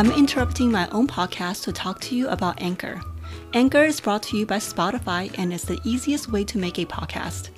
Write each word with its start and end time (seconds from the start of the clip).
I'm 0.00 0.12
interrupting 0.12 0.72
my 0.72 0.88
own 0.92 1.06
podcast 1.06 1.64
to 1.64 1.72
talk 1.72 2.00
to 2.00 2.16
you 2.16 2.26
about 2.28 2.62
Anchor. 2.62 3.02
Anchor 3.52 3.84
is 3.84 4.00
brought 4.00 4.22
to 4.22 4.38
you 4.38 4.46
by 4.46 4.56
Spotify 4.56 5.30
and 5.36 5.52
is 5.52 5.64
the 5.64 5.78
easiest 5.84 6.32
way 6.32 6.42
to 6.42 6.56
make 6.56 6.78
a 6.78 6.86
podcast. 6.86 7.50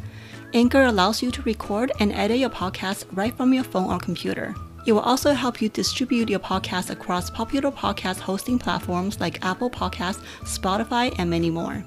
Anchor 0.53 0.83
allows 0.83 1.23
you 1.23 1.31
to 1.31 1.43
record 1.43 1.93
and 2.01 2.13
edit 2.13 2.39
your 2.39 2.51
podcast 2.51 3.05
right 3.13 3.33
from 3.33 3.55
your 3.55 3.63
phone 3.63 3.93
or 3.93 4.01
computer. 4.01 4.57
It 4.89 4.93
will 4.93 5.03
also 5.03 5.35
help 5.35 5.63
you 5.63 5.69
distribute 5.69 6.29
your 6.29 6.41
podcast 6.41 6.91
across 6.91 7.31
popular 7.31 7.71
podcast 7.71 8.19
hosting 8.19 8.59
platforms 8.59 9.21
like 9.21 9.45
Apple 9.45 9.71
Podcasts, 9.71 10.25
Spotify, 10.41 11.15
and 11.19 11.31
many 11.31 11.49
more. 11.49 11.85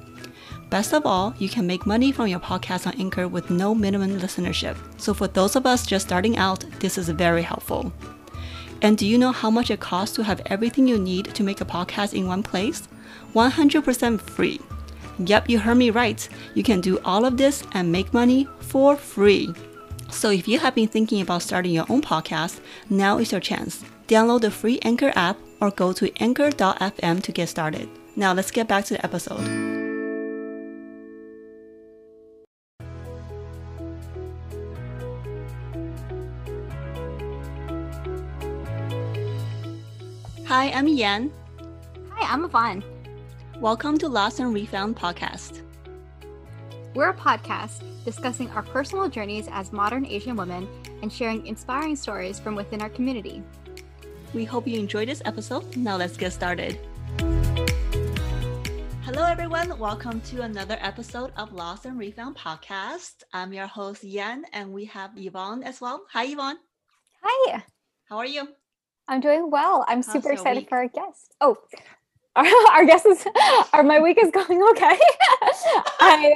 Best 0.69 0.93
of 0.93 1.05
all, 1.05 1.35
you 1.37 1.49
can 1.49 1.67
make 1.67 1.85
money 1.85 2.13
from 2.13 2.27
your 2.27 2.39
podcast 2.39 2.87
on 2.87 2.97
Anchor 2.97 3.27
with 3.27 3.49
no 3.49 3.75
minimum 3.75 4.21
listenership. 4.21 4.77
So 5.01 5.13
for 5.13 5.27
those 5.27 5.57
of 5.57 5.65
us 5.65 5.85
just 5.85 6.07
starting 6.07 6.37
out, 6.37 6.63
this 6.79 6.97
is 6.97 7.09
very 7.09 7.41
helpful. 7.41 7.91
And 8.81 8.97
do 8.97 9.05
you 9.05 9.17
know 9.17 9.31
how 9.31 9.49
much 9.49 9.71
it 9.71 9.79
costs 9.79 10.15
to 10.15 10.23
have 10.23 10.41
everything 10.47 10.87
you 10.87 10.97
need 10.97 11.33
to 11.35 11.43
make 11.43 11.61
a 11.61 11.65
podcast 11.65 12.13
in 12.13 12.27
one 12.27 12.43
place? 12.43 12.87
100% 13.33 14.21
free. 14.21 14.59
Yep, 15.19 15.49
you 15.49 15.59
heard 15.59 15.75
me 15.77 15.89
right. 15.89 16.27
You 16.53 16.63
can 16.63 16.81
do 16.81 16.99
all 17.05 17.25
of 17.25 17.37
this 17.37 17.63
and 17.71 17.91
make 17.91 18.13
money 18.13 18.47
for 18.59 18.95
free. 18.95 19.53
So 20.09 20.29
if 20.29 20.47
you 20.47 20.59
have 20.59 20.75
been 20.75 20.87
thinking 20.87 21.21
about 21.21 21.41
starting 21.41 21.71
your 21.71 21.85
own 21.89 22.01
podcast, 22.01 22.59
now 22.89 23.17
is 23.17 23.31
your 23.31 23.41
chance. 23.41 23.83
Download 24.07 24.41
the 24.41 24.51
free 24.51 24.79
Anchor 24.83 25.11
app 25.15 25.37
or 25.59 25.71
go 25.71 25.93
to 25.93 26.11
anchor.fm 26.21 27.23
to 27.23 27.31
get 27.31 27.49
started. 27.49 27.89
Now 28.15 28.33
let's 28.33 28.51
get 28.51 28.67
back 28.67 28.85
to 28.85 28.93
the 28.95 29.05
episode. 29.05 29.74
Hi, 40.55 40.71
I'm 40.71 40.87
Yan. 40.87 41.33
Hi, 42.11 42.33
I'm 42.33 42.45
Yvonne. 42.45 42.81
Welcome 43.59 43.97
to 43.97 44.07
Lost 44.07 44.39
and 44.39 44.53
Refound 44.53 44.95
podcast. 44.95 45.63
We're 46.93 47.09
a 47.09 47.13
podcast 47.13 47.83
discussing 48.05 48.49
our 48.51 48.63
personal 48.63 49.09
journeys 49.09 49.49
as 49.51 49.73
modern 49.73 50.05
Asian 50.05 50.37
women 50.37 50.65
and 51.01 51.11
sharing 51.11 51.45
inspiring 51.45 51.97
stories 51.97 52.39
from 52.39 52.55
within 52.55 52.81
our 52.81 52.87
community. 52.87 53.43
We 54.33 54.45
hope 54.45 54.65
you 54.65 54.79
enjoyed 54.79 55.09
this 55.09 55.21
episode. 55.25 55.75
Now 55.75 55.97
let's 55.97 56.15
get 56.15 56.31
started. 56.31 56.79
Hello, 59.03 59.25
everyone. 59.25 59.77
Welcome 59.77 60.21
to 60.21 60.43
another 60.43 60.77
episode 60.79 61.33
of 61.35 61.51
Lost 61.51 61.83
and 61.85 61.99
Refound 61.99 62.37
podcast. 62.37 63.23
I'm 63.33 63.51
your 63.51 63.67
host, 63.67 64.05
Yan, 64.05 64.45
and 64.53 64.71
we 64.71 64.85
have 64.85 65.11
Yvonne 65.17 65.63
as 65.63 65.81
well. 65.81 66.05
Hi, 66.13 66.23
Yvonne. 66.27 66.59
Hi. 67.21 67.61
How 68.07 68.19
are 68.19 68.25
you? 68.25 68.47
I'm 69.07 69.21
doing 69.21 69.51
well. 69.51 69.85
I'm 69.87 69.97
How's 69.97 70.11
super 70.11 70.31
excited 70.31 70.61
week? 70.61 70.69
for 70.69 70.77
our 70.77 70.87
guest. 70.87 71.35
Oh, 71.41 71.57
our, 72.35 72.45
our 72.71 72.85
guest 72.85 73.05
is, 73.05 73.25
are 73.71 73.83
my 73.83 73.99
week 73.99 74.17
is 74.21 74.31
going 74.31 74.61
okay. 74.71 74.99
I 76.01 76.33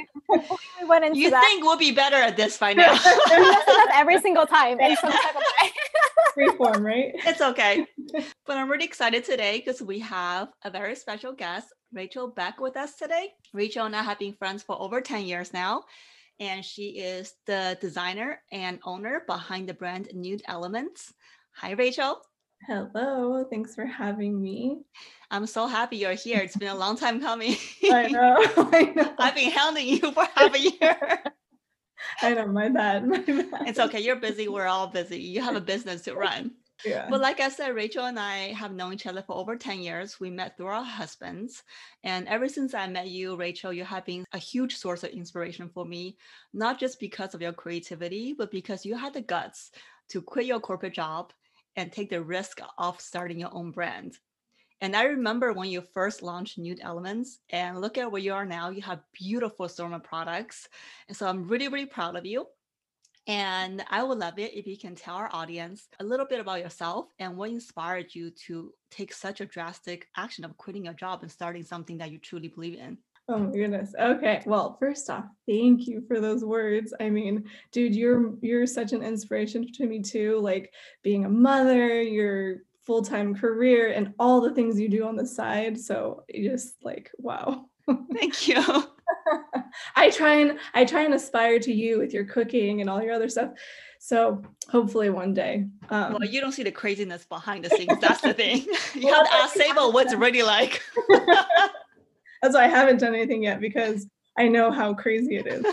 went 0.86 1.04
into 1.04 1.18
you 1.18 1.30
that. 1.30 1.44
think 1.44 1.62
we'll 1.62 1.76
be 1.76 1.92
better 1.92 2.16
at 2.16 2.36
this 2.36 2.56
by 2.56 2.72
now. 2.72 2.98
every 3.92 4.18
single 4.20 4.46
time 4.46 4.80
in 4.80 4.96
some 4.96 5.12
type 5.12 5.36
of 5.36 5.42
way. 5.62 5.70
Freeform, 6.38 6.82
right? 6.82 7.12
It's 7.26 7.40
okay. 7.40 7.84
But 8.46 8.56
I'm 8.56 8.70
really 8.70 8.84
excited 8.84 9.24
today 9.24 9.58
because 9.58 9.82
we 9.82 9.98
have 9.98 10.48
a 10.64 10.70
very 10.70 10.94
special 10.94 11.34
guest, 11.34 11.66
Rachel 11.92 12.28
Beck, 12.28 12.60
with 12.60 12.76
us 12.76 12.96
today. 12.96 13.28
Rachel 13.52 13.84
and 13.84 13.94
I 13.94 14.02
have 14.02 14.18
been 14.18 14.32
friends 14.34 14.62
for 14.62 14.80
over 14.80 15.00
10 15.00 15.26
years 15.26 15.52
now 15.52 15.82
and 16.40 16.64
she 16.64 16.98
is 16.98 17.34
the 17.46 17.76
designer 17.80 18.40
and 18.50 18.80
owner 18.84 19.22
behind 19.26 19.68
the 19.68 19.74
brand 19.74 20.08
Nude 20.14 20.42
Elements. 20.48 21.12
Hi, 21.56 21.72
Rachel. 21.72 22.22
Hello, 22.66 23.42
thanks 23.44 23.74
for 23.74 23.86
having 23.86 24.40
me. 24.40 24.82
I'm 25.30 25.46
so 25.46 25.66
happy 25.66 25.96
you're 25.96 26.12
here. 26.12 26.40
It's 26.40 26.56
been 26.56 26.68
a 26.68 26.74
long 26.74 26.96
time 26.96 27.20
coming. 27.20 27.56
I 27.90 28.06
know. 28.10 28.36
I 28.72 28.92
know. 28.94 29.14
I've 29.18 29.34
been 29.34 29.50
hounding 29.50 29.88
you 29.88 30.12
for 30.12 30.26
half 30.34 30.54
a 30.54 30.60
year. 30.60 31.22
I 32.22 32.34
know, 32.34 32.46
my 32.46 32.68
bad. 32.68 33.06
My 33.06 33.18
bad. 33.18 33.66
It's 33.66 33.78
okay. 33.78 34.00
You're 34.00 34.16
busy. 34.16 34.48
We're 34.48 34.66
all 34.66 34.88
busy. 34.88 35.18
You 35.18 35.40
have 35.40 35.56
a 35.56 35.60
business 35.60 36.02
to 36.02 36.14
run. 36.14 36.52
Yeah. 36.84 37.06
But 37.08 37.20
like 37.20 37.40
I 37.40 37.48
said, 37.48 37.74
Rachel 37.74 38.06
and 38.06 38.18
I 38.18 38.52
have 38.52 38.72
known 38.72 38.92
each 38.92 39.06
other 39.06 39.22
for 39.22 39.36
over 39.36 39.56
10 39.56 39.80
years. 39.80 40.20
We 40.20 40.30
met 40.30 40.56
through 40.56 40.66
our 40.66 40.84
husbands. 40.84 41.62
And 42.04 42.28
ever 42.28 42.48
since 42.48 42.74
I 42.74 42.86
met 42.88 43.08
you, 43.08 43.36
Rachel, 43.36 43.72
you 43.72 43.84
have 43.84 44.04
been 44.04 44.24
a 44.32 44.38
huge 44.38 44.76
source 44.76 45.02
of 45.02 45.10
inspiration 45.10 45.70
for 45.72 45.84
me, 45.84 46.16
not 46.52 46.78
just 46.78 47.00
because 47.00 47.34
of 47.34 47.42
your 47.42 47.52
creativity, 47.52 48.34
but 48.36 48.50
because 48.50 48.84
you 48.84 48.96
had 48.96 49.14
the 49.14 49.22
guts 49.22 49.70
to 50.10 50.22
quit 50.22 50.46
your 50.46 50.60
corporate 50.60 50.94
job 50.94 51.32
and 51.76 51.92
take 51.92 52.10
the 52.10 52.22
risk 52.22 52.60
of 52.78 53.00
starting 53.00 53.38
your 53.38 53.54
own 53.54 53.70
brand. 53.70 54.18
And 54.80 54.96
I 54.96 55.04
remember 55.04 55.52
when 55.52 55.68
you 55.68 55.82
first 55.82 56.22
launched 56.22 56.58
Nude 56.58 56.80
Elements 56.82 57.40
and 57.50 57.80
look 57.80 57.98
at 57.98 58.10
where 58.10 58.22
you 58.22 58.32
are 58.32 58.46
now, 58.46 58.70
you 58.70 58.80
have 58.82 59.02
beautiful 59.12 59.66
assortment 59.66 60.04
products. 60.04 60.68
And 61.08 61.16
so 61.16 61.26
I'm 61.26 61.46
really, 61.46 61.68
really 61.68 61.86
proud 61.86 62.16
of 62.16 62.24
you. 62.24 62.46
And 63.26 63.84
I 63.90 64.02
would 64.02 64.18
love 64.18 64.38
it 64.38 64.54
if 64.54 64.66
you 64.66 64.78
can 64.78 64.94
tell 64.94 65.16
our 65.16 65.28
audience 65.32 65.88
a 66.00 66.04
little 66.04 66.26
bit 66.26 66.40
about 66.40 66.60
yourself 66.60 67.06
and 67.18 67.36
what 67.36 67.50
inspired 67.50 68.14
you 68.14 68.30
to 68.46 68.72
take 68.90 69.12
such 69.12 69.42
a 69.42 69.46
drastic 69.46 70.08
action 70.16 70.44
of 70.44 70.56
quitting 70.56 70.86
your 70.86 70.94
job 70.94 71.20
and 71.22 71.30
starting 71.30 71.62
something 71.62 71.98
that 71.98 72.10
you 72.10 72.18
truly 72.18 72.48
believe 72.48 72.78
in. 72.78 72.96
Oh 73.30 73.38
my 73.38 73.52
goodness. 73.52 73.94
Okay. 73.98 74.42
Well, 74.44 74.76
first 74.80 75.08
off, 75.08 75.24
thank 75.46 75.86
you 75.86 76.02
for 76.08 76.20
those 76.20 76.44
words. 76.44 76.92
I 76.98 77.10
mean, 77.10 77.44
dude, 77.70 77.94
you're 77.94 78.34
you're 78.42 78.66
such 78.66 78.92
an 78.92 79.04
inspiration 79.04 79.70
to 79.72 79.86
me 79.86 80.02
too. 80.02 80.40
Like 80.40 80.72
being 81.04 81.24
a 81.24 81.28
mother, 81.28 82.02
your 82.02 82.62
full-time 82.84 83.36
career, 83.36 83.92
and 83.92 84.12
all 84.18 84.40
the 84.40 84.52
things 84.52 84.80
you 84.80 84.88
do 84.88 85.06
on 85.06 85.14
the 85.14 85.26
side. 85.26 85.78
So 85.78 86.24
just 86.34 86.74
like 86.82 87.12
wow. 87.18 87.66
Thank 88.12 88.48
you. 88.48 88.64
I 89.94 90.10
try 90.10 90.34
and 90.34 90.58
I 90.74 90.84
try 90.84 91.02
and 91.02 91.14
aspire 91.14 91.60
to 91.60 91.72
you 91.72 91.98
with 91.98 92.12
your 92.12 92.24
cooking 92.24 92.80
and 92.80 92.90
all 92.90 93.00
your 93.00 93.12
other 93.12 93.28
stuff. 93.28 93.52
So 94.00 94.42
hopefully 94.68 95.10
one 95.10 95.34
day. 95.34 95.66
Um, 95.90 96.14
well, 96.14 96.24
you 96.24 96.40
don't 96.40 96.52
see 96.52 96.62
the 96.64 96.72
craziness 96.72 97.26
behind 97.26 97.64
the 97.64 97.70
scenes. 97.70 98.00
That's 98.00 98.22
the 98.22 98.34
thing. 98.34 98.66
you 98.94 99.06
well, 99.06 99.24
have 99.24 99.26
to 99.26 99.34
ask 99.34 99.54
Sable 99.54 99.92
what's 99.92 100.14
really 100.14 100.42
like. 100.42 100.82
That's 102.42 102.54
why 102.54 102.64
I 102.64 102.68
haven't 102.68 103.00
done 103.00 103.14
anything 103.14 103.42
yet 103.42 103.60
because 103.60 104.06
I 104.38 104.48
know 104.48 104.70
how 104.70 104.94
crazy 104.94 105.36
it 105.36 105.46
is. 105.46 105.66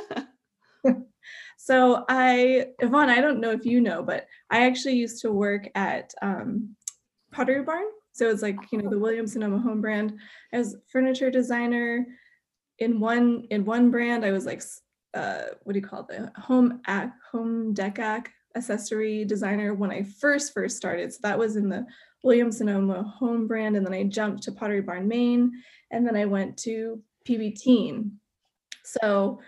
so 1.58 2.06
I, 2.10 2.68
Yvonne, 2.80 3.10
I 3.10 3.22
don't 3.22 3.40
know 3.40 3.52
if 3.52 3.66
you 3.66 3.82
know, 3.82 4.04
but 4.04 4.28
I 4.50 4.66
actually 4.66 4.96
used 4.96 5.22
to 5.22 5.32
work 5.32 5.70
at 5.76 6.14
um, 6.22 6.76
Pottery 7.32 7.64
Barn. 7.64 7.86
So 8.12 8.30
it's 8.30 8.42
like, 8.42 8.58
you 8.72 8.82
know, 8.82 8.90
the 8.90 9.00
Williams 9.00 9.34
Sonoma 9.34 9.60
home 9.60 9.80
brand 9.80 10.18
as 10.52 10.76
furniture 10.92 11.30
designer 11.30 12.06
in 12.80 13.00
one, 13.00 13.46
in 13.50 13.64
one 13.66 13.92
brand, 13.92 14.26
I 14.26 14.32
was 14.32 14.46
like, 14.46 14.62
uh, 15.14 15.44
what 15.64 15.74
do 15.74 15.80
you 15.80 15.86
call 15.86 16.02
it? 16.02 16.08
The 16.08 16.32
home 16.40 16.82
act, 16.88 17.18
home 17.32 17.74
dec 17.74 18.28
accessory 18.56 19.24
designer 19.24 19.74
when 19.74 19.92
I 19.92 20.04
first, 20.04 20.54
first 20.54 20.78
started. 20.78 21.14
So 21.14 21.20
that 21.24 21.38
was 21.38 21.56
in 21.56 21.70
the 21.70 21.86
Williams 22.24 22.58
Sonoma 22.58 23.04
home 23.04 23.48
brand. 23.48 23.76
And 23.76 23.86
then 23.86 23.94
I 23.94 24.04
jumped 24.04 24.44
to 24.44 24.52
Pottery 24.52 24.82
Barn, 24.82 25.08
main 25.08 25.52
and 25.92 26.06
then 26.06 26.16
I 26.16 26.26
went 26.26 26.58
to 26.60 27.02
PB 27.28 27.60
Teen. 27.60 28.20
So, 28.84 29.40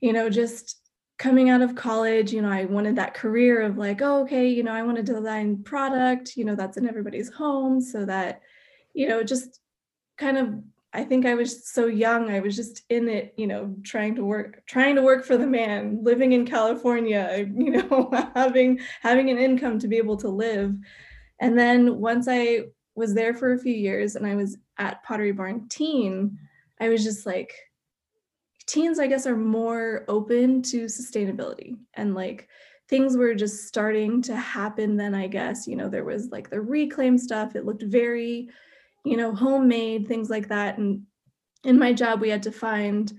you 0.00 0.12
know, 0.12 0.30
just 0.30 0.78
coming 1.18 1.50
out 1.50 1.60
of 1.60 1.74
college, 1.74 2.32
you 2.32 2.40
know, 2.40 2.50
I 2.50 2.64
wanted 2.64 2.96
that 2.96 3.14
career 3.14 3.60
of 3.60 3.76
like, 3.76 4.00
oh, 4.00 4.22
okay, 4.22 4.48
you 4.48 4.62
know, 4.62 4.72
I 4.72 4.82
want 4.82 4.96
to 4.96 5.02
design 5.02 5.62
product, 5.62 6.36
you 6.36 6.44
know, 6.44 6.54
that's 6.54 6.78
in 6.78 6.88
everybody's 6.88 7.30
home 7.30 7.80
so 7.80 8.06
that, 8.06 8.40
you 8.94 9.06
know, 9.06 9.22
just 9.22 9.60
kind 10.16 10.38
of 10.38 10.54
I 10.92 11.04
think 11.04 11.24
I 11.24 11.34
was 11.34 11.68
so 11.68 11.86
young. 11.86 12.30
I 12.30 12.40
was 12.40 12.56
just 12.56 12.82
in 12.88 13.08
it, 13.08 13.34
you 13.36 13.46
know, 13.46 13.76
trying 13.84 14.16
to 14.16 14.24
work, 14.24 14.62
trying 14.66 14.96
to 14.96 15.02
work 15.02 15.24
for 15.24 15.36
the 15.36 15.46
man, 15.46 16.00
living 16.02 16.32
in 16.32 16.44
California, 16.44 17.48
you 17.56 17.70
know, 17.70 18.10
having 18.34 18.80
having 19.00 19.30
an 19.30 19.38
income 19.38 19.78
to 19.78 19.88
be 19.88 19.98
able 19.98 20.16
to 20.18 20.28
live. 20.28 20.74
And 21.40 21.58
then 21.58 21.98
once 21.98 22.28
I 22.28 22.64
was 22.94 23.14
there 23.14 23.34
for 23.34 23.52
a 23.52 23.58
few 23.58 23.74
years 23.74 24.14
and 24.14 24.26
I 24.26 24.34
was 24.34 24.58
at 24.78 25.02
Pottery 25.02 25.32
Barn 25.32 25.68
Teen, 25.68 26.38
I 26.80 26.88
was 26.88 27.02
just 27.02 27.26
like, 27.26 27.54
teens, 28.66 29.00
I 29.00 29.06
guess, 29.06 29.26
are 29.26 29.36
more 29.36 30.04
open 30.06 30.62
to 30.62 30.84
sustainability 30.84 31.76
and 31.94 32.14
like 32.14 32.48
things 32.88 33.16
were 33.16 33.34
just 33.34 33.66
starting 33.66 34.22
to 34.22 34.36
happen 34.36 34.96
then, 34.96 35.14
I 35.14 35.26
guess. 35.26 35.66
You 35.66 35.76
know, 35.76 35.88
there 35.88 36.04
was 36.04 36.30
like 36.30 36.50
the 36.50 36.60
reclaim 36.60 37.18
stuff, 37.18 37.56
it 37.56 37.64
looked 37.64 37.82
very, 37.82 38.48
you 39.04 39.16
know, 39.16 39.34
homemade, 39.34 40.06
things 40.06 40.30
like 40.30 40.48
that. 40.48 40.78
And 40.78 41.02
in 41.64 41.78
my 41.78 41.92
job, 41.92 42.20
we 42.20 42.30
had 42.30 42.42
to 42.44 42.52
find 42.52 43.12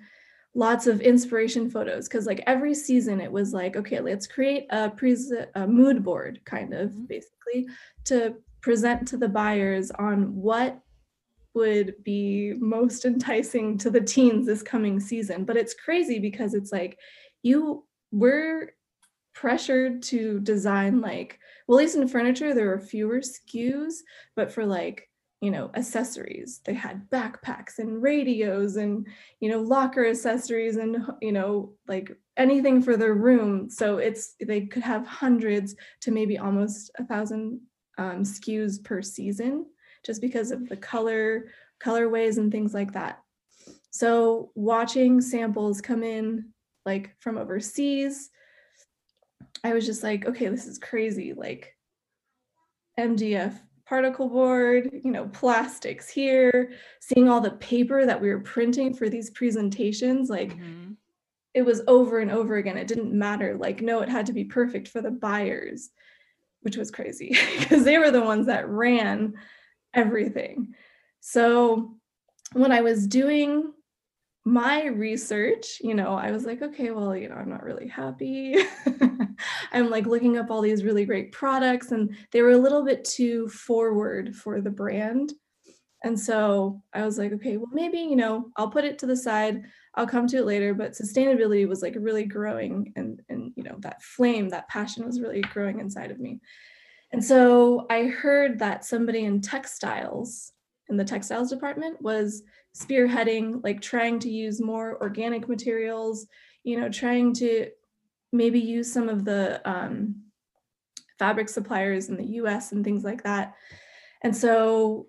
lots 0.53 0.85
of 0.85 0.99
inspiration 0.99 1.69
photos 1.69 2.07
because 2.07 2.25
like 2.25 2.43
every 2.45 2.73
season 2.73 3.21
it 3.21 3.31
was 3.31 3.53
like 3.53 3.77
okay 3.77 4.01
let's 4.01 4.27
create 4.27 4.65
a, 4.69 4.89
pre- 4.89 5.15
a 5.55 5.65
mood 5.65 6.03
board 6.03 6.41
kind 6.43 6.73
of 6.73 6.89
mm-hmm. 6.91 7.05
basically 7.05 7.67
to 8.03 8.35
present 8.61 9.07
to 9.07 9.17
the 9.17 9.29
buyers 9.29 9.91
on 9.91 10.35
what 10.35 10.81
would 11.53 11.95
be 12.03 12.53
most 12.59 13.05
enticing 13.05 13.77
to 13.77 13.89
the 13.89 14.01
teens 14.01 14.45
this 14.45 14.63
coming 14.63 14.99
season. 14.99 15.43
But 15.43 15.57
it's 15.57 15.73
crazy 15.73 16.19
because 16.19 16.53
it's 16.53 16.71
like 16.71 16.97
you 17.43 17.85
were 18.11 18.73
pressured 19.33 20.03
to 20.03 20.41
design 20.41 20.99
like 20.99 21.39
well 21.65 21.79
at 21.79 21.83
least 21.83 21.95
in 21.95 22.05
furniture 22.05 22.53
there 22.53 22.73
are 22.73 22.79
fewer 22.79 23.19
SKUs, 23.19 23.95
but 24.35 24.51
for 24.51 24.65
like 24.65 25.09
you 25.41 25.51
know 25.51 25.71
accessories. 25.73 26.61
They 26.63 26.73
had 26.73 27.09
backpacks 27.09 27.79
and 27.79 28.01
radios 28.01 28.77
and 28.77 29.07
you 29.39 29.49
know 29.49 29.59
locker 29.59 30.05
accessories 30.05 30.77
and 30.77 31.05
you 31.21 31.31
know 31.31 31.73
like 31.87 32.11
anything 32.37 32.81
for 32.81 32.95
their 32.95 33.15
room. 33.15 33.69
So 33.69 33.97
it's 33.97 34.35
they 34.39 34.61
could 34.67 34.83
have 34.83 35.05
hundreds 35.05 35.75
to 36.01 36.11
maybe 36.11 36.37
almost 36.37 36.91
a 36.97 37.05
thousand 37.05 37.61
um, 37.97 38.23
skus 38.23 38.83
per 38.83 39.01
season 39.01 39.65
just 40.05 40.21
because 40.21 40.51
of 40.51 40.69
the 40.69 40.77
color 40.77 41.49
colorways 41.83 42.37
and 42.37 42.51
things 42.51 42.73
like 42.73 42.93
that. 42.93 43.19
So 43.89 44.51
watching 44.55 45.19
samples 45.19 45.81
come 45.81 46.03
in 46.03 46.51
like 46.85 47.15
from 47.19 47.37
overseas 47.37 48.29
i 49.63 49.73
was 49.73 49.85
just 49.85 50.03
like 50.03 50.25
okay 50.25 50.47
this 50.47 50.65
is 50.65 50.77
crazy 50.77 51.33
like 51.33 51.75
mdf 52.99 53.53
particle 53.91 54.29
board, 54.29 54.89
you 55.03 55.11
know, 55.11 55.27
plastics 55.33 56.07
here, 56.07 56.71
seeing 57.01 57.27
all 57.27 57.41
the 57.41 57.51
paper 57.51 58.05
that 58.05 58.21
we 58.21 58.29
were 58.29 58.39
printing 58.39 58.93
for 58.93 59.09
these 59.09 59.29
presentations, 59.31 60.29
like 60.29 60.53
mm-hmm. 60.55 60.93
it 61.53 61.63
was 61.63 61.81
over 61.89 62.19
and 62.19 62.31
over 62.31 62.55
again. 62.55 62.77
It 62.77 62.87
didn't 62.87 63.11
matter. 63.11 63.57
Like, 63.57 63.81
no, 63.81 63.99
it 63.99 64.07
had 64.07 64.27
to 64.27 64.33
be 64.33 64.45
perfect 64.45 64.87
for 64.87 65.01
the 65.01 65.11
buyers, 65.11 65.89
which 66.61 66.77
was 66.77 66.89
crazy 66.89 67.35
because 67.59 67.83
they 67.83 67.97
were 67.97 68.11
the 68.11 68.23
ones 68.23 68.45
that 68.45 68.69
ran 68.69 69.33
everything. 69.93 70.73
So 71.19 71.97
when 72.53 72.71
I 72.71 72.79
was 72.79 73.07
doing 73.07 73.73
my 74.43 74.85
research, 74.85 75.79
you 75.81 75.93
know, 75.93 76.15
I 76.15 76.31
was 76.31 76.45
like, 76.45 76.61
okay, 76.61 76.91
well, 76.91 77.15
you 77.15 77.29
know, 77.29 77.35
I'm 77.35 77.49
not 77.49 77.63
really 77.63 77.87
happy. 77.87 78.55
I'm 79.71 79.89
like 79.89 80.07
looking 80.07 80.37
up 80.37 80.49
all 80.49 80.61
these 80.61 80.83
really 80.83 81.05
great 81.05 81.31
products, 81.31 81.91
and 81.91 82.15
they 82.31 82.41
were 82.41 82.51
a 82.51 82.57
little 82.57 82.83
bit 82.83 83.05
too 83.05 83.47
forward 83.49 84.35
for 84.35 84.59
the 84.59 84.71
brand. 84.71 85.33
And 86.03 86.19
so 86.19 86.81
I 86.93 87.05
was 87.05 87.19
like, 87.19 87.31
okay, 87.33 87.57
well, 87.57 87.69
maybe, 87.71 87.99
you 87.99 88.15
know, 88.15 88.49
I'll 88.55 88.71
put 88.71 88.85
it 88.85 88.97
to 88.99 89.05
the 89.05 89.15
side. 89.15 89.61
I'll 89.93 90.07
come 90.07 90.25
to 90.27 90.37
it 90.37 90.45
later. 90.45 90.73
But 90.73 90.93
sustainability 90.93 91.67
was 91.67 91.83
like 91.83 91.95
really 91.99 92.25
growing, 92.25 92.91
and, 92.95 93.21
and 93.29 93.51
you 93.55 93.63
know, 93.63 93.75
that 93.79 94.01
flame, 94.01 94.49
that 94.49 94.69
passion 94.69 95.05
was 95.05 95.21
really 95.21 95.41
growing 95.41 95.79
inside 95.79 96.09
of 96.09 96.19
me. 96.19 96.39
And 97.11 97.23
so 97.23 97.85
I 97.89 98.05
heard 98.05 98.59
that 98.59 98.85
somebody 98.85 99.25
in 99.25 99.41
textiles, 99.41 100.53
in 100.91 100.97
the 100.97 101.03
textiles 101.03 101.49
department, 101.49 102.01
was 102.01 102.43
spearheading 102.75 103.63
like 103.63 103.81
trying 103.81 104.19
to 104.19 104.29
use 104.29 104.61
more 104.61 104.97
organic 105.01 105.49
materials 105.49 106.27
you 106.63 106.79
know 106.79 106.87
trying 106.87 107.33
to 107.33 107.69
maybe 108.31 108.59
use 108.59 108.91
some 108.91 109.09
of 109.09 109.25
the 109.25 109.61
um, 109.69 110.15
fabric 111.19 111.49
suppliers 111.49 112.07
in 112.07 112.15
the 112.15 112.25
us 112.25 112.71
and 112.71 112.83
things 112.83 113.03
like 113.03 113.23
that. 113.23 113.55
And 114.21 114.35
so 114.35 115.07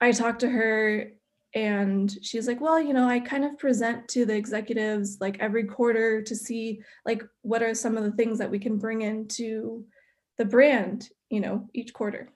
i 0.00 0.10
talked 0.10 0.40
to 0.40 0.48
her 0.48 1.12
and 1.54 2.18
she's 2.20 2.48
like 2.48 2.60
well 2.60 2.80
you 2.80 2.92
know 2.92 3.06
i 3.06 3.20
kind 3.20 3.44
of 3.44 3.56
present 3.58 4.08
to 4.08 4.26
the 4.26 4.34
executives 4.34 5.18
like 5.20 5.38
every 5.38 5.62
quarter 5.62 6.20
to 6.20 6.34
see 6.34 6.80
like 7.06 7.22
what 7.42 7.62
are 7.62 7.74
some 7.74 7.96
of 7.96 8.02
the 8.02 8.10
things 8.10 8.38
that 8.38 8.50
we 8.50 8.58
can 8.58 8.76
bring 8.76 9.02
into 9.02 9.84
the 10.36 10.44
brand 10.44 11.08
you 11.30 11.40
know 11.40 11.68
each 11.74 11.92
quarter. 11.92 12.28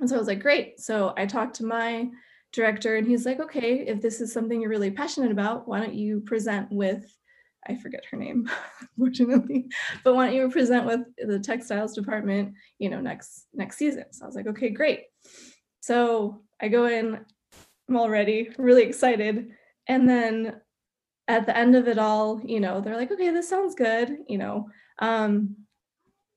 And 0.00 0.08
so 0.08 0.16
i 0.16 0.18
was 0.18 0.28
like 0.28 0.40
great. 0.40 0.80
So 0.80 1.14
i 1.16 1.26
talked 1.26 1.56
to 1.56 1.64
my 1.64 2.08
director 2.52 2.96
and 2.96 3.06
he's 3.06 3.26
like 3.26 3.40
okay 3.40 3.80
if 3.86 4.00
this 4.00 4.20
is 4.20 4.32
something 4.32 4.60
you're 4.60 4.70
really 4.70 4.90
passionate 4.90 5.30
about 5.30 5.68
why 5.68 5.78
don't 5.78 5.94
you 5.94 6.20
present 6.20 6.70
with 6.70 7.04
i 7.68 7.74
forget 7.76 8.04
her 8.10 8.16
name 8.16 8.48
unfortunately 8.98 9.66
but 10.04 10.14
why 10.14 10.26
don't 10.26 10.36
you 10.36 10.48
present 10.48 10.86
with 10.86 11.00
the 11.18 11.38
textiles 11.38 11.94
department 11.94 12.54
you 12.78 12.88
know 12.88 13.00
next 13.00 13.46
next 13.52 13.76
season? 13.76 14.04
So 14.10 14.24
i 14.24 14.26
was 14.26 14.36
like 14.36 14.46
okay 14.46 14.70
great. 14.70 15.04
So 15.80 16.42
i 16.60 16.68
go 16.68 16.86
in 16.86 17.18
i'm 17.88 17.96
all 17.96 18.08
ready 18.08 18.50
really 18.58 18.84
excited 18.84 19.50
and 19.86 20.08
then 20.08 20.60
at 21.28 21.46
the 21.46 21.56
end 21.56 21.74
of 21.74 21.88
it 21.88 21.98
all 21.98 22.40
you 22.44 22.60
know 22.60 22.80
they're 22.80 22.96
like 22.96 23.10
okay 23.10 23.30
this 23.30 23.48
sounds 23.48 23.74
good 23.74 24.16
you 24.28 24.38
know 24.38 24.68
um 25.00 25.56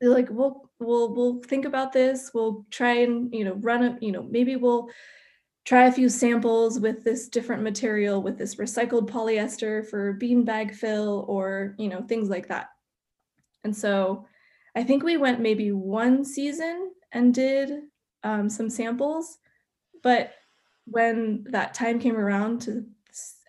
they're 0.02 0.10
like 0.10 0.30
we'll 0.30 0.70
we'll 0.80 1.14
we'll 1.14 1.42
think 1.44 1.66
about 1.66 1.94
this 1.94 2.32
we'll 2.34 2.66
try 2.72 2.94
and 3.00 3.34
you 3.34 3.44
know 3.44 3.54
run 3.56 3.84
a 3.84 3.98
you 4.02 4.12
know 4.12 4.24
maybe 4.24 4.56
we'll 4.56 4.90
try 5.66 5.86
a 5.86 5.92
few 5.92 6.10
samples 6.10 6.80
with 6.80 7.04
this 7.04 7.28
different 7.28 7.62
material 7.62 8.22
with 8.22 8.38
this 8.38 8.56
recycled 8.56 9.10
polyester 9.10 9.86
for 9.88 10.18
beanbag 10.18 10.74
fill 10.74 11.26
or 11.28 11.76
you 11.78 11.90
know 11.90 12.02
things 12.02 12.30
like 12.30 12.48
that. 12.48 12.70
And 13.64 13.76
so 13.76 14.26
i 14.76 14.84
think 14.84 15.04
we 15.04 15.18
went 15.18 15.40
maybe 15.40 15.72
one 15.72 16.24
season 16.24 16.92
and 17.12 17.34
did 17.34 17.82
um, 18.24 18.50
some 18.50 18.70
samples 18.70 19.38
but 20.04 20.34
when 20.86 21.44
that 21.50 21.74
time 21.74 22.00
came 22.00 22.18
around 22.18 22.62
to 22.62 22.86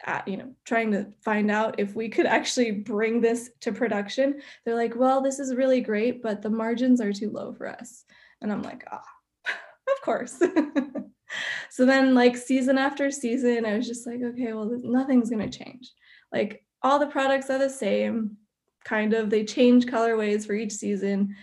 uh, 0.06 0.22
you 0.26 0.36
know 0.36 0.50
trying 0.64 0.90
to 0.90 1.06
find 1.22 1.50
out 1.50 1.78
if 1.78 1.94
we 1.94 2.08
could 2.08 2.26
actually 2.26 2.70
bring 2.70 3.20
this 3.20 3.50
to 3.60 3.72
production 3.72 4.40
they're 4.64 4.74
like 4.74 4.96
well 4.96 5.20
this 5.20 5.38
is 5.38 5.54
really 5.54 5.80
great 5.80 6.22
but 6.22 6.42
the 6.42 6.50
margins 6.50 7.00
are 7.00 7.12
too 7.12 7.30
low 7.30 7.52
for 7.52 7.68
us. 7.68 8.04
And 8.42 8.50
i'm 8.50 8.62
like 8.62 8.84
ah 8.90 9.04
of 9.46 10.02
course 10.02 10.42
so 11.68 11.84
then 11.84 12.14
like 12.14 12.36
season 12.36 12.78
after 12.78 13.10
season 13.10 13.64
i 13.64 13.76
was 13.76 13.86
just 13.86 14.06
like 14.06 14.20
okay 14.22 14.52
well 14.52 14.70
nothing's 14.82 15.30
going 15.30 15.48
to 15.48 15.58
change. 15.58 15.92
Like 16.32 16.64
all 16.82 16.98
the 16.98 17.06
products 17.06 17.50
are 17.50 17.58
the 17.58 17.70
same 17.70 18.36
kind 18.84 19.12
of 19.12 19.30
they 19.30 19.44
change 19.44 19.86
colorways 19.86 20.46
for 20.46 20.54
each 20.54 20.72
season. 20.72 21.36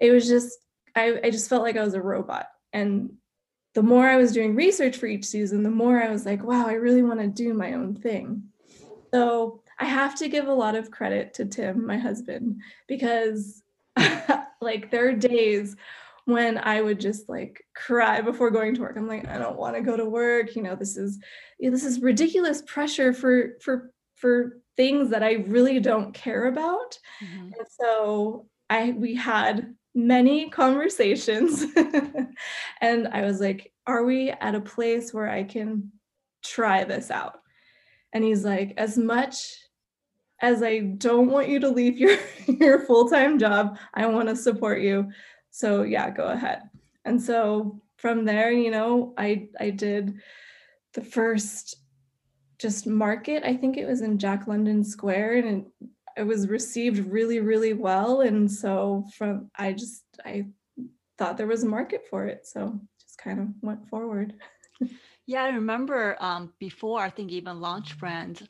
It 0.00 0.10
was 0.10 0.28
just 0.28 0.58
I, 0.94 1.18
I 1.24 1.30
just 1.30 1.48
felt 1.48 1.62
like 1.62 1.76
i 1.76 1.84
was 1.84 1.94
a 1.94 2.02
robot. 2.02 2.46
And 2.72 3.14
the 3.74 3.82
more 3.82 4.06
i 4.06 4.16
was 4.16 4.32
doing 4.32 4.54
research 4.54 4.96
for 4.96 5.06
each 5.06 5.24
season 5.24 5.64
the 5.64 5.70
more 5.70 6.00
i 6.00 6.08
was 6.08 6.24
like 6.24 6.44
wow 6.44 6.66
i 6.66 6.74
really 6.74 7.02
want 7.02 7.20
to 7.20 7.26
do 7.26 7.54
my 7.54 7.72
own 7.72 7.94
thing. 7.94 8.44
So 9.12 9.62
i 9.78 9.84
have 9.84 10.14
to 10.16 10.28
give 10.28 10.48
a 10.48 10.54
lot 10.54 10.76
of 10.76 10.90
credit 10.90 11.34
to 11.34 11.44
tim 11.44 11.86
my 11.86 11.98
husband 11.98 12.60
because 12.86 13.62
like 14.60 14.90
there 14.90 15.08
are 15.08 15.12
days 15.12 15.76
when 16.26 16.58
I 16.58 16.80
would 16.80 17.00
just 17.00 17.28
like 17.28 17.62
cry 17.74 18.20
before 18.20 18.50
going 18.50 18.74
to 18.74 18.80
work. 18.80 18.96
I'm 18.96 19.08
like, 19.08 19.28
I 19.28 19.38
don't 19.38 19.58
want 19.58 19.76
to 19.76 19.82
go 19.82 19.96
to 19.96 20.04
work. 20.04 20.56
You 20.56 20.62
know, 20.62 20.74
this 20.74 20.96
is 20.96 21.18
this 21.60 21.84
is 21.84 22.00
ridiculous 22.00 22.62
pressure 22.62 23.12
for 23.12 23.56
for 23.60 23.90
for 24.16 24.58
things 24.76 25.10
that 25.10 25.22
I 25.22 25.44
really 25.46 25.80
don't 25.80 26.14
care 26.14 26.46
about. 26.46 26.98
Mm-hmm. 27.22 27.52
And 27.58 27.66
so 27.68 28.46
I 28.70 28.92
we 28.92 29.14
had 29.14 29.74
many 29.94 30.50
conversations 30.50 31.64
and 32.80 33.08
I 33.08 33.22
was 33.22 33.40
like, 33.40 33.72
are 33.86 34.04
we 34.04 34.30
at 34.30 34.54
a 34.54 34.60
place 34.60 35.12
where 35.12 35.28
I 35.28 35.44
can 35.44 35.92
try 36.42 36.84
this 36.84 37.10
out? 37.10 37.40
And 38.12 38.24
he's 38.24 38.44
like, 38.44 38.74
as 38.76 38.96
much 38.96 39.54
as 40.40 40.62
I 40.62 40.80
don't 40.80 41.30
want 41.30 41.48
you 41.48 41.60
to 41.60 41.68
leave 41.68 41.96
your, 41.98 42.18
your 42.46 42.80
full-time 42.86 43.38
job, 43.38 43.78
I 43.94 44.06
want 44.06 44.28
to 44.28 44.36
support 44.36 44.80
you. 44.80 45.10
So 45.54 45.84
yeah, 45.84 46.10
go 46.10 46.24
ahead. 46.24 46.62
And 47.04 47.22
so 47.22 47.80
from 47.98 48.24
there, 48.24 48.50
you 48.50 48.72
know, 48.72 49.14
I 49.16 49.50
I 49.60 49.70
did 49.70 50.20
the 50.94 51.00
first 51.00 51.76
just 52.58 52.88
market. 52.88 53.44
I 53.44 53.56
think 53.56 53.76
it 53.76 53.86
was 53.86 54.00
in 54.00 54.18
Jack 54.18 54.48
London 54.48 54.82
Square, 54.82 55.36
and 55.36 55.48
it, 55.48 55.88
it 56.16 56.22
was 56.24 56.48
received 56.48 57.06
really, 57.06 57.38
really 57.38 57.72
well. 57.72 58.22
And 58.22 58.50
so 58.50 59.04
from 59.16 59.48
I 59.56 59.74
just 59.74 60.02
I 60.24 60.46
thought 61.18 61.36
there 61.36 61.46
was 61.46 61.62
a 61.62 61.68
market 61.68 62.02
for 62.10 62.26
it, 62.26 62.48
so 62.48 62.76
just 63.00 63.18
kind 63.18 63.38
of 63.38 63.46
went 63.62 63.88
forward. 63.88 64.34
yeah, 65.26 65.44
I 65.44 65.50
remember 65.50 66.16
um, 66.18 66.52
before 66.58 66.98
I 66.98 67.10
think 67.10 67.30
even 67.30 67.60
launch 67.60 67.96
brand. 67.96 68.48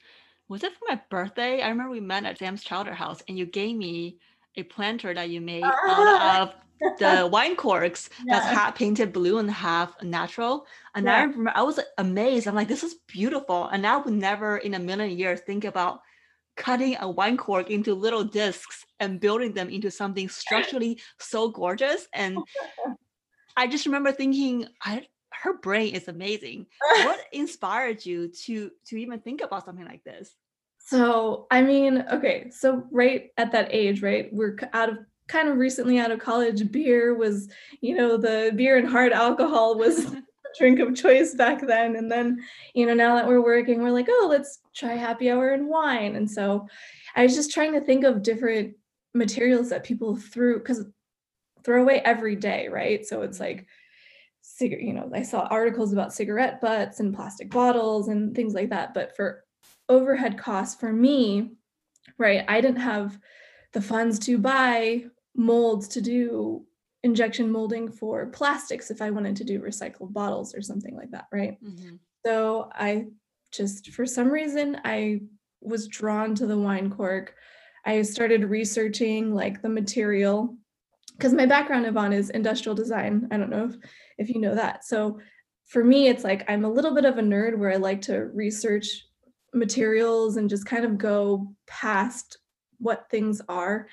Was 0.48 0.62
it 0.62 0.72
for 0.72 0.86
my 0.88 1.00
birthday? 1.10 1.60
I 1.60 1.68
remember 1.68 1.92
we 1.92 2.00
met 2.00 2.24
at 2.24 2.38
Sam's 2.38 2.64
Chowder 2.64 2.94
House, 2.94 3.22
and 3.28 3.36
you 3.36 3.44
gave 3.44 3.76
me 3.76 4.16
a 4.56 4.62
planter 4.62 5.12
that 5.12 5.28
you 5.28 5.42
made 5.42 5.64
ah! 5.64 6.40
out 6.40 6.48
of 6.48 6.63
the 6.98 7.28
wine 7.32 7.56
corks 7.56 8.10
yeah. 8.24 8.38
that's 8.40 8.46
half 8.46 8.74
painted 8.74 9.12
blue 9.12 9.38
and 9.38 9.50
half 9.50 10.00
natural. 10.02 10.66
And 10.94 11.06
yeah. 11.06 11.16
I 11.16 11.22
remember 11.22 11.52
I 11.54 11.62
was 11.62 11.80
amazed. 11.98 12.46
I'm 12.46 12.54
like, 12.54 12.68
this 12.68 12.84
is 12.84 12.96
beautiful. 13.08 13.68
And 13.68 13.86
I 13.86 13.96
would 13.96 14.14
never 14.14 14.58
in 14.58 14.74
a 14.74 14.78
million 14.78 15.16
years 15.16 15.40
think 15.40 15.64
about 15.64 16.00
cutting 16.56 16.96
a 17.00 17.10
wine 17.10 17.36
cork 17.36 17.70
into 17.70 17.94
little 17.94 18.24
discs 18.24 18.84
and 19.00 19.20
building 19.20 19.52
them 19.52 19.68
into 19.68 19.90
something 19.90 20.28
structurally 20.28 21.00
so 21.18 21.48
gorgeous. 21.48 22.06
And 22.12 22.38
I 23.56 23.66
just 23.66 23.86
remember 23.86 24.12
thinking, 24.12 24.68
I 24.82 25.06
her 25.42 25.58
brain 25.58 25.94
is 25.94 26.08
amazing. 26.08 26.66
what 27.02 27.20
inspired 27.32 28.04
you 28.06 28.28
to 28.28 28.70
to 28.86 28.96
even 28.96 29.20
think 29.20 29.40
about 29.40 29.64
something 29.64 29.84
like 29.84 30.04
this? 30.04 30.34
So, 30.78 31.46
I 31.50 31.62
mean, 31.62 32.04
okay, 32.12 32.50
so 32.50 32.84
right 32.90 33.30
at 33.38 33.52
that 33.52 33.68
age, 33.72 34.02
right, 34.02 34.28
we're 34.32 34.58
out 34.74 34.90
of 34.90 34.98
kind 35.28 35.48
of 35.48 35.56
recently 35.56 35.98
out 35.98 36.10
of 36.10 36.20
college, 36.20 36.70
beer 36.70 37.14
was, 37.14 37.48
you 37.80 37.94
know, 37.94 38.16
the 38.16 38.52
beer 38.54 38.76
and 38.76 38.88
hard 38.88 39.12
alcohol 39.12 39.76
was 39.76 40.04
the 40.10 40.22
drink 40.58 40.80
of 40.80 40.94
choice 40.94 41.34
back 41.34 41.66
then. 41.66 41.96
And 41.96 42.10
then, 42.10 42.38
you 42.74 42.86
know, 42.86 42.94
now 42.94 43.14
that 43.16 43.26
we're 43.26 43.42
working, 43.42 43.82
we're 43.82 43.90
like, 43.90 44.08
oh, 44.08 44.26
let's 44.30 44.60
try 44.74 44.92
happy 44.94 45.30
hour 45.30 45.50
and 45.50 45.68
wine. 45.68 46.16
And 46.16 46.30
so 46.30 46.66
I 47.16 47.22
was 47.22 47.34
just 47.34 47.52
trying 47.52 47.72
to 47.72 47.80
think 47.80 48.04
of 48.04 48.22
different 48.22 48.74
materials 49.14 49.70
that 49.70 49.84
people 49.84 50.16
threw 50.16 50.58
because 50.58 50.84
throw 51.64 51.82
away 51.82 52.00
every 52.00 52.36
day, 52.36 52.68
right? 52.68 53.06
So 53.06 53.22
it's 53.22 53.40
like 53.40 53.66
cigarette, 54.42 54.84
you 54.84 54.92
know, 54.92 55.10
I 55.14 55.22
saw 55.22 55.46
articles 55.50 55.92
about 55.92 56.12
cigarette 56.12 56.60
butts 56.60 57.00
and 57.00 57.14
plastic 57.14 57.50
bottles 57.50 58.08
and 58.08 58.34
things 58.34 58.54
like 58.54 58.68
that. 58.70 58.92
But 58.92 59.16
for 59.16 59.44
overhead 59.88 60.36
costs 60.36 60.78
for 60.78 60.92
me, 60.92 61.52
right, 62.18 62.44
I 62.46 62.60
didn't 62.60 62.80
have 62.80 63.18
the 63.72 63.80
funds 63.80 64.18
to 64.20 64.38
buy 64.38 65.06
molds 65.36 65.88
to 65.88 66.00
do 66.00 66.64
injection 67.02 67.50
molding 67.50 67.90
for 67.90 68.26
plastics 68.26 68.90
if 68.90 69.02
I 69.02 69.10
wanted 69.10 69.36
to 69.36 69.44
do 69.44 69.60
recycled 69.60 70.12
bottles 70.12 70.54
or 70.54 70.62
something 70.62 70.96
like 70.96 71.10
that, 71.10 71.26
right? 71.32 71.62
Mm-hmm. 71.62 71.96
So 72.24 72.70
I 72.72 73.06
just, 73.52 73.90
for 73.90 74.06
some 74.06 74.28
reason, 74.28 74.80
I 74.84 75.20
was 75.60 75.88
drawn 75.88 76.34
to 76.36 76.46
the 76.46 76.58
wine 76.58 76.90
cork. 76.90 77.34
I 77.84 78.00
started 78.02 78.44
researching 78.44 79.34
like 79.34 79.60
the 79.60 79.68
material 79.68 80.56
because 81.16 81.34
my 81.34 81.46
background, 81.46 81.86
Yvonne, 81.86 82.12
is 82.12 82.30
industrial 82.30 82.74
design. 82.74 83.28
I 83.30 83.36
don't 83.36 83.50
know 83.50 83.66
if, 83.66 83.76
if 84.18 84.28
you 84.30 84.40
know 84.40 84.54
that. 84.54 84.84
So 84.84 85.20
for 85.66 85.84
me, 85.84 86.08
it's 86.08 86.24
like 86.24 86.44
I'm 86.48 86.64
a 86.64 86.70
little 86.70 86.94
bit 86.94 87.04
of 87.04 87.18
a 87.18 87.22
nerd 87.22 87.58
where 87.58 87.72
I 87.72 87.76
like 87.76 88.02
to 88.02 88.26
research 88.34 89.06
materials 89.52 90.36
and 90.36 90.50
just 90.50 90.66
kind 90.66 90.84
of 90.84 90.98
go 90.98 91.52
past 91.66 92.38
what 92.78 93.06
things 93.10 93.40
are. 93.48 93.88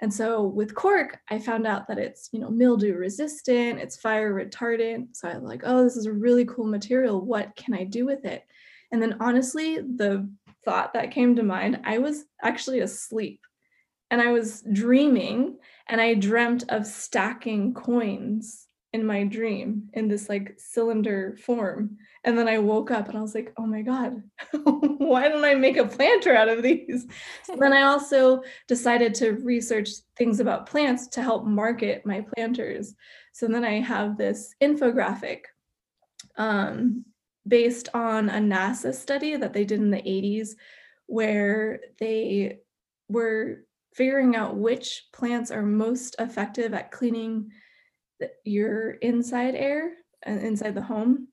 And 0.00 0.12
so 0.12 0.42
with 0.42 0.74
cork, 0.74 1.18
I 1.30 1.38
found 1.38 1.66
out 1.66 1.86
that 1.88 1.98
it's, 1.98 2.28
you 2.32 2.40
know, 2.40 2.50
mildew 2.50 2.94
resistant, 2.94 3.80
it's 3.80 3.96
fire 3.96 4.34
retardant. 4.34 5.16
So 5.16 5.28
I'm 5.28 5.44
like, 5.44 5.62
oh, 5.64 5.84
this 5.84 5.96
is 5.96 6.06
a 6.06 6.12
really 6.12 6.44
cool 6.44 6.66
material. 6.66 7.20
What 7.20 7.54
can 7.56 7.74
I 7.74 7.84
do 7.84 8.04
with 8.04 8.24
it? 8.24 8.44
And 8.92 9.00
then 9.00 9.16
honestly, 9.20 9.78
the 9.78 10.28
thought 10.64 10.92
that 10.94 11.10
came 11.10 11.36
to 11.36 11.42
mind, 11.42 11.80
I 11.84 11.98
was 11.98 12.24
actually 12.42 12.80
asleep 12.80 13.40
and 14.10 14.20
I 14.20 14.32
was 14.32 14.62
dreaming 14.72 15.56
and 15.88 16.00
I 16.00 16.14
dreamt 16.14 16.64
of 16.68 16.86
stacking 16.86 17.74
coins 17.74 18.63
in 18.94 19.04
my 19.04 19.24
dream 19.24 19.90
in 19.94 20.06
this 20.06 20.28
like 20.28 20.54
cylinder 20.56 21.36
form. 21.42 21.98
And 22.22 22.38
then 22.38 22.46
I 22.46 22.58
woke 22.58 22.92
up 22.92 23.08
and 23.08 23.18
I 23.18 23.22
was 23.22 23.34
like, 23.34 23.52
oh 23.58 23.66
my 23.66 23.82
God, 23.82 24.22
why 24.52 25.28
don't 25.28 25.44
I 25.44 25.56
make 25.56 25.76
a 25.76 25.84
planter 25.84 26.32
out 26.32 26.48
of 26.48 26.62
these? 26.62 27.04
So 27.42 27.56
then 27.56 27.72
I 27.72 27.82
also 27.90 28.42
decided 28.68 29.12
to 29.16 29.32
research 29.32 29.88
things 30.16 30.38
about 30.38 30.66
plants 30.66 31.08
to 31.08 31.22
help 31.22 31.44
market 31.44 32.06
my 32.06 32.24
planters. 32.34 32.94
So 33.32 33.48
then 33.48 33.64
I 33.64 33.80
have 33.80 34.16
this 34.16 34.54
infographic 34.62 35.40
um, 36.36 37.04
based 37.48 37.88
on 37.94 38.28
a 38.28 38.38
NASA 38.38 38.94
study 38.94 39.34
that 39.34 39.52
they 39.52 39.64
did 39.64 39.80
in 39.80 39.90
the 39.90 39.96
80s, 39.96 40.50
where 41.06 41.80
they 41.98 42.60
were 43.08 43.64
figuring 43.92 44.36
out 44.36 44.56
which 44.56 45.08
plants 45.12 45.50
are 45.50 45.62
most 45.62 46.14
effective 46.20 46.74
at 46.74 46.92
cleaning 46.92 47.50
your 48.44 48.90
inside 48.90 49.54
air 49.54 49.92
and 50.22 50.40
uh, 50.40 50.46
inside 50.46 50.74
the 50.74 50.82
home. 50.82 51.28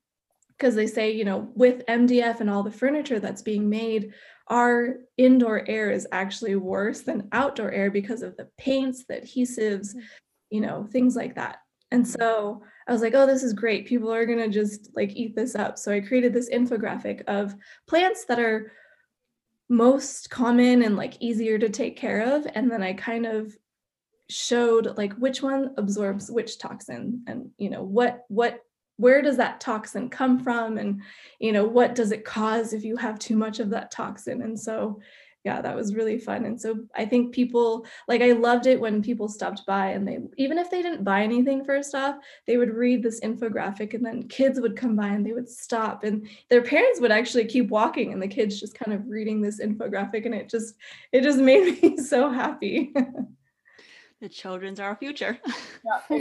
Because 0.50 0.76
they 0.76 0.86
say 0.86 1.10
you 1.10 1.26
know 1.26 1.50
with 1.56 1.84
mdf 1.88 2.40
and 2.40 2.48
all 2.48 2.62
the 2.62 2.70
furniture 2.70 3.20
that's 3.20 3.42
being 3.42 3.68
made 3.68 4.14
our 4.48 4.98
indoor 5.18 5.68
air 5.68 5.90
is 5.90 6.06
actually 6.12 6.56
worse 6.56 7.02
than 7.02 7.30
outdoor 7.32 7.72
air 7.72 7.90
because 7.90 8.22
of 8.22 8.38
the 8.38 8.48
paints 8.60 9.06
the 9.06 9.16
adhesives 9.16 9.96
mm. 9.96 10.02
you 10.50 10.62
know 10.62 10.88
things 10.92 11.16
like 11.16 11.36
that. 11.36 11.58
And 11.90 12.08
so 12.08 12.62
i 12.88 12.92
was 12.92 13.02
like 13.02 13.16
oh 13.16 13.26
this 13.26 13.44
is 13.44 13.54
great. 13.54 13.88
People 13.88 14.14
are 14.14 14.26
going 14.26 14.38
to 14.38 14.50
just 14.50 14.90
like 14.96 15.16
eat 15.16 15.36
this 15.36 15.56
up. 15.56 15.80
So 15.80 15.92
i 15.92 16.00
created 16.00 16.34
this 16.34 16.50
infographic 16.52 17.24
of 17.28 17.56
plants 17.88 18.26
that 18.26 18.40
are 18.40 18.72
most 19.68 20.30
common 20.30 20.84
and 20.84 20.96
like 20.96 21.16
easier 21.22 21.58
to 21.58 21.70
take 21.70 21.98
care 21.98 22.36
of. 22.36 22.46
And 22.54 22.70
then 22.70 22.84
i 22.84 22.94
kind 22.94 23.26
of 23.26 23.56
showed 24.32 24.98
like 24.98 25.14
which 25.14 25.42
one 25.42 25.74
absorbs 25.78 26.32
which 26.32 26.58
toxin 26.58 27.24
and 27.28 27.50
you 27.58 27.70
know 27.70 27.84
what 27.84 28.26
what 28.28 28.62
where 28.98 29.22
does 29.22 29.38
that 29.38 29.60
toxin 29.60 30.10
come 30.10 30.40
from 30.40 30.78
and 30.78 31.02
you 31.40 31.52
know 31.52 31.66
what 31.66 31.96
does 31.96 32.12
it 32.12 32.24
cause 32.24 32.74
if 32.74 32.84
you 32.84 32.96
have 32.96 33.20
too 33.20 33.36
much 33.36 33.60
of 33.60 33.70
that 33.70 33.92
toxin 33.92 34.42
and 34.42 34.60
so 34.60 35.00
yeah, 35.44 35.62
that 35.62 35.76
was 35.76 35.96
really 35.96 36.20
fun. 36.20 36.46
And 36.46 36.60
so 36.60 36.86
I 36.96 37.06
think 37.06 37.34
people 37.34 37.86
like 38.08 38.22
I 38.22 38.34
loved 38.34 38.68
it 38.68 38.80
when 38.80 39.02
people 39.02 39.28
stopped 39.28 39.66
by 39.66 39.88
and 39.88 40.08
they 40.08 40.20
even 40.38 40.60
if 40.60 40.70
they 40.70 40.84
didn't 40.84 41.04
buy 41.04 41.24
anything 41.24 41.66
first 41.66 41.96
off, 41.96 42.18
they 42.46 42.58
would 42.58 42.74
read 42.74 43.02
this 43.02 43.22
infographic 43.22 43.96
and 43.96 44.06
then 44.06 44.28
kids 44.28 44.60
would 44.60 44.78
come 44.78 44.96
by 44.96 45.08
and 45.08 45.26
they 45.26 45.34
would 45.34 45.50
stop 45.50 46.04
and 46.04 46.28
their 46.50 46.62
parents 46.62 47.02
would 47.02 47.12
actually 47.12 47.46
keep 47.46 47.70
walking 47.70 48.14
and 48.14 48.22
the 48.22 48.28
kids 48.28 48.60
just 48.60 48.78
kind 48.78 48.94
of 48.94 49.08
reading 49.08 49.42
this 49.42 49.60
infographic 49.60 50.26
and 50.26 50.36
it 50.36 50.48
just 50.48 50.76
it 51.12 51.22
just 51.22 51.40
made 51.40 51.82
me 51.82 51.98
so 51.98 52.30
happy. 52.30 52.94
the 54.22 54.30
children's 54.30 54.80
our 54.80 54.96
future. 54.96 55.38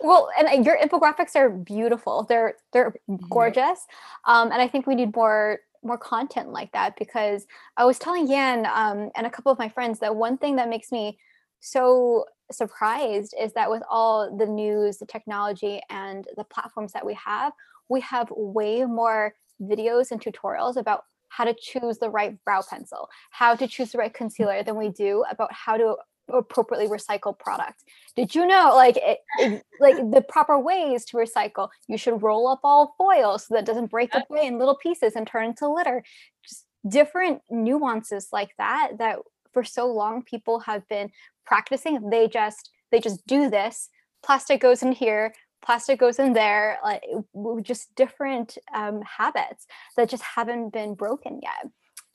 well 0.00 0.28
and 0.38 0.64
your 0.64 0.78
infographics 0.78 1.34
are 1.34 1.50
beautiful. 1.50 2.24
They're 2.28 2.54
they're 2.72 2.94
gorgeous. 3.30 3.80
Um, 4.26 4.52
and 4.52 4.60
i 4.62 4.68
think 4.68 4.86
we 4.86 4.94
need 4.94 5.14
more 5.16 5.60
more 5.82 5.98
content 5.98 6.50
like 6.50 6.72
that 6.72 6.96
because 6.98 7.46
I 7.76 7.84
was 7.84 7.98
telling 7.98 8.26
Yan 8.26 8.66
um, 8.66 9.10
and 9.16 9.26
a 9.26 9.30
couple 9.30 9.52
of 9.52 9.58
my 9.58 9.68
friends 9.68 9.98
that 10.00 10.16
one 10.16 10.38
thing 10.38 10.56
that 10.56 10.68
makes 10.68 10.90
me 10.90 11.18
so 11.60 12.24
surprised 12.50 13.34
is 13.40 13.52
that 13.52 13.70
with 13.70 13.82
all 13.90 14.34
the 14.36 14.46
news, 14.46 14.98
the 14.98 15.06
technology, 15.06 15.80
and 15.90 16.26
the 16.36 16.44
platforms 16.44 16.92
that 16.92 17.04
we 17.04 17.14
have, 17.14 17.52
we 17.88 18.00
have 18.00 18.28
way 18.30 18.84
more 18.84 19.34
videos 19.62 20.10
and 20.10 20.20
tutorials 20.20 20.76
about 20.76 21.04
how 21.36 21.44
to 21.44 21.54
choose 21.58 21.98
the 21.98 22.10
right 22.10 22.36
brow 22.44 22.62
pencil, 22.68 23.08
how 23.30 23.56
to 23.56 23.66
choose 23.66 23.90
the 23.92 23.98
right 23.98 24.14
concealer 24.14 24.62
than 24.62 24.76
we 24.76 24.88
do 24.88 25.24
about 25.30 25.52
how 25.52 25.76
to 25.76 25.96
appropriately 26.32 26.86
recycle 26.86 27.36
product. 27.36 27.82
Did 28.16 28.34
you 28.34 28.46
know 28.46 28.72
like 28.74 28.96
it, 28.96 29.18
it, 29.38 29.62
like 29.80 29.96
the 29.96 30.22
proper 30.22 30.58
ways 30.58 31.04
to 31.06 31.16
recycle? 31.16 31.68
You 31.88 31.98
should 31.98 32.22
roll 32.22 32.46
up 32.48 32.60
all 32.62 32.94
foil 32.96 33.38
so 33.38 33.54
that 33.54 33.60
it 33.60 33.66
doesn't 33.66 33.90
break 33.90 34.12
away 34.14 34.46
in 34.46 34.58
little 34.58 34.76
pieces 34.76 35.14
and 35.16 35.26
turn 35.26 35.46
into 35.46 35.68
litter. 35.68 36.04
Just 36.46 36.66
different 36.86 37.42
nuances 37.50 38.28
like 38.32 38.50
that 38.58 38.92
that 38.98 39.18
for 39.52 39.64
so 39.64 39.86
long 39.86 40.22
people 40.22 40.60
have 40.60 40.86
been 40.88 41.10
practicing. 41.44 42.10
They 42.10 42.28
just 42.28 42.70
they 42.92 43.00
just 43.00 43.26
do 43.26 43.50
this. 43.50 43.88
Plastic 44.22 44.60
goes 44.60 44.82
in 44.82 44.92
here, 44.92 45.34
plastic 45.64 45.98
goes 45.98 46.18
in 46.18 46.32
there 46.32 46.78
like 46.84 47.02
just 47.62 47.94
different 47.94 48.58
um, 48.74 49.00
habits 49.02 49.66
that 49.96 50.08
just 50.08 50.22
haven't 50.22 50.70
been 50.72 50.94
broken 50.94 51.40
yet 51.42 51.70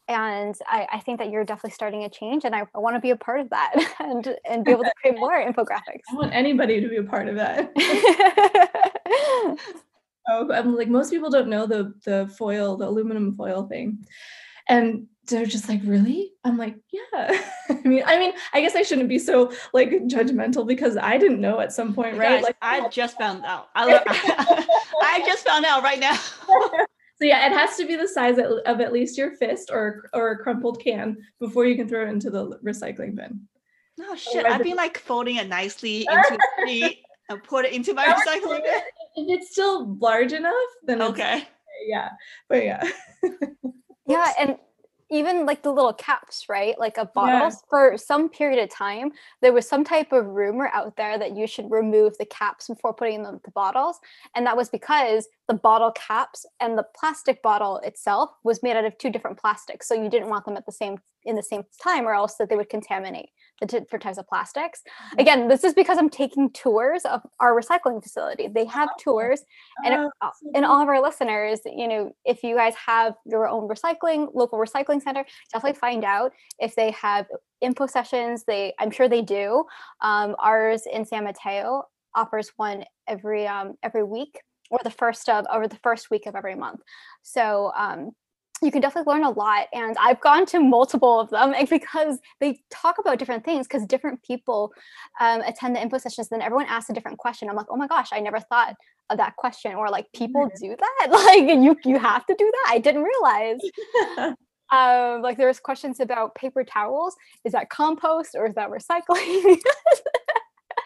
and 0.09 0.55
I, 0.65 0.87
I, 0.93 0.99
think 1.01 1.19
that 1.19 1.29
you're 1.29 1.45
definitely 1.45 1.69
starting 1.69 2.03
a 2.03 2.09
change 2.09 2.43
and 2.43 2.55
I, 2.55 2.63
I 2.73 2.79
want 2.79 2.95
to 2.95 2.99
be 2.99 3.11
a 3.11 3.15
part 3.15 3.41
of 3.41 3.49
that 3.51 3.75
and 3.99 4.35
and 4.49 4.65
be 4.65 4.71
able 4.71 4.83
to 4.83 4.91
create 4.99 5.19
more 5.19 5.33
infographics. 5.47 6.01
I 6.11 6.15
want 6.15 6.33
anybody 6.33 6.81
to 6.81 6.89
be 6.89 6.97
a 6.97 7.03
part 7.03 7.29
of 7.29 7.35
that. 7.35 7.71
oh, 10.27 10.51
I'm 10.51 10.75
like 10.75 10.89
most 10.89 11.11
people 11.11 11.29
don't 11.29 11.47
know 11.47 11.67
the 11.67 11.93
the 12.05 12.27
foil, 12.37 12.75
the 12.75 12.87
aluminum 12.87 13.35
foil 13.35 13.67
thing. 13.67 14.03
And 14.67 15.07
they're 15.29 15.45
just 15.45 15.69
like, 15.69 15.81
really? 15.83 16.33
I'm 16.43 16.57
like, 16.57 16.75
yeah. 16.91 17.41
I 17.69 17.87
mean, 17.87 18.03
I 18.05 18.17
mean, 18.19 18.33
I 18.53 18.61
guess 18.61 18.75
I 18.75 18.81
shouldn't 18.81 19.09
be 19.09 19.19
so 19.19 19.51
like 19.73 19.89
judgmental 19.89 20.65
because 20.67 20.97
I 20.97 21.17
didn't 21.17 21.41
know 21.41 21.59
at 21.59 21.73
some 21.73 21.93
point, 21.93 22.17
right? 22.17 22.41
Guys, 22.41 22.43
like 22.43 22.57
I 22.61 22.87
just 22.89 23.17
found 23.17 23.45
out. 23.45 23.69
I, 23.75 24.01
I 25.01 25.23
just 25.25 25.45
found 25.45 25.65
out 25.65 25.83
right 25.83 25.99
now. 25.99 26.15
So 26.15 27.25
yeah, 27.25 27.47
it 27.47 27.51
has 27.51 27.75
to 27.77 27.85
be 27.85 27.95
the 27.95 28.07
size 28.07 28.37
of 28.37 28.79
at 28.79 28.93
least 28.93 29.17
your 29.17 29.31
fist 29.31 29.69
or 29.71 30.09
or 30.13 30.31
a 30.31 30.37
crumpled 30.37 30.81
can 30.81 31.17
before 31.39 31.65
you 31.65 31.75
can 31.75 31.87
throw 31.87 32.03
it 32.03 32.09
into 32.09 32.29
the 32.29 32.57
recycling 32.65 33.15
bin. 33.15 33.41
Oh 33.99 34.15
shit! 34.15 34.45
I've 34.45 34.63
been 34.63 34.77
like 34.77 34.97
folding 34.99 35.35
it 35.35 35.49
nicely 35.49 36.07
into 36.09 36.39
three 36.59 37.03
and 37.29 37.43
put 37.43 37.65
it 37.65 37.73
into 37.73 37.93
my 37.93 38.05
recycling 38.05 38.63
bin. 38.63 38.81
If 39.15 39.39
it's 39.39 39.51
still 39.51 39.97
large 39.97 40.31
enough, 40.31 40.53
then 40.83 41.01
okay. 41.01 41.47
Yeah, 41.85 42.09
but 42.47 42.63
yeah. 42.63 42.89
yeah, 44.07 44.31
and 44.39 44.55
even 45.11 45.45
like 45.45 45.63
the 45.63 45.71
little 45.71 45.93
caps, 45.93 46.45
right? 46.47 46.77
Like 46.79 46.97
a 46.97 47.05
bottles 47.05 47.55
yeah. 47.55 47.69
for 47.69 47.97
some 47.97 48.29
period 48.29 48.61
of 48.61 48.69
time, 48.69 49.11
there 49.41 49.53
was 49.53 49.67
some 49.67 49.83
type 49.83 50.11
of 50.11 50.25
rumor 50.27 50.69
out 50.73 50.95
there 50.97 51.17
that 51.17 51.35
you 51.35 51.47
should 51.47 51.69
remove 51.71 52.17
the 52.17 52.25
caps 52.25 52.67
before 52.67 52.93
putting 52.93 53.15
in 53.15 53.23
the, 53.23 53.39
bottles. 53.55 53.99
And 54.35 54.45
that 54.45 54.55
was 54.55 54.69
because 54.69 55.27
the 55.47 55.55
bottle 55.55 55.91
caps 55.91 56.45
and 56.59 56.77
the 56.77 56.85
plastic 56.95 57.41
bottle 57.41 57.77
itself 57.77 58.29
was 58.43 58.61
made 58.61 58.75
out 58.75 58.85
of 58.85 58.97
two 58.99 59.09
different 59.09 59.39
plastics. 59.39 59.87
So 59.87 59.95
you 59.95 60.09
didn't 60.09 60.29
want 60.29 60.45
them 60.45 60.55
at 60.55 60.65
the 60.67 60.71
same 60.71 60.99
in 61.25 61.35
the 61.35 61.43
same 61.43 61.63
time 61.81 62.07
or 62.07 62.13
else 62.13 62.35
that 62.35 62.49
they 62.49 62.55
would 62.55 62.69
contaminate 62.69 63.29
different 63.67 64.03
types 64.03 64.17
of 64.17 64.27
plastics. 64.27 64.81
Mm-hmm. 64.81 65.19
Again, 65.19 65.47
this 65.47 65.63
is 65.63 65.73
because 65.73 65.97
I'm 65.97 66.09
taking 66.09 66.51
tours 66.51 67.03
of 67.05 67.21
our 67.39 67.59
recycling 67.59 68.01
facility. 68.01 68.47
They 68.47 68.65
have 68.65 68.89
oh, 68.91 68.97
tours, 68.99 69.41
and 69.83 70.09
oh, 70.21 70.31
and 70.55 70.65
all 70.65 70.81
of 70.81 70.87
our 70.87 71.01
listeners, 71.01 71.59
you 71.65 71.87
know, 71.87 72.11
if 72.25 72.43
you 72.43 72.55
guys 72.55 72.73
have 72.75 73.15
your 73.25 73.47
own 73.47 73.67
recycling 73.67 74.29
local 74.33 74.59
recycling 74.59 75.01
center, 75.01 75.25
definitely 75.51 75.79
find 75.79 76.03
out 76.03 76.31
if 76.59 76.75
they 76.75 76.91
have 76.91 77.25
info 77.61 77.87
sessions. 77.87 78.43
They, 78.45 78.73
I'm 78.79 78.91
sure 78.91 79.07
they 79.07 79.21
do. 79.21 79.65
Um, 80.01 80.35
ours 80.39 80.83
in 80.91 81.05
San 81.05 81.23
Mateo 81.23 81.83
offers 82.15 82.51
one 82.57 82.85
every 83.07 83.47
um, 83.47 83.75
every 83.83 84.03
week 84.03 84.39
or 84.69 84.79
the 84.83 84.91
first 84.91 85.27
of 85.29 85.45
over 85.51 85.67
the 85.67 85.79
first 85.83 86.09
week 86.11 86.25
of 86.25 86.35
every 86.35 86.55
month. 86.55 86.81
So 87.23 87.71
um, 87.75 88.11
you 88.61 88.71
can 88.71 88.81
definitely 88.81 89.11
learn 89.11 89.23
a 89.23 89.29
lot 89.29 89.67
and 89.73 89.95
i've 89.99 90.19
gone 90.21 90.45
to 90.45 90.59
multiple 90.59 91.19
of 91.19 91.29
them 91.29 91.53
because 91.69 92.19
they 92.39 92.61
talk 92.69 92.97
about 92.99 93.19
different 93.19 93.43
things 93.43 93.67
because 93.67 93.85
different 93.85 94.21
people 94.23 94.71
um, 95.19 95.41
attend 95.41 95.75
the 95.75 95.81
info 95.81 95.97
sessions 95.97 96.29
then 96.29 96.41
everyone 96.41 96.65
asks 96.67 96.89
a 96.89 96.93
different 96.93 97.17
question. 97.17 97.49
I'm 97.49 97.55
like 97.55 97.67
oh 97.69 97.77
my 97.77 97.87
gosh 97.87 98.09
i 98.11 98.19
never 98.19 98.39
thought 98.39 98.75
of 99.09 99.17
that 99.17 99.35
question 99.35 99.73
or 99.73 99.89
like 99.89 100.07
people 100.13 100.45
mm-hmm. 100.45 100.67
do 100.67 100.75
that? 100.77 101.07
Like 101.19 101.43
you 101.43 101.75
you 101.83 101.99
have 101.99 102.25
to 102.27 102.35
do 102.37 102.51
that? 102.51 102.73
I 102.73 102.79
didn't 102.79 103.03
realize. 103.03 104.35
Um, 104.71 105.23
like 105.23 105.39
there's 105.39 105.59
questions 105.59 105.99
about 105.99 106.35
paper 106.35 106.63
towels. 106.63 107.15
Is 107.43 107.53
that 107.53 107.71
compost 107.71 108.35
or 108.35 108.45
is 108.45 108.53
that 108.53 108.69
recycling? 108.69 109.57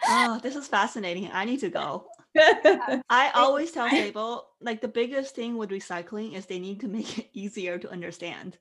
Oh 0.08 0.40
this 0.42 0.56
is 0.56 0.66
fascinating. 0.68 1.28
I 1.30 1.44
need 1.44 1.60
to 1.60 1.68
go 1.68 2.06
I 3.08 3.30
always 3.34 3.70
tell 3.70 3.88
people 3.88 4.46
like 4.60 4.80
the 4.80 4.88
biggest 4.88 5.34
thing 5.34 5.56
with 5.56 5.70
recycling 5.70 6.34
is 6.34 6.46
they 6.46 6.58
need 6.58 6.80
to 6.80 6.88
make 6.88 7.18
it 7.18 7.30
easier 7.32 7.78
to 7.78 7.90
understand. 7.90 8.58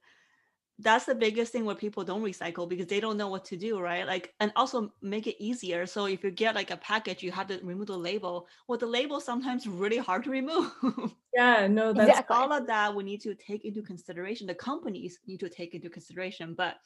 That's 0.79 1.05
the 1.05 1.15
biggest 1.15 1.51
thing 1.51 1.65
where 1.65 1.75
people 1.75 2.03
don't 2.03 2.23
recycle 2.23 2.67
because 2.67 2.87
they 2.87 2.99
don't 2.99 3.15
know 3.17 3.27
what 3.27 3.45
to 3.45 3.57
do, 3.57 3.79
right? 3.79 4.07
Like, 4.07 4.33
and 4.39 4.51
also 4.55 4.91
make 5.01 5.27
it 5.27 5.41
easier. 5.41 5.85
So 5.85 6.05
if 6.05 6.23
you 6.23 6.31
get 6.31 6.55
like 6.55 6.71
a 6.71 6.77
package, 6.77 7.21
you 7.21 7.31
have 7.31 7.47
to 7.47 7.59
remove 7.63 7.87
the 7.87 7.97
label. 7.97 8.47
Well, 8.67 8.79
the 8.79 8.87
label 8.87 9.19
sometimes 9.19 9.67
really 9.67 9.99
hard 9.99 10.23
to 10.23 10.31
remove. 10.31 10.71
yeah, 11.33 11.67
no, 11.67 11.93
that's 11.93 12.09
exactly. 12.09 12.35
all 12.35 12.51
of 12.51 12.65
that 12.67 12.93
we 12.93 13.03
need 13.03 13.21
to 13.21 13.35
take 13.35 13.65
into 13.65 13.83
consideration. 13.83 14.47
The 14.47 14.55
companies 14.55 15.19
need 15.27 15.39
to 15.41 15.49
take 15.49 15.75
into 15.75 15.89
consideration, 15.89 16.55
but 16.55 16.77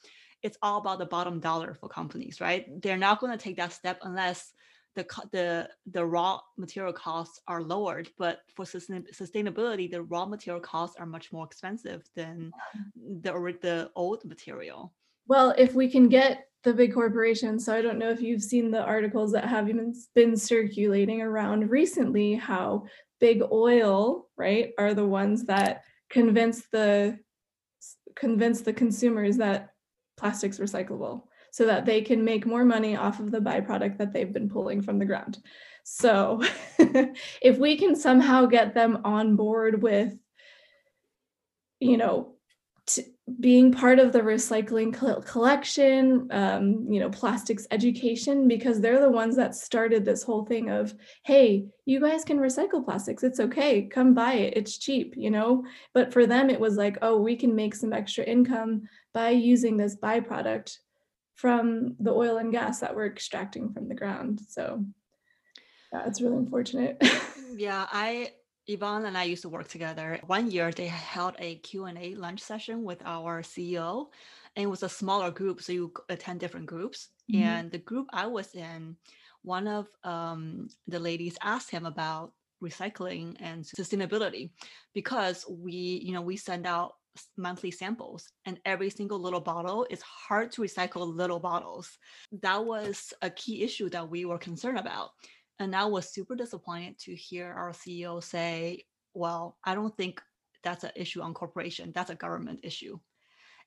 it's 0.42 0.58
all 0.62 0.78
about 0.78 0.98
the 0.98 1.06
bottom 1.06 1.40
dollar 1.40 1.74
for 1.74 1.88
companies, 1.88 2.40
right? 2.40 2.66
They're 2.82 2.98
not 2.98 3.20
going 3.20 3.32
to 3.32 3.42
take 3.42 3.56
that 3.56 3.72
step 3.72 4.00
unless 4.02 4.52
the 4.98 5.28
the 5.30 5.68
the 5.92 6.04
raw 6.04 6.40
material 6.56 6.92
costs 6.92 7.40
are 7.46 7.62
lowered 7.62 8.10
but 8.18 8.40
for 8.54 8.64
sustainability 8.64 9.88
the 9.90 10.02
raw 10.02 10.26
material 10.26 10.60
costs 10.60 10.96
are 10.98 11.06
much 11.06 11.32
more 11.32 11.46
expensive 11.46 12.02
than 12.16 12.50
the 13.22 13.32
the 13.62 13.90
old 13.94 14.24
material. 14.24 14.92
Well 15.28 15.54
if 15.56 15.74
we 15.74 15.88
can 15.88 16.08
get 16.08 16.48
the 16.64 16.74
big 16.74 16.92
corporations 16.92 17.64
so 17.64 17.72
i 17.74 17.80
don't 17.80 17.98
know 17.98 18.10
if 18.10 18.20
you've 18.20 18.42
seen 18.42 18.70
the 18.70 18.82
articles 18.82 19.30
that 19.32 19.44
have 19.44 19.66
been, 19.66 19.94
been 20.16 20.36
circulating 20.36 21.22
around 21.22 21.70
recently 21.70 22.34
how 22.34 22.84
big 23.20 23.42
oil 23.52 24.28
right 24.36 24.72
are 24.78 24.94
the 24.94 25.06
ones 25.06 25.44
that 25.44 25.84
convince 26.10 26.66
the 26.72 27.16
convince 28.16 28.62
the 28.62 28.72
consumers 28.72 29.36
that 29.36 29.70
plastic's 30.16 30.58
recyclable 30.58 31.22
so 31.50 31.66
that 31.66 31.86
they 31.86 32.00
can 32.00 32.24
make 32.24 32.46
more 32.46 32.64
money 32.64 32.96
off 32.96 33.20
of 33.20 33.30
the 33.30 33.40
byproduct 33.40 33.98
that 33.98 34.12
they've 34.12 34.32
been 34.32 34.48
pulling 34.48 34.82
from 34.82 34.98
the 34.98 35.04
ground. 35.04 35.38
So 35.84 36.42
if 37.42 37.58
we 37.58 37.78
can 37.78 37.96
somehow 37.96 38.46
get 38.46 38.74
them 38.74 39.00
on 39.04 39.36
board 39.36 39.82
with, 39.82 40.14
you 41.80 41.96
know, 41.96 42.34
t- 42.86 43.06
being 43.40 43.72
part 43.72 43.98
of 43.98 44.12
the 44.12 44.20
recycling 44.20 44.92
co- 44.92 45.20
collection, 45.22 46.28
um, 46.30 46.86
you 46.90 47.00
know, 47.00 47.08
plastics 47.10 47.66
education, 47.70 48.48
because 48.48 48.80
they're 48.80 49.00
the 49.00 49.10
ones 49.10 49.36
that 49.36 49.54
started 49.54 50.04
this 50.04 50.22
whole 50.22 50.44
thing 50.44 50.70
of, 50.70 50.94
hey, 51.24 51.66
you 51.86 52.00
guys 52.00 52.24
can 52.24 52.38
recycle 52.38 52.84
plastics. 52.84 53.22
It's 53.22 53.40
okay. 53.40 53.82
Come 53.82 54.14
buy 54.14 54.34
it. 54.34 54.56
It's 54.56 54.78
cheap, 54.78 55.14
you 55.16 55.30
know? 55.30 55.64
But 55.94 56.12
for 56.12 56.26
them, 56.26 56.50
it 56.50 56.60
was 56.60 56.76
like, 56.76 56.98
oh, 57.02 57.18
we 57.18 57.36
can 57.36 57.54
make 57.54 57.74
some 57.74 57.92
extra 57.92 58.24
income 58.24 58.82
by 59.14 59.30
using 59.30 59.76
this 59.76 59.96
byproduct 59.96 60.76
from 61.38 61.94
the 62.00 62.10
oil 62.10 62.38
and 62.38 62.50
gas 62.50 62.80
that 62.80 62.94
we're 62.96 63.06
extracting 63.06 63.72
from 63.72 63.88
the 63.88 63.94
ground. 63.94 64.40
So 64.48 64.84
yeah, 65.92 66.02
it's 66.04 66.20
really 66.20 66.36
unfortunate. 66.36 67.00
yeah, 67.56 67.86
I 67.92 68.32
Yvonne 68.66 69.06
and 69.06 69.16
I 69.16 69.22
used 69.22 69.42
to 69.42 69.48
work 69.48 69.68
together. 69.68 70.18
One 70.26 70.50
year 70.50 70.72
they 70.72 70.88
held 70.88 71.36
a 71.38 71.54
Q&A 71.56 72.16
lunch 72.16 72.40
session 72.40 72.82
with 72.82 73.00
our 73.04 73.40
CEO 73.42 74.08
and 74.56 74.64
it 74.64 74.66
was 74.66 74.82
a 74.82 74.88
smaller 74.88 75.30
group 75.30 75.62
so 75.62 75.72
you 75.72 75.92
attend 76.08 76.40
different 76.40 76.66
groups 76.66 77.08
mm-hmm. 77.32 77.44
and 77.44 77.70
the 77.70 77.78
group 77.78 78.08
I 78.12 78.26
was 78.26 78.54
in 78.56 78.96
one 79.42 79.68
of 79.68 79.86
um, 80.02 80.68
the 80.88 80.98
ladies 80.98 81.38
asked 81.40 81.70
him 81.70 81.86
about 81.86 82.32
recycling 82.60 83.36
and 83.38 83.64
sustainability 83.64 84.50
because 84.92 85.46
we 85.48 86.02
you 86.04 86.12
know 86.12 86.20
we 86.20 86.36
send 86.36 86.66
out 86.66 86.94
monthly 87.36 87.70
samples 87.70 88.28
and 88.46 88.58
every 88.64 88.90
single 88.90 89.18
little 89.18 89.40
bottle 89.40 89.86
is 89.90 90.02
hard 90.02 90.52
to 90.52 90.62
recycle 90.62 91.14
little 91.14 91.40
bottles. 91.40 91.98
That 92.42 92.64
was 92.64 93.12
a 93.22 93.30
key 93.30 93.62
issue 93.62 93.88
that 93.90 94.08
we 94.08 94.24
were 94.24 94.38
concerned 94.38 94.78
about 94.78 95.10
and 95.58 95.74
i 95.74 95.84
was 95.84 96.12
super 96.12 96.34
disappointed 96.34 96.98
to 96.98 97.14
hear 97.14 97.52
our 97.52 97.70
ceo 97.70 98.22
say 98.22 98.84
well 99.14 99.58
i 99.64 99.74
don't 99.74 99.96
think 99.96 100.20
that's 100.62 100.84
an 100.84 100.90
issue 100.96 101.20
on 101.20 101.34
corporation 101.34 101.92
that's 101.94 102.10
a 102.10 102.14
government 102.14 102.60
issue 102.62 102.98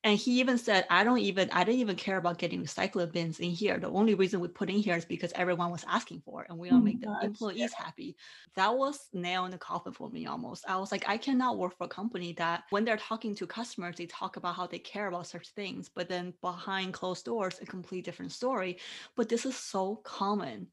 and 0.04 0.18
he 0.18 0.40
even 0.40 0.58
said, 0.58 0.88
I 0.90 1.04
don't 1.04 1.20
even, 1.20 1.50
I 1.52 1.64
didn't 1.64 1.82
even 1.82 1.96
care 1.96 2.18
about 2.18 2.40
getting 2.40 2.64
recycling 2.64 3.12
bins 3.12 3.40
in 3.40 3.52
here. 3.52 3.78
The 3.78 3.90
only 3.90 4.16
reason 4.16 4.40
we 4.40 4.48
put 4.48 4.70
in 4.70 4.78
here 4.78 4.96
is 4.96 5.06
because 5.06 5.32
everyone 5.36 5.70
was 5.70 5.86
asking 5.88 6.22
for 6.26 6.42
it 6.42 6.50
and 6.50 6.58
we 6.58 6.70
don't 6.70 6.80
oh 6.80 6.84
make 6.84 7.02
the 7.02 7.16
employees 7.22 7.60
yeah. 7.60 7.86
happy. 7.86 8.16
That 8.56 8.76
was 8.76 9.10
nail 9.14 9.46
in 9.46 9.52
the 9.52 9.60
coffin 9.60 9.94
for 9.94 10.10
me 10.10 10.26
almost. 10.26 10.66
I 10.68 10.78
was 10.78 10.92
like, 10.92 11.08
I 11.08 11.18
cannot 11.18 11.60
work 11.60 11.78
for 11.78 11.84
a 11.84 11.88
company 11.90 12.34
that 12.34 12.64
when 12.72 12.84
they're 12.84 12.98
talking 12.98 13.36
to 13.36 13.46
customers, 13.46 13.98
they 13.98 14.08
talk 14.08 14.38
about 14.38 14.56
how 14.56 14.66
they 14.66 14.80
care 14.80 15.08
about 15.08 15.28
such 15.28 15.50
things, 15.50 15.88
but 15.94 16.10
then 16.10 16.34
behind 16.42 16.94
closed 16.94 17.26
doors, 17.26 17.60
a 17.62 17.66
complete 17.68 18.04
different 18.04 18.32
story. 18.32 18.80
But 19.16 19.30
this 19.30 19.46
is 19.46 19.56
so 19.56 19.98
common, 19.98 20.66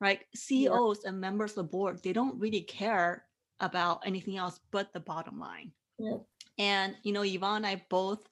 right? 0.00 0.22
CEOs 0.34 1.02
yeah. 1.04 1.10
and 1.10 1.20
members 1.20 1.52
of 1.52 1.56
the 1.56 1.64
board, 1.64 2.00
they 2.02 2.12
don't 2.12 2.40
really 2.40 2.62
care 2.62 3.26
about 3.60 4.02
anything 4.04 4.38
else 4.38 4.58
but 4.72 4.92
the 4.92 4.98
bottom 4.98 5.38
line. 5.38 5.70
Yeah. 6.00 6.16
And 6.58 6.96
you 7.04 7.12
know, 7.12 7.22
Yvonne 7.22 7.58
and 7.58 7.66
I 7.66 7.82
both 7.88 8.28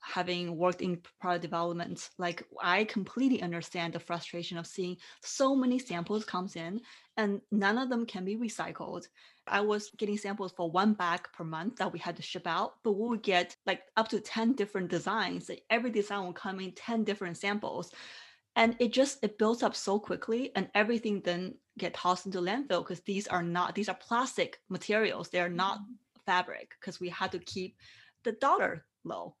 having 0.00 0.56
worked 0.56 0.80
in 0.80 1.00
product 1.20 1.42
development 1.42 2.08
like 2.18 2.42
i 2.62 2.84
completely 2.84 3.42
understand 3.42 3.92
the 3.92 4.00
frustration 4.00 4.56
of 4.56 4.66
seeing 4.66 4.96
so 5.22 5.54
many 5.54 5.78
samples 5.78 6.24
comes 6.24 6.56
in 6.56 6.80
and 7.20 7.40
none 7.52 7.76
of 7.76 7.90
them 7.90 8.06
can 8.06 8.24
be 8.24 8.36
recycled. 8.36 9.06
I 9.46 9.60
was 9.60 9.90
getting 9.98 10.16
samples 10.16 10.52
for 10.56 10.70
one 10.70 10.94
bag 10.94 11.28
per 11.34 11.44
month 11.44 11.76
that 11.76 11.92
we 11.92 11.98
had 11.98 12.16
to 12.16 12.22
ship 12.22 12.46
out 12.46 12.74
but 12.82 12.92
we 12.92 13.08
would 13.08 13.22
get 13.22 13.56
like 13.66 13.82
up 13.96 14.08
to 14.08 14.20
10 14.20 14.54
different 14.54 14.88
designs. 14.88 15.50
Every 15.68 15.90
design 15.90 16.24
will 16.24 16.32
come 16.32 16.60
in 16.60 16.72
10 16.72 17.04
different 17.04 17.36
samples. 17.36 17.92
And 18.56 18.74
it 18.80 18.92
just 18.92 19.18
it 19.22 19.38
builds 19.38 19.62
up 19.62 19.76
so 19.76 19.98
quickly 19.98 20.50
and 20.56 20.70
everything 20.74 21.20
then 21.20 21.56
get 21.78 21.94
tossed 21.94 22.24
into 22.26 22.40
landfill 22.40 22.84
because 22.84 23.00
these 23.00 23.28
are 23.28 23.42
not 23.42 23.74
these 23.74 23.90
are 23.90 24.06
plastic 24.08 24.58
materials. 24.70 25.28
They're 25.28 25.50
not 25.50 25.80
mm-hmm. 25.80 26.20
fabric 26.24 26.72
because 26.80 27.00
we 27.00 27.10
had 27.10 27.32
to 27.32 27.38
keep 27.38 27.76
the 28.24 28.32
dollar 28.32 28.86
low 29.04 29.36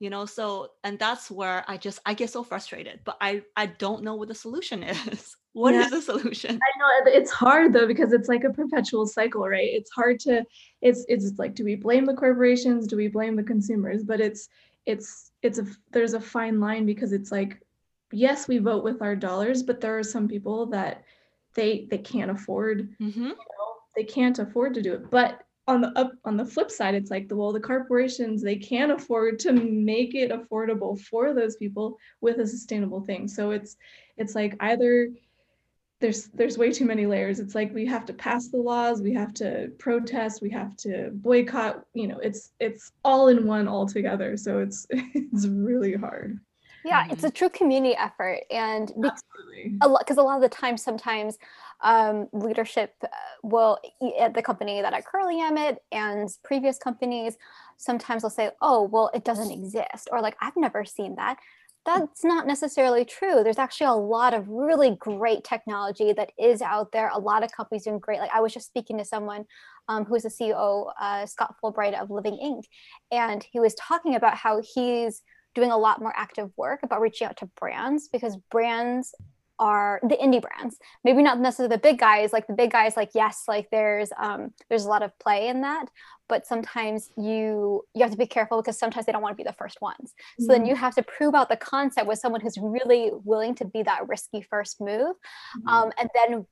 you 0.00 0.10
know 0.10 0.26
so 0.26 0.72
and 0.82 0.98
that's 0.98 1.30
where 1.30 1.64
i 1.68 1.76
just 1.76 2.00
i 2.06 2.14
get 2.14 2.30
so 2.30 2.42
frustrated 2.42 2.98
but 3.04 3.16
i 3.20 3.42
i 3.56 3.66
don't 3.66 4.02
know 4.02 4.16
what 4.16 4.28
the 4.28 4.34
solution 4.34 4.82
is. 5.12 5.36
What 5.52 5.74
yeah. 5.74 5.86
is 5.86 5.90
the 5.90 6.00
solution? 6.00 6.52
I 6.54 6.78
know 6.78 7.12
it's 7.12 7.30
hard 7.30 7.72
though 7.72 7.86
because 7.86 8.12
it's 8.12 8.28
like 8.28 8.44
a 8.44 8.50
perpetual 8.50 9.06
cycle 9.06 9.48
right? 9.48 9.68
It's 9.68 9.90
hard 9.90 10.20
to 10.20 10.44
it's 10.80 11.04
it's 11.08 11.38
like 11.38 11.54
do 11.54 11.64
we 11.64 11.74
blame 11.74 12.04
the 12.04 12.14
corporations? 12.14 12.86
Do 12.86 12.96
we 12.96 13.08
blame 13.08 13.34
the 13.34 13.42
consumers? 13.42 14.04
But 14.04 14.20
it's 14.20 14.48
it's 14.86 15.32
it's 15.42 15.58
a 15.58 15.66
there's 15.90 16.14
a 16.14 16.20
fine 16.20 16.60
line 16.60 16.86
because 16.86 17.12
it's 17.12 17.32
like 17.32 17.60
yes 18.12 18.46
we 18.46 18.58
vote 18.58 18.84
with 18.84 19.02
our 19.02 19.14
dollars 19.14 19.62
but 19.62 19.80
there 19.80 19.96
are 19.98 20.02
some 20.02 20.26
people 20.26 20.66
that 20.66 21.04
they 21.54 21.86
they 21.90 21.98
can't 21.98 22.30
afford 22.30 22.88
mm-hmm. 23.00 23.22
you 23.22 23.28
know, 23.28 23.34
they 23.96 24.04
can't 24.04 24.38
afford 24.38 24.74
to 24.74 24.82
do 24.82 24.94
it. 24.94 25.10
But 25.10 25.42
on 25.70 25.80
the 25.80 25.92
up 25.96 26.12
on 26.24 26.36
the 26.36 26.44
flip 26.44 26.70
side 26.70 26.96
it's 26.96 27.12
like 27.12 27.28
the 27.28 27.36
well 27.36 27.52
the 27.52 27.60
corporations 27.60 28.42
they 28.42 28.56
can 28.56 28.90
afford 28.90 29.38
to 29.38 29.52
make 29.52 30.14
it 30.16 30.32
affordable 30.32 31.00
for 31.00 31.32
those 31.32 31.56
people 31.56 31.96
with 32.20 32.38
a 32.38 32.46
sustainable 32.46 33.00
thing. 33.00 33.28
So 33.28 33.52
it's 33.52 33.76
it's 34.16 34.34
like 34.34 34.56
either 34.60 35.10
there's 36.00 36.26
there's 36.28 36.58
way 36.58 36.72
too 36.72 36.86
many 36.86 37.06
layers. 37.06 37.38
It's 37.38 37.54
like 37.54 37.72
we 37.72 37.86
have 37.86 38.04
to 38.06 38.12
pass 38.12 38.48
the 38.48 38.56
laws 38.56 39.00
we 39.00 39.14
have 39.14 39.32
to 39.34 39.70
protest 39.78 40.42
we 40.42 40.50
have 40.50 40.76
to 40.78 41.10
boycott 41.12 41.84
you 41.94 42.08
know 42.08 42.18
it's 42.18 42.50
it's 42.58 42.90
all 43.04 43.28
in 43.28 43.46
one 43.46 43.68
all 43.68 43.86
together 43.86 44.36
so 44.36 44.58
it's 44.58 44.86
it's 44.90 45.46
really 45.46 45.94
hard 45.94 46.40
yeah 46.84 47.06
it's 47.10 47.24
a 47.24 47.30
true 47.30 47.48
community 47.50 47.94
effort 47.96 48.40
and 48.50 48.92
because 49.00 49.22
a 49.82 49.88
lot 49.88 50.00
because 50.00 50.16
a 50.16 50.22
lot 50.22 50.36
of 50.36 50.42
the 50.42 50.48
time 50.48 50.76
sometimes 50.76 51.38
um, 51.82 52.28
leadership 52.32 52.94
uh, 53.02 53.08
will 53.42 53.78
at 54.18 54.34
the 54.34 54.42
company 54.42 54.82
that 54.82 54.92
I 54.92 55.00
currently 55.00 55.40
am 55.40 55.56
at 55.56 55.78
and 55.92 56.28
previous 56.44 56.78
companies 56.78 57.36
sometimes 57.76 58.22
will 58.22 58.30
say, 58.30 58.50
"Oh, 58.60 58.82
well, 58.82 59.10
it 59.14 59.24
doesn't 59.24 59.50
exist," 59.50 60.08
or 60.12 60.20
like, 60.20 60.36
"I've 60.40 60.56
never 60.56 60.84
seen 60.84 61.16
that." 61.16 61.38
That's 61.86 62.22
not 62.24 62.46
necessarily 62.46 63.06
true. 63.06 63.42
There's 63.42 63.58
actually 63.58 63.86
a 63.86 63.92
lot 63.94 64.34
of 64.34 64.46
really 64.48 64.96
great 64.96 65.44
technology 65.44 66.12
that 66.12 66.30
is 66.38 66.60
out 66.60 66.92
there. 66.92 67.08
A 67.08 67.18
lot 67.18 67.42
of 67.42 67.52
companies 67.52 67.84
doing 67.84 67.98
great. 67.98 68.20
Like 68.20 68.34
I 68.34 68.40
was 68.40 68.52
just 68.52 68.66
speaking 68.66 68.98
to 68.98 69.04
someone 69.04 69.46
um, 69.88 70.04
who 70.04 70.14
is 70.14 70.24
the 70.24 70.28
CEO, 70.28 70.92
uh, 71.00 71.24
Scott 71.24 71.54
Fulbright 71.62 72.00
of 72.00 72.10
Living 72.10 72.36
Ink, 72.36 72.66
and 73.10 73.44
he 73.50 73.60
was 73.60 73.74
talking 73.74 74.14
about 74.14 74.34
how 74.34 74.60
he's 74.74 75.22
doing 75.54 75.70
a 75.70 75.76
lot 75.76 76.00
more 76.00 76.12
active 76.16 76.50
work 76.56 76.80
about 76.82 77.00
reaching 77.00 77.26
out 77.26 77.36
to 77.38 77.46
brands 77.58 78.08
because 78.08 78.36
brands 78.50 79.14
are 79.60 80.00
the 80.02 80.16
indie 80.16 80.40
brands 80.40 80.78
maybe 81.04 81.22
not 81.22 81.38
necessarily 81.38 81.74
the 81.74 81.80
big 81.80 81.98
guys 81.98 82.32
like 82.32 82.46
the 82.46 82.52
big 82.54 82.72
guys 82.72 82.96
like 82.96 83.10
yes 83.14 83.44
like 83.46 83.68
there's 83.70 84.10
um 84.18 84.50
there's 84.70 84.86
a 84.86 84.88
lot 84.88 85.02
of 85.02 85.16
play 85.18 85.48
in 85.48 85.60
that 85.60 85.84
but 86.30 86.46
sometimes 86.46 87.10
you 87.18 87.84
you 87.94 88.00
have 88.00 88.10
to 88.10 88.16
be 88.16 88.26
careful 88.26 88.62
because 88.62 88.78
sometimes 88.78 89.04
they 89.04 89.12
don't 89.12 89.20
want 89.20 89.36
to 89.36 89.36
be 89.36 89.46
the 89.46 89.52
first 89.52 89.82
ones 89.82 90.14
so 90.38 90.44
mm-hmm. 90.44 90.52
then 90.52 90.66
you 90.66 90.74
have 90.74 90.94
to 90.94 91.02
prove 91.02 91.34
out 91.34 91.50
the 91.50 91.56
concept 91.56 92.06
with 92.06 92.18
someone 92.18 92.40
who's 92.40 92.56
really 92.58 93.10
willing 93.24 93.54
to 93.54 93.66
be 93.66 93.82
that 93.82 94.08
risky 94.08 94.40
first 94.40 94.80
move 94.80 95.14
mm-hmm. 95.58 95.68
um, 95.68 95.92
and 96.00 96.08
then 96.14 96.46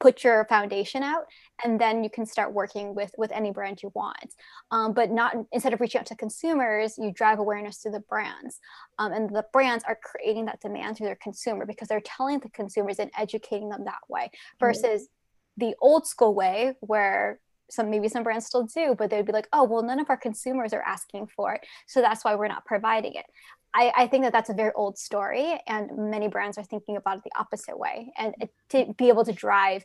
put 0.00 0.22
your 0.22 0.44
foundation 0.44 1.02
out 1.02 1.24
and 1.64 1.80
then 1.80 2.04
you 2.04 2.10
can 2.10 2.24
start 2.24 2.52
working 2.52 2.94
with 2.94 3.10
with 3.18 3.32
any 3.32 3.50
brand 3.50 3.82
you 3.82 3.90
want. 3.94 4.34
Um, 4.70 4.92
but 4.92 5.10
not 5.10 5.34
instead 5.52 5.72
of 5.72 5.80
reaching 5.80 6.00
out 6.00 6.06
to 6.06 6.16
consumers 6.16 6.96
you 6.98 7.12
drive 7.12 7.38
awareness 7.38 7.82
to 7.82 7.90
the 7.90 8.00
brands. 8.00 8.58
Um, 8.98 9.12
and 9.12 9.28
the 9.28 9.44
brands 9.52 9.84
are 9.84 9.98
creating 10.02 10.46
that 10.46 10.60
demand 10.60 10.96
through 10.96 11.06
their 11.06 11.18
consumer 11.22 11.66
because 11.66 11.88
they're 11.88 12.00
telling 12.00 12.38
the 12.40 12.50
consumers 12.50 12.98
and 12.98 13.10
educating 13.18 13.68
them 13.68 13.84
that 13.84 14.00
way 14.08 14.30
versus 14.60 15.02
mm-hmm. 15.02 15.66
the 15.66 15.74
old 15.80 16.06
school 16.06 16.34
way 16.34 16.74
where 16.80 17.40
some 17.70 17.90
maybe 17.90 18.08
some 18.08 18.22
brands 18.22 18.46
still 18.46 18.64
do 18.64 18.94
but 18.96 19.10
they'd 19.10 19.26
be 19.26 19.32
like 19.32 19.48
oh 19.52 19.64
well 19.64 19.82
none 19.82 20.00
of 20.00 20.08
our 20.08 20.16
consumers 20.16 20.72
are 20.72 20.82
asking 20.82 21.26
for 21.26 21.54
it 21.54 21.60
so 21.86 22.00
that's 22.00 22.24
why 22.24 22.34
we're 22.34 22.48
not 22.48 22.64
providing 22.64 23.14
it 23.14 23.26
I, 23.74 23.92
I, 23.96 24.06
think 24.06 24.24
that 24.24 24.32
that's 24.32 24.50
a 24.50 24.54
very 24.54 24.72
old 24.74 24.98
story, 24.98 25.60
and 25.66 25.90
many 26.10 26.28
brands 26.28 26.58
are 26.58 26.64
thinking 26.64 26.96
about 26.96 27.18
it 27.18 27.24
the 27.24 27.38
opposite 27.38 27.78
way. 27.78 28.12
And 28.16 28.34
to 28.70 28.94
be 28.96 29.08
able 29.08 29.24
to 29.24 29.32
drive 29.32 29.84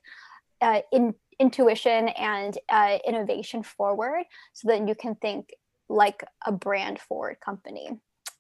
uh, 0.62 0.82
in, 0.92 1.14
intuition 1.40 2.10
and 2.10 2.58
uh, 2.70 3.00
innovation 3.06 3.64
forward, 3.64 4.24
so 4.54 4.70
that 4.70 4.88
you 4.88 4.96
can 4.96 5.16
think 5.16 5.50
like 5.90 6.24
a 6.46 6.52
brand 6.52 7.00
forward 7.00 7.38
company. 7.44 7.90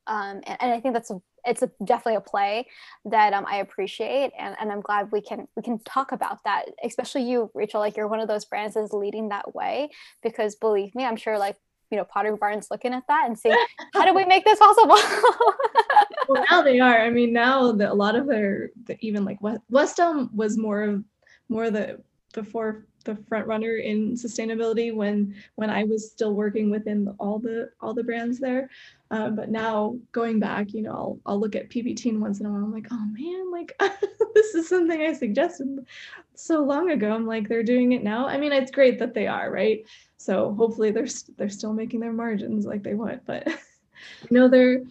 Um, 0.07 0.41
and, 0.45 0.57
and, 0.59 0.73
I 0.73 0.79
think 0.81 0.93
that's 0.93 1.11
a, 1.11 1.21
it's 1.45 1.61
a, 1.61 1.71
definitely 1.83 2.15
a 2.15 2.21
play 2.21 2.67
that 3.05 3.33
um, 3.33 3.45
I 3.47 3.57
appreciate, 3.57 4.31
and, 4.37 4.55
and 4.59 4.71
I'm 4.71 4.81
glad 4.81 5.11
we 5.11 5.21
can 5.21 5.47
we 5.55 5.63
can 5.63 5.79
talk 5.79 6.11
about 6.11 6.39
that. 6.43 6.65
Especially 6.83 7.23
you, 7.23 7.49
Rachel, 7.53 7.79
like 7.79 7.95
you're 7.95 8.07
one 8.07 8.19
of 8.19 8.27
those 8.27 8.45
brands 8.45 8.75
that's 8.75 8.91
leading 8.91 9.29
that 9.29 9.55
way. 9.55 9.89
Because 10.21 10.55
believe 10.55 10.93
me, 10.95 11.05
I'm 11.05 11.15
sure 11.15 11.37
like 11.37 11.57
you 11.93 11.99
know 11.99 12.05
Pottery 12.05 12.35
Barn's 12.35 12.69
looking 12.71 12.91
at 12.91 13.03
that 13.07 13.25
and 13.27 13.37
saying, 13.37 13.55
how 13.93 14.03
do 14.03 14.15
we 14.15 14.25
make 14.25 14.43
this 14.43 14.57
possible? 14.57 14.95
well, 16.27 16.43
now 16.49 16.63
they 16.63 16.79
are. 16.79 17.01
I 17.01 17.11
mean, 17.11 17.31
now 17.31 17.71
the, 17.71 17.91
a 17.91 17.93
lot 17.93 18.15
of 18.15 18.25
their 18.25 18.71
the, 18.85 18.97
even 19.01 19.23
like 19.23 19.39
West, 19.43 19.61
West 19.69 19.99
Elm 19.99 20.31
was 20.33 20.57
more 20.57 20.81
of 20.81 21.03
more 21.49 21.69
the 21.69 22.01
before 22.33 22.87
the 23.03 23.15
front 23.27 23.47
runner 23.47 23.77
in 23.77 24.13
sustainability 24.13 24.93
when 24.93 25.35
when 25.55 25.69
I 25.69 25.83
was 25.83 26.11
still 26.11 26.33
working 26.33 26.69
within 26.69 27.13
all 27.19 27.39
the 27.39 27.69
all 27.81 27.93
the 27.93 28.03
brands 28.03 28.39
there. 28.39 28.69
Uh, 29.11 29.29
but 29.29 29.49
now 29.49 29.95
going 30.11 30.39
back, 30.39 30.73
you 30.73 30.81
know, 30.81 30.91
I'll, 30.91 31.19
I'll 31.25 31.39
look 31.39 31.55
at 31.55 31.69
PBT 31.69 32.17
once 32.19 32.39
in 32.39 32.47
a 32.47 32.49
while. 32.49 32.63
I'm 32.63 32.73
like, 32.73 32.87
oh 32.91 33.05
man, 33.11 33.51
like 33.51 33.71
this 34.33 34.55
is 34.55 34.67
something 34.67 35.01
I 35.01 35.13
suggested 35.13 35.85
so 36.35 36.63
long 36.63 36.89
ago. 36.89 37.13
I'm 37.13 37.27
like, 37.27 37.47
they're 37.47 37.63
doing 37.63 37.91
it 37.91 38.03
now. 38.03 38.27
I 38.27 38.37
mean, 38.37 38.51
it's 38.51 38.71
great 38.71 38.97
that 38.99 39.13
they 39.13 39.27
are, 39.27 39.51
right? 39.51 39.85
So 40.17 40.53
hopefully 40.55 40.91
they're 40.91 41.07
they're 41.37 41.49
still 41.49 41.73
making 41.73 41.99
their 41.99 42.13
margins 42.13 42.65
like 42.65 42.83
they 42.83 42.95
want. 42.95 43.25
But 43.25 43.47
you 44.29 44.31
know, 44.31 44.47
they're 44.47 44.83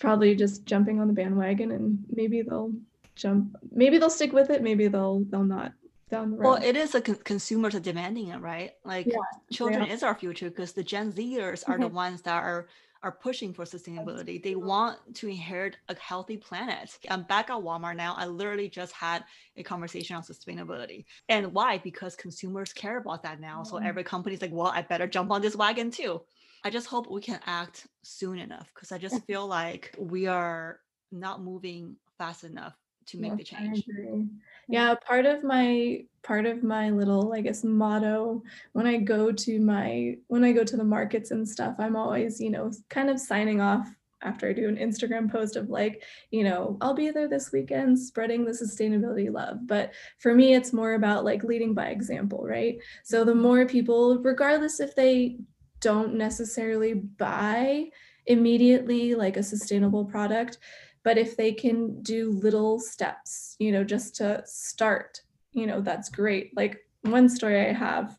probably 0.00 0.34
just 0.34 0.66
jumping 0.66 1.00
on 1.00 1.06
the 1.06 1.12
bandwagon, 1.12 1.70
and 1.70 2.04
maybe 2.10 2.42
they'll 2.42 2.72
jump. 3.14 3.56
Maybe 3.70 3.98
they'll 3.98 4.10
stick 4.10 4.32
with 4.32 4.50
it. 4.50 4.62
Maybe 4.62 4.88
they'll 4.88 5.20
they'll 5.28 5.44
not 5.44 5.72
down 6.08 6.30
the 6.30 6.36
road. 6.36 6.44
Well, 6.44 6.62
it 6.62 6.76
is 6.76 6.92
the 6.92 7.00
con- 7.00 7.16
consumers 7.24 7.74
are 7.74 7.80
demanding 7.80 8.28
it, 8.28 8.40
right? 8.40 8.72
Like 8.84 9.06
yeah, 9.06 9.16
children 9.52 9.86
yeah. 9.86 9.92
is 9.92 10.02
our 10.02 10.14
future 10.14 10.50
because 10.50 10.72
the 10.72 10.82
Gen 10.82 11.12
Zers 11.12 11.62
are 11.68 11.74
mm-hmm. 11.74 11.82
the 11.82 11.88
ones 11.88 12.22
that 12.22 12.42
are 12.42 12.68
are 13.02 13.12
pushing 13.12 13.52
for 13.52 13.64
sustainability. 13.64 14.42
They 14.42 14.56
want 14.56 14.98
to 15.14 15.28
inherit 15.28 15.76
a 15.88 15.94
healthy 15.96 16.36
planet. 16.36 16.98
I'm 17.08 17.22
back 17.22 17.48
at 17.48 17.56
Walmart 17.56 17.96
now. 17.96 18.14
I 18.18 18.26
literally 18.26 18.68
just 18.68 18.92
had 18.92 19.24
a 19.56 19.62
conversation 19.62 20.16
on 20.16 20.22
sustainability. 20.22 21.04
And 21.28 21.52
why? 21.52 21.78
Because 21.78 22.16
consumers 22.16 22.72
care 22.72 22.98
about 22.98 23.22
that 23.22 23.40
now. 23.40 23.62
So 23.62 23.76
mm-hmm. 23.76 23.86
every 23.86 24.02
company's 24.04 24.42
like, 24.42 24.52
well, 24.52 24.72
I 24.74 24.82
better 24.82 25.06
jump 25.06 25.30
on 25.30 25.42
this 25.42 25.54
wagon 25.54 25.92
too. 25.92 26.22
I 26.64 26.70
just 26.70 26.88
hope 26.88 27.08
we 27.08 27.20
can 27.20 27.38
act 27.46 27.86
soon 28.02 28.38
enough 28.38 28.68
because 28.74 28.90
I 28.90 28.98
just 28.98 29.24
feel 29.26 29.46
like 29.46 29.94
we 29.96 30.26
are 30.26 30.80
not 31.12 31.40
moving 31.40 31.96
fast 32.18 32.42
enough 32.42 32.74
to 33.08 33.18
make 33.18 33.36
the 33.36 33.44
change 33.44 33.84
yeah 34.68 34.94
part 34.94 35.26
of 35.26 35.42
my 35.42 36.02
part 36.22 36.46
of 36.46 36.62
my 36.62 36.90
little 36.90 37.32
i 37.32 37.40
guess 37.40 37.64
motto 37.64 38.42
when 38.72 38.86
i 38.86 38.96
go 38.96 39.32
to 39.32 39.60
my 39.60 40.16
when 40.28 40.44
i 40.44 40.52
go 40.52 40.62
to 40.62 40.76
the 40.76 40.84
markets 40.84 41.30
and 41.30 41.48
stuff 41.48 41.74
i'm 41.78 41.96
always 41.96 42.40
you 42.40 42.50
know 42.50 42.70
kind 42.88 43.10
of 43.10 43.18
signing 43.18 43.60
off 43.60 43.88
after 44.22 44.48
I 44.48 44.52
do 44.52 44.68
an 44.68 44.76
Instagram 44.76 45.30
post 45.30 45.56
of 45.56 45.70
like, 45.70 46.02
you 46.30 46.44
know, 46.44 46.76
I'll 46.80 46.94
be 46.94 47.10
there 47.10 47.28
this 47.28 47.52
weekend 47.52 47.98
spreading 47.98 48.44
the 48.44 48.50
sustainability 48.50 49.32
love. 49.32 49.66
But 49.66 49.92
for 50.18 50.34
me, 50.34 50.54
it's 50.54 50.72
more 50.72 50.94
about 50.94 51.24
like 51.24 51.44
leading 51.44 51.74
by 51.74 51.88
example, 51.88 52.44
right? 52.44 52.78
So 53.04 53.24
the 53.24 53.34
more 53.34 53.66
people, 53.66 54.18
regardless 54.18 54.80
if 54.80 54.94
they 54.94 55.38
don't 55.80 56.14
necessarily 56.14 56.94
buy 56.94 57.90
immediately 58.26 59.14
like 59.14 59.36
a 59.36 59.42
sustainable 59.42 60.04
product, 60.04 60.58
but 61.04 61.18
if 61.18 61.36
they 61.36 61.52
can 61.52 62.02
do 62.02 62.30
little 62.30 62.78
steps 62.78 63.56
you 63.58 63.72
know 63.72 63.84
just 63.84 64.14
to 64.16 64.42
start 64.44 65.22
you 65.52 65.66
know 65.66 65.80
that's 65.80 66.08
great 66.08 66.56
like 66.56 66.86
one 67.02 67.28
story 67.28 67.68
i 67.68 67.72
have 67.72 68.18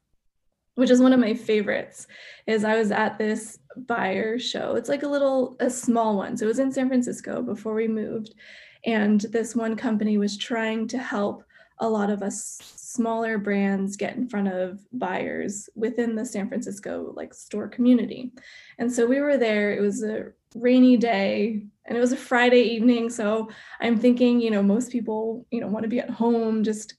which 0.76 0.90
is 0.90 1.02
one 1.02 1.14
of 1.14 1.20
my 1.20 1.34
favorites 1.34 2.08
is 2.48 2.64
i 2.64 2.78
was 2.78 2.92
at 2.92 3.18
this 3.18 3.60
buyer 3.88 4.40
show 4.40 4.76
it's 4.76 4.90
like 4.90 5.04
a 5.04 5.08
little 5.08 5.56
a 5.60 5.70
small 5.70 6.18
one 6.18 6.36
so 6.36 6.46
it 6.46 6.48
was 6.48 6.60
in 6.60 6.72
san 6.72 6.88
francisco 6.88 7.42
before 7.42 7.74
we 7.74 7.88
moved 7.88 8.34
and 8.86 9.22
this 9.32 9.56
one 9.56 9.76
company 9.76 10.18
was 10.18 10.38
trying 10.38 10.88
to 10.88 10.98
help 10.98 11.44
a 11.80 11.90
lot 11.90 12.10
of 12.10 12.22
us 12.22 12.60
smaller 12.76 13.38
brands 13.38 13.96
get 13.96 14.16
in 14.16 14.28
front 14.28 14.48
of 14.48 14.80
buyers 14.92 15.70
within 15.76 16.16
the 16.16 16.26
San 16.26 16.48
Francisco 16.48 17.14
like 17.16 17.34
store 17.34 17.68
community. 17.68 18.32
And 18.78 18.92
so 18.92 19.06
we 19.06 19.22
were 19.22 19.38
there. 19.38 19.74
It 19.74 19.82
was 19.82 20.04
a 20.04 20.32
rainy 20.56 20.98
day 20.98 21.66
and 21.90 21.98
it 21.98 22.02
was 22.02 22.14
a 22.14 22.18
Friday 22.18 22.62
evening. 22.62 23.10
So 23.10 23.50
I'm 23.82 23.98
thinking, 23.98 24.40
you 24.40 24.52
know, 24.52 24.62
most 24.62 24.92
people, 24.92 25.46
you 25.52 25.60
know, 25.60 25.68
want 25.68 25.84
to 25.84 25.90
be 25.90 26.00
at 26.00 26.10
home, 26.10 26.64
just 26.64 26.94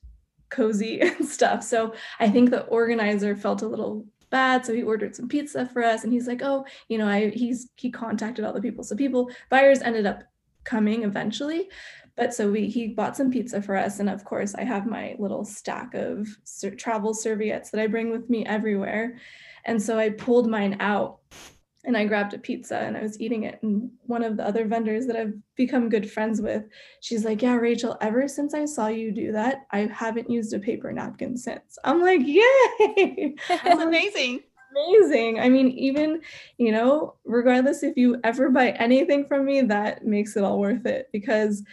cozy 0.49 0.99
and 1.01 1.25
stuff. 1.25 1.63
So 1.63 1.95
I 2.19 2.29
think 2.29 2.49
the 2.49 2.65
organizer 2.65 3.35
felt 3.35 3.63
a 3.63 3.67
little 3.67 4.05
bad. 4.29 4.65
So 4.65 4.73
he 4.73 4.83
ordered 4.83 5.15
some 5.15 5.29
pizza 5.29 5.65
for 5.65 5.83
us 5.83 6.03
and 6.03 6.11
he's 6.11 6.27
like, 6.27 6.41
oh, 6.43 6.65
you 6.89 6.97
know, 6.97 7.07
I 7.07 7.29
he's 7.29 7.69
he 7.77 7.89
contacted 7.89 8.45
all 8.45 8.53
the 8.53 8.61
people. 8.61 8.83
So 8.83 8.95
people, 8.95 9.31
buyers 9.49 9.81
ended 9.81 10.05
up 10.05 10.23
coming 10.65 11.03
eventually. 11.03 11.69
But 12.17 12.33
so 12.33 12.51
we 12.51 12.67
he 12.67 12.89
bought 12.89 13.15
some 13.15 13.31
pizza 13.31 13.61
for 13.61 13.75
us, 13.75 13.99
and 13.99 14.09
of 14.09 14.25
course 14.25 14.53
I 14.53 14.65
have 14.65 14.85
my 14.85 15.15
little 15.17 15.45
stack 15.45 15.93
of 15.93 16.27
travel 16.77 17.13
serviettes 17.13 17.69
that 17.71 17.79
I 17.79 17.87
bring 17.87 18.11
with 18.11 18.29
me 18.29 18.45
everywhere. 18.45 19.17
And 19.63 19.81
so 19.81 19.97
I 19.97 20.09
pulled 20.09 20.49
mine 20.49 20.77
out 20.81 21.19
and 21.83 21.97
I 21.97 22.05
grabbed 22.05 22.33
a 22.33 22.37
pizza 22.39 22.77
and 22.77 22.95
I 22.95 23.01
was 23.01 23.19
eating 23.19 23.43
it. 23.43 23.59
And 23.63 23.91
one 24.05 24.23
of 24.23 24.37
the 24.37 24.45
other 24.45 24.65
vendors 24.65 25.07
that 25.07 25.15
I've 25.15 25.33
become 25.55 25.89
good 25.89 26.09
friends 26.09 26.41
with, 26.41 26.63
she's 26.99 27.25
like, 27.25 27.41
Yeah, 27.41 27.55
Rachel, 27.55 27.97
ever 28.01 28.27
since 28.27 28.53
I 28.53 28.65
saw 28.65 28.87
you 28.87 29.11
do 29.11 29.31
that, 29.31 29.65
I 29.71 29.89
haven't 29.93 30.29
used 30.29 30.53
a 30.53 30.59
paper 30.59 30.91
napkin 30.91 31.37
since. 31.37 31.77
I'm 31.83 32.01
like, 32.01 32.21
Yay! 32.23 33.35
That's 33.47 33.81
amazing. 33.81 34.41
Amazing. 34.71 35.39
I 35.39 35.49
mean, 35.49 35.69
even, 35.71 36.21
you 36.57 36.71
know, 36.71 37.15
regardless 37.25 37.83
if 37.83 37.97
you 37.97 38.19
ever 38.23 38.49
buy 38.49 38.69
anything 38.71 39.25
from 39.25 39.45
me, 39.45 39.61
that 39.61 40.05
makes 40.05 40.37
it 40.37 40.43
all 40.43 40.59
worth 40.59 40.85
it 40.85 41.09
because 41.11 41.63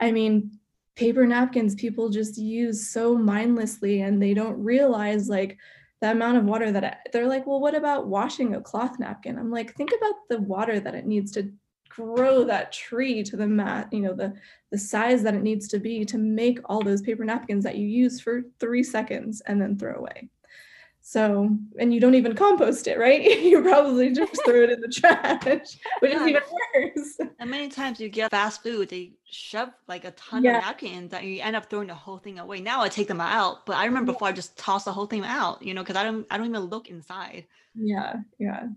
I 0.00 0.10
mean, 0.10 0.58
paper 0.96 1.26
napkins 1.26 1.74
people 1.74 2.10
just 2.10 2.36
use 2.36 2.90
so 2.90 3.16
mindlessly 3.16 4.02
and 4.02 4.20
they 4.20 4.34
don't 4.34 4.62
realize 4.62 5.28
like 5.28 5.56
the 6.02 6.10
amount 6.10 6.36
of 6.36 6.44
water 6.44 6.72
that 6.72 6.84
it, 6.84 6.94
they're 7.12 7.28
like, 7.28 7.46
well, 7.46 7.60
what 7.60 7.76
about 7.76 8.08
washing 8.08 8.56
a 8.56 8.60
cloth 8.60 8.98
napkin? 8.98 9.38
I'm 9.38 9.52
like, 9.52 9.74
think 9.76 9.92
about 9.96 10.14
the 10.28 10.40
water 10.40 10.80
that 10.80 10.96
it 10.96 11.06
needs 11.06 11.30
to 11.32 11.52
grow 11.88 12.42
that 12.42 12.72
tree 12.72 13.22
to 13.22 13.36
the 13.36 13.46
mat, 13.46 13.88
you 13.92 14.00
know, 14.00 14.12
the 14.12 14.34
the 14.72 14.78
size 14.78 15.22
that 15.22 15.34
it 15.34 15.42
needs 15.42 15.68
to 15.68 15.78
be 15.78 16.04
to 16.06 16.18
make 16.18 16.58
all 16.64 16.82
those 16.82 17.02
paper 17.02 17.24
napkins 17.24 17.62
that 17.62 17.76
you 17.76 17.86
use 17.86 18.20
for 18.20 18.42
three 18.58 18.82
seconds 18.82 19.42
and 19.46 19.62
then 19.62 19.78
throw 19.78 19.94
away. 19.94 20.28
So, 21.12 21.54
and 21.78 21.92
you 21.92 22.00
don't 22.00 22.14
even 22.14 22.34
compost 22.34 22.86
it, 22.86 22.98
right? 22.98 23.20
you 23.42 23.60
probably 23.60 24.14
just 24.14 24.42
throw 24.46 24.62
it 24.62 24.70
in 24.70 24.80
the 24.80 24.88
trash, 24.88 25.76
which 25.98 26.10
yeah. 26.10 26.22
is 26.22 26.26
even 26.26 26.42
worse. 26.74 27.18
And 27.38 27.50
many 27.50 27.68
times 27.68 28.00
you 28.00 28.08
get 28.08 28.30
fast 28.30 28.62
food, 28.62 28.88
they 28.88 29.12
shove 29.30 29.68
like 29.88 30.06
a 30.06 30.12
ton 30.12 30.42
yeah. 30.42 30.56
of 30.56 30.64
napkins 30.64 31.10
that 31.10 31.24
you 31.24 31.42
end 31.42 31.54
up 31.54 31.68
throwing 31.68 31.88
the 31.88 31.94
whole 31.94 32.16
thing 32.16 32.38
away. 32.38 32.62
Now 32.62 32.80
I 32.80 32.88
take 32.88 33.08
them 33.08 33.20
out, 33.20 33.66
but 33.66 33.76
I 33.76 33.84
remember 33.84 34.14
before 34.14 34.28
I 34.28 34.32
just 34.32 34.56
toss 34.56 34.84
the 34.84 34.92
whole 34.94 35.04
thing 35.04 35.22
out, 35.22 35.62
you 35.62 35.74
know, 35.74 35.82
because 35.82 35.96
I 35.96 36.02
don't 36.02 36.26
I 36.30 36.38
don't 36.38 36.46
even 36.46 36.62
look 36.62 36.88
inside. 36.88 37.44
Yeah, 37.74 38.14
yeah. 38.38 38.68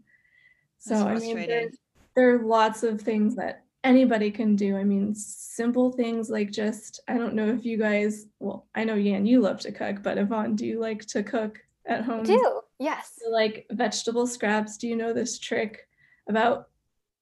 So 0.78 1.08
I 1.08 1.18
mean, 1.18 1.38
there, 1.38 1.70
there 2.18 2.36
are 2.36 2.44
lots 2.44 2.84
of 2.84 3.00
things 3.00 3.38
that 3.38 3.64
anybody 3.86 4.30
can 4.30 4.58
do. 4.58 4.76
I 4.76 4.84
mean, 4.84 5.16
simple 5.16 5.90
things 5.94 6.30
like 6.30 6.52
just 6.52 7.00
I 7.08 7.18
don't 7.18 7.34
know 7.34 7.48
if 7.48 7.64
you 7.64 7.78
guys. 7.78 8.26
Well, 8.42 8.66
I 8.76 8.84
know 8.84 8.96
Yan, 8.96 9.26
you 9.26 9.40
love 9.40 9.62
to 9.62 9.72
cook, 9.72 10.04
but 10.04 10.18
Yvonne, 10.18 10.58
do 10.58 10.66
you 10.66 10.82
like 10.82 11.06
to 11.06 11.24
cook? 11.24 11.62
At 11.88 12.04
home? 12.04 12.22
I 12.22 12.24
do 12.24 12.62
yes. 12.80 13.14
So 13.22 13.30
like 13.30 13.66
vegetable 13.72 14.28
scraps. 14.28 14.78
Do 14.78 14.88
you 14.88 14.96
know 14.96 15.14
this 15.14 15.40
trick 15.40 15.88
about 16.30 16.70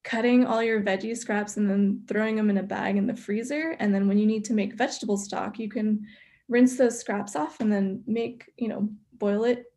cutting 0.04 0.46
all 0.46 0.62
your 0.62 0.82
veggie 0.82 1.16
scraps 1.16 1.56
and 1.56 1.68
then 1.68 2.02
throwing 2.06 2.36
them 2.36 2.50
in 2.50 2.58
a 2.58 2.62
bag 2.62 2.96
in 2.96 3.06
the 3.06 3.16
freezer. 3.16 3.74
And 3.80 3.94
then 3.94 4.06
when 4.06 4.18
you 4.18 4.26
need 4.26 4.44
to 4.44 4.52
make 4.52 4.74
vegetable 4.74 5.16
stock, 5.16 5.58
you 5.58 5.68
can 5.68 6.06
rinse 6.48 6.76
those 6.76 7.00
scraps 7.00 7.34
off 7.34 7.60
and 7.60 7.72
then 7.72 8.04
make, 8.06 8.44
you 8.58 8.68
know, 8.68 8.88
boil 9.14 9.44
it 9.44 9.72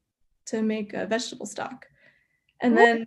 to 0.47 0.62
make 0.62 0.93
a 0.93 1.06
vegetable 1.06 1.45
stock. 1.45 1.86
And 2.60 2.78
then 2.78 3.06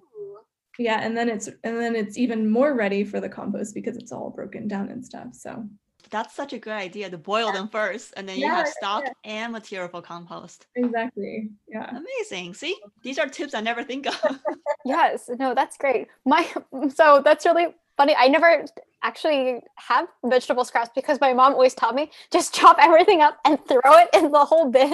yeah, 0.79 1.01
and 1.03 1.15
then 1.15 1.29
it's 1.29 1.49
and 1.49 1.77
then 1.77 1.95
it's 1.95 2.17
even 2.17 2.49
more 2.49 2.75
ready 2.75 3.05
for 3.05 3.21
the 3.21 3.29
compost 3.29 3.75
because 3.75 3.97
it's 3.97 4.13
all 4.13 4.31
broken 4.31 4.67
down 4.67 4.89
and 4.89 5.05
stuff. 5.05 5.35
So 5.35 5.69
that's 6.11 6.35
such 6.35 6.53
a 6.53 6.59
good 6.59 6.73
idea 6.73 7.09
to 7.09 7.19
boil 7.19 7.47
yeah. 7.47 7.53
them 7.53 7.69
first 7.69 8.13
and 8.17 8.29
then 8.29 8.39
you 8.39 8.49
have 8.49 8.69
stock 8.69 9.05
yeah. 9.05 9.13
and 9.25 9.53
material 9.53 9.89
for 9.89 10.03
compost. 10.03 10.67
Exactly. 10.75 11.51
Yeah. 11.69 11.97
Amazing. 11.97 12.55
See, 12.55 12.77
these 13.03 13.19
are 13.19 13.27
tips 13.27 13.55
I 13.55 13.61
never 13.61 13.85
think 13.85 14.07
of. 14.07 14.39
yes. 14.85 15.31
No, 15.39 15.55
that's 15.55 15.77
great. 15.77 16.09
My 16.25 16.47
so 16.95 17.23
that's 17.25 17.47
really 17.47 17.69
funny. 17.97 18.15
I 18.19 18.29
never 18.29 18.65
actually 19.03 19.61
have 19.77 20.09
vegetable 20.25 20.65
scraps 20.65 20.91
because 20.95 21.21
my 21.21 21.33
mom 21.33 21.53
always 21.53 21.75
taught 21.75 21.95
me 21.95 22.11
just 22.31 22.53
chop 22.59 22.77
everything 22.81 23.21
up 23.23 23.39
and 23.45 23.59
throw 23.67 23.81
it 23.85 24.09
in 24.13 24.31
the 24.31 24.45
whole 24.45 24.71
bin 24.71 24.93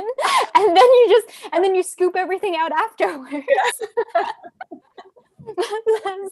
and 0.55 0.77
then 0.77 0.77
you 0.77 1.07
just 1.09 1.39
and 1.53 1.65
then 1.65 1.75
you 1.75 1.83
scoop 1.83 2.15
everything 2.15 2.55
out 2.57 2.71
afterwards. 2.73 3.47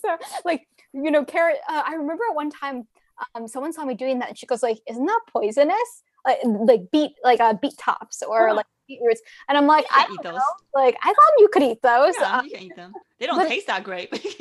so 0.02 0.16
like 0.44 0.66
you 0.92 1.10
know 1.10 1.24
carrot 1.24 1.58
uh, 1.68 1.82
i 1.86 1.94
remember 1.94 2.22
at 2.28 2.34
one 2.34 2.50
time 2.50 2.86
um, 3.34 3.48
someone 3.48 3.72
saw 3.72 3.84
me 3.84 3.94
doing 3.94 4.18
that 4.20 4.30
and 4.30 4.38
she 4.38 4.46
goes 4.46 4.62
like 4.62 4.78
isn't 4.88 5.04
that 5.04 5.20
poisonous? 5.28 6.02
Like, 6.26 6.38
like 6.44 6.90
beet 6.90 7.12
like 7.22 7.40
uh, 7.40 7.54
beet 7.54 7.76
tops 7.78 8.22
or 8.22 8.54
like 8.54 8.66
beetroots 8.88 9.20
and 9.48 9.56
i'm 9.56 9.66
like 9.66 9.84
i 9.90 10.06
eat 10.12 10.22
those 10.22 10.34
know. 10.34 10.40
like 10.74 10.96
i 11.02 11.08
thought 11.08 11.32
you 11.38 11.48
could 11.48 11.62
eat 11.62 11.80
those 11.82 12.14
yeah, 12.20 12.38
um, 12.38 12.44
you 12.44 12.50
can 12.50 12.62
eat 12.62 12.76
them. 12.76 12.92
They 13.18 13.26
don't 13.26 13.36
but, 13.36 13.48
taste 13.48 13.66
that 13.68 13.84
great 13.84 14.10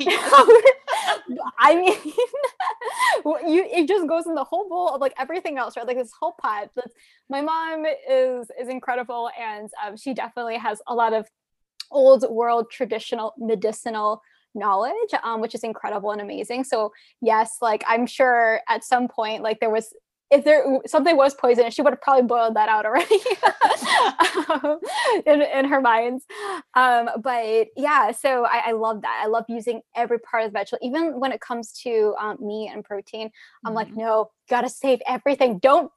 i 1.58 1.74
mean 1.74 1.94
you 3.50 3.66
it 3.70 3.88
just 3.88 4.06
goes 4.06 4.26
in 4.26 4.34
the 4.34 4.44
whole 4.44 4.68
bowl 4.68 4.90
of 4.90 5.00
like 5.00 5.14
everything 5.18 5.58
else 5.58 5.76
right? 5.76 5.86
Like 5.86 5.96
this 5.96 6.12
whole 6.18 6.34
pot. 6.40 6.70
That's, 6.74 6.92
my 7.28 7.40
mom 7.40 7.86
is 7.86 8.50
is 8.60 8.68
incredible 8.68 9.30
and 9.40 9.70
um, 9.84 9.96
she 9.96 10.14
definitely 10.14 10.58
has 10.58 10.80
a 10.86 10.94
lot 10.94 11.12
of 11.12 11.26
old 11.90 12.24
world 12.30 12.70
traditional 12.70 13.34
medicinal 13.38 14.22
knowledge 14.54 14.92
um, 15.22 15.40
which 15.40 15.54
is 15.54 15.64
incredible 15.64 16.10
and 16.10 16.20
amazing 16.20 16.64
so 16.64 16.92
yes 17.20 17.56
like 17.60 17.82
i'm 17.86 18.06
sure 18.06 18.60
at 18.68 18.84
some 18.84 19.08
point 19.08 19.42
like 19.42 19.60
there 19.60 19.70
was 19.70 19.92
if 20.30 20.44
there 20.44 20.64
something 20.86 21.16
was 21.16 21.34
poisonous, 21.34 21.74
she 21.74 21.82
would 21.82 21.92
have 21.92 22.00
probably 22.00 22.24
boiled 22.24 22.56
that 22.56 22.68
out 22.68 22.86
already 22.86 23.14
um, 24.50 24.80
in, 25.26 25.42
in 25.42 25.64
her 25.66 25.80
minds. 25.80 26.24
Um, 26.74 27.08
but 27.22 27.68
yeah, 27.76 28.10
so 28.10 28.44
I, 28.44 28.62
I, 28.66 28.72
love 28.72 29.02
that. 29.02 29.22
I 29.22 29.28
love 29.28 29.44
using 29.48 29.82
every 29.94 30.18
part 30.18 30.44
of 30.44 30.52
the 30.52 30.58
vegetable, 30.58 30.84
even 30.84 31.20
when 31.20 31.30
it 31.30 31.40
comes 31.40 31.72
to 31.84 32.14
um, 32.20 32.38
meat 32.40 32.70
and 32.72 32.82
protein. 32.84 33.30
I'm 33.64 33.70
mm-hmm. 33.70 33.76
like, 33.76 33.94
no, 33.94 34.30
gotta 34.50 34.68
save 34.68 35.00
everything. 35.06 35.58
Don't 35.58 35.92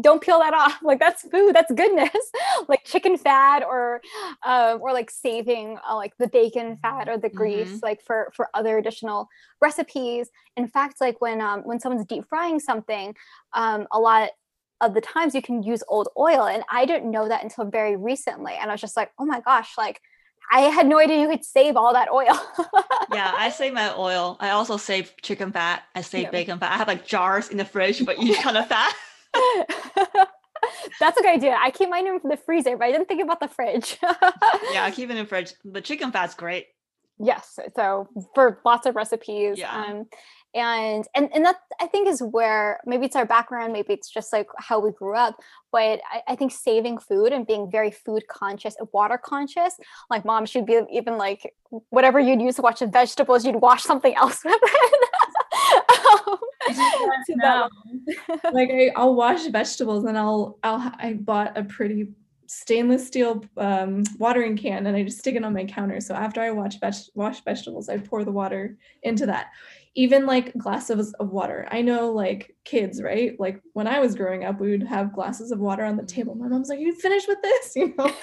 don't 0.00 0.22
peel 0.22 0.38
that 0.38 0.54
off 0.54 0.78
like 0.82 0.98
that's 0.98 1.22
food 1.28 1.54
that's 1.54 1.72
goodness 1.72 2.10
like 2.68 2.84
chicken 2.84 3.16
fat 3.16 3.62
or 3.62 4.00
uh, 4.44 4.78
or 4.80 4.92
like 4.92 5.10
saving 5.10 5.78
uh, 5.88 5.94
like 5.94 6.12
the 6.18 6.28
bacon 6.28 6.78
fat 6.82 7.08
or 7.08 7.18
the 7.18 7.28
grease 7.28 7.68
mm-hmm. 7.68 7.78
like 7.82 8.02
for 8.02 8.30
for 8.34 8.48
other 8.54 8.78
additional 8.78 9.28
recipes 9.60 10.28
in 10.56 10.66
fact 10.66 11.00
like 11.00 11.20
when 11.20 11.40
um 11.40 11.60
when 11.62 11.80
someone's 11.80 12.06
deep 12.06 12.24
frying 12.28 12.60
something 12.60 13.14
um 13.54 13.86
a 13.92 13.98
lot 13.98 14.30
of 14.80 14.94
the 14.94 15.00
times 15.00 15.34
you 15.34 15.42
can 15.42 15.62
use 15.62 15.82
old 15.88 16.08
oil 16.16 16.46
and 16.46 16.62
i 16.70 16.84
didn't 16.84 17.10
know 17.10 17.28
that 17.28 17.42
until 17.42 17.64
very 17.64 17.96
recently 17.96 18.54
and 18.60 18.70
i 18.70 18.74
was 18.74 18.80
just 18.80 18.96
like 18.96 19.10
oh 19.18 19.24
my 19.24 19.40
gosh 19.40 19.76
like 19.76 20.00
I 20.50 20.62
had 20.62 20.86
no 20.86 20.98
idea 20.98 21.20
you 21.20 21.28
could 21.28 21.44
save 21.44 21.76
all 21.76 21.92
that 21.92 22.08
oil. 22.10 22.26
yeah, 23.12 23.34
I 23.36 23.50
save 23.50 23.74
my 23.74 23.94
oil. 23.96 24.36
I 24.40 24.50
also 24.50 24.76
save 24.76 25.12
chicken 25.20 25.52
fat. 25.52 25.82
I 25.94 26.00
save 26.00 26.24
yeah. 26.24 26.30
bacon 26.30 26.58
fat. 26.58 26.72
I 26.72 26.76
have 26.76 26.88
like 26.88 27.06
jars 27.06 27.48
in 27.48 27.58
the 27.58 27.64
fridge 27.64 28.02
for 28.02 28.14
each 28.18 28.38
kind 28.38 28.56
of 28.56 28.66
fat. 28.66 28.94
That's 31.00 31.16
a 31.18 31.22
good 31.22 31.34
idea. 31.34 31.56
I 31.60 31.70
keep 31.70 31.88
mine 31.88 32.06
in 32.06 32.20
the 32.24 32.36
freezer, 32.36 32.76
but 32.76 32.84
I 32.84 32.92
didn't 32.92 33.08
think 33.08 33.22
about 33.22 33.40
the 33.40 33.48
fridge. 33.48 33.96
yeah, 34.72 34.84
I 34.84 34.90
keep 34.90 35.08
it 35.08 35.12
in 35.12 35.18
the 35.18 35.26
fridge. 35.26 35.54
The 35.64 35.80
chicken 35.80 36.10
fat's 36.10 36.34
great. 36.34 36.66
Yes. 37.18 37.58
So 37.76 38.08
for 38.34 38.60
lots 38.64 38.86
of 38.86 38.96
recipes. 38.96 39.58
Yeah. 39.58 39.74
Um, 39.74 40.06
and 40.54 41.06
and 41.14 41.28
and 41.34 41.44
that 41.44 41.56
I 41.80 41.86
think 41.86 42.08
is 42.08 42.22
where 42.22 42.80
maybe 42.86 43.04
it's 43.06 43.16
our 43.16 43.26
background, 43.26 43.72
maybe 43.72 43.92
it's 43.92 44.08
just 44.08 44.32
like 44.32 44.46
how 44.56 44.80
we 44.80 44.92
grew 44.92 45.14
up. 45.14 45.36
But 45.72 46.00
I, 46.10 46.22
I 46.28 46.36
think 46.36 46.52
saving 46.52 46.98
food 46.98 47.32
and 47.32 47.46
being 47.46 47.70
very 47.70 47.90
food 47.90 48.26
conscious, 48.28 48.74
water 48.92 49.18
conscious. 49.18 49.76
Like 50.08 50.24
mom 50.24 50.46
should 50.46 50.64
be 50.64 50.80
even 50.90 51.18
like 51.18 51.54
whatever 51.90 52.18
you'd 52.18 52.40
use 52.40 52.56
to 52.56 52.62
wash 52.62 52.78
the 52.78 52.86
vegetables, 52.86 53.44
you'd 53.44 53.56
wash 53.56 53.82
something 53.82 54.14
else 54.14 54.42
with 54.44 54.58
it. 54.60 55.10
um, 57.44 57.70
like 58.52 58.70
I, 58.70 58.90
I'll 58.96 59.14
wash 59.14 59.46
vegetables 59.46 60.04
and 60.04 60.18
I'll 60.18 60.58
I'll 60.62 60.92
I 60.98 61.14
bought 61.14 61.56
a 61.56 61.64
pretty 61.64 62.08
stainless 62.48 63.06
steel 63.06 63.44
um, 63.58 64.02
watering 64.18 64.56
can 64.56 64.86
and 64.86 64.96
I 64.96 65.02
just 65.04 65.18
stick 65.18 65.36
it 65.36 65.44
on 65.44 65.52
my 65.52 65.64
counter. 65.64 66.00
So 66.00 66.14
after 66.14 66.40
I 66.40 66.50
wash, 66.50 66.80
veg- 66.80 66.94
wash 67.14 67.44
vegetables, 67.44 67.90
I 67.90 67.98
pour 67.98 68.24
the 68.24 68.32
water 68.32 68.76
into 69.02 69.26
that. 69.26 69.50
Even 69.94 70.24
like 70.24 70.56
glasses 70.56 71.12
of 71.14 71.30
water. 71.30 71.68
I 71.70 71.82
know 71.82 72.10
like 72.10 72.56
kids, 72.64 73.02
right? 73.02 73.38
Like 73.38 73.60
when 73.74 73.86
I 73.86 74.00
was 74.00 74.14
growing 74.14 74.44
up, 74.44 74.60
we 74.60 74.70
would 74.70 74.82
have 74.84 75.12
glasses 75.12 75.50
of 75.52 75.58
water 75.58 75.84
on 75.84 75.96
the 75.96 76.04
table. 76.04 76.34
My 76.36 76.48
mom's 76.48 76.68
like, 76.68 76.78
"You 76.78 76.94
finished 76.94 77.26
with 77.28 77.42
this?" 77.42 77.72
You 77.76 77.94
know, 77.98 78.14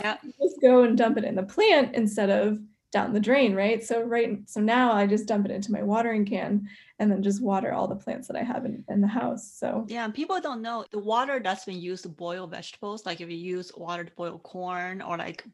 yeah. 0.00 0.16
just 0.40 0.60
go 0.62 0.84
and 0.84 0.96
dump 0.96 1.18
it 1.18 1.24
in 1.24 1.34
the 1.34 1.42
plant 1.42 1.94
instead 1.94 2.30
of 2.30 2.58
down 2.92 3.12
the 3.12 3.20
drain, 3.20 3.54
right? 3.54 3.84
So 3.84 4.02
right, 4.02 4.38
so 4.48 4.60
now 4.60 4.92
I 4.92 5.06
just 5.06 5.26
dump 5.26 5.44
it 5.44 5.52
into 5.52 5.70
my 5.72 5.82
watering 5.82 6.24
can 6.24 6.66
and 6.98 7.10
then 7.10 7.22
just 7.22 7.42
water 7.42 7.72
all 7.72 7.86
the 7.86 7.96
plants 7.96 8.26
that 8.28 8.36
I 8.36 8.42
have 8.42 8.64
in, 8.64 8.84
in 8.88 9.00
the 9.00 9.06
house. 9.06 9.52
So 9.54 9.86
yeah, 9.88 10.08
people 10.08 10.40
don't 10.40 10.62
know 10.62 10.84
the 10.90 10.98
water 10.98 11.40
that's 11.42 11.64
been 11.64 11.80
used 11.80 12.02
to 12.04 12.08
boil 12.08 12.46
vegetables. 12.46 13.06
Like 13.06 13.20
if 13.20 13.30
you 13.30 13.36
use 13.36 13.72
water 13.76 14.04
to 14.04 14.12
boil 14.12 14.38
corn 14.38 15.00
or 15.00 15.16
like 15.16 15.44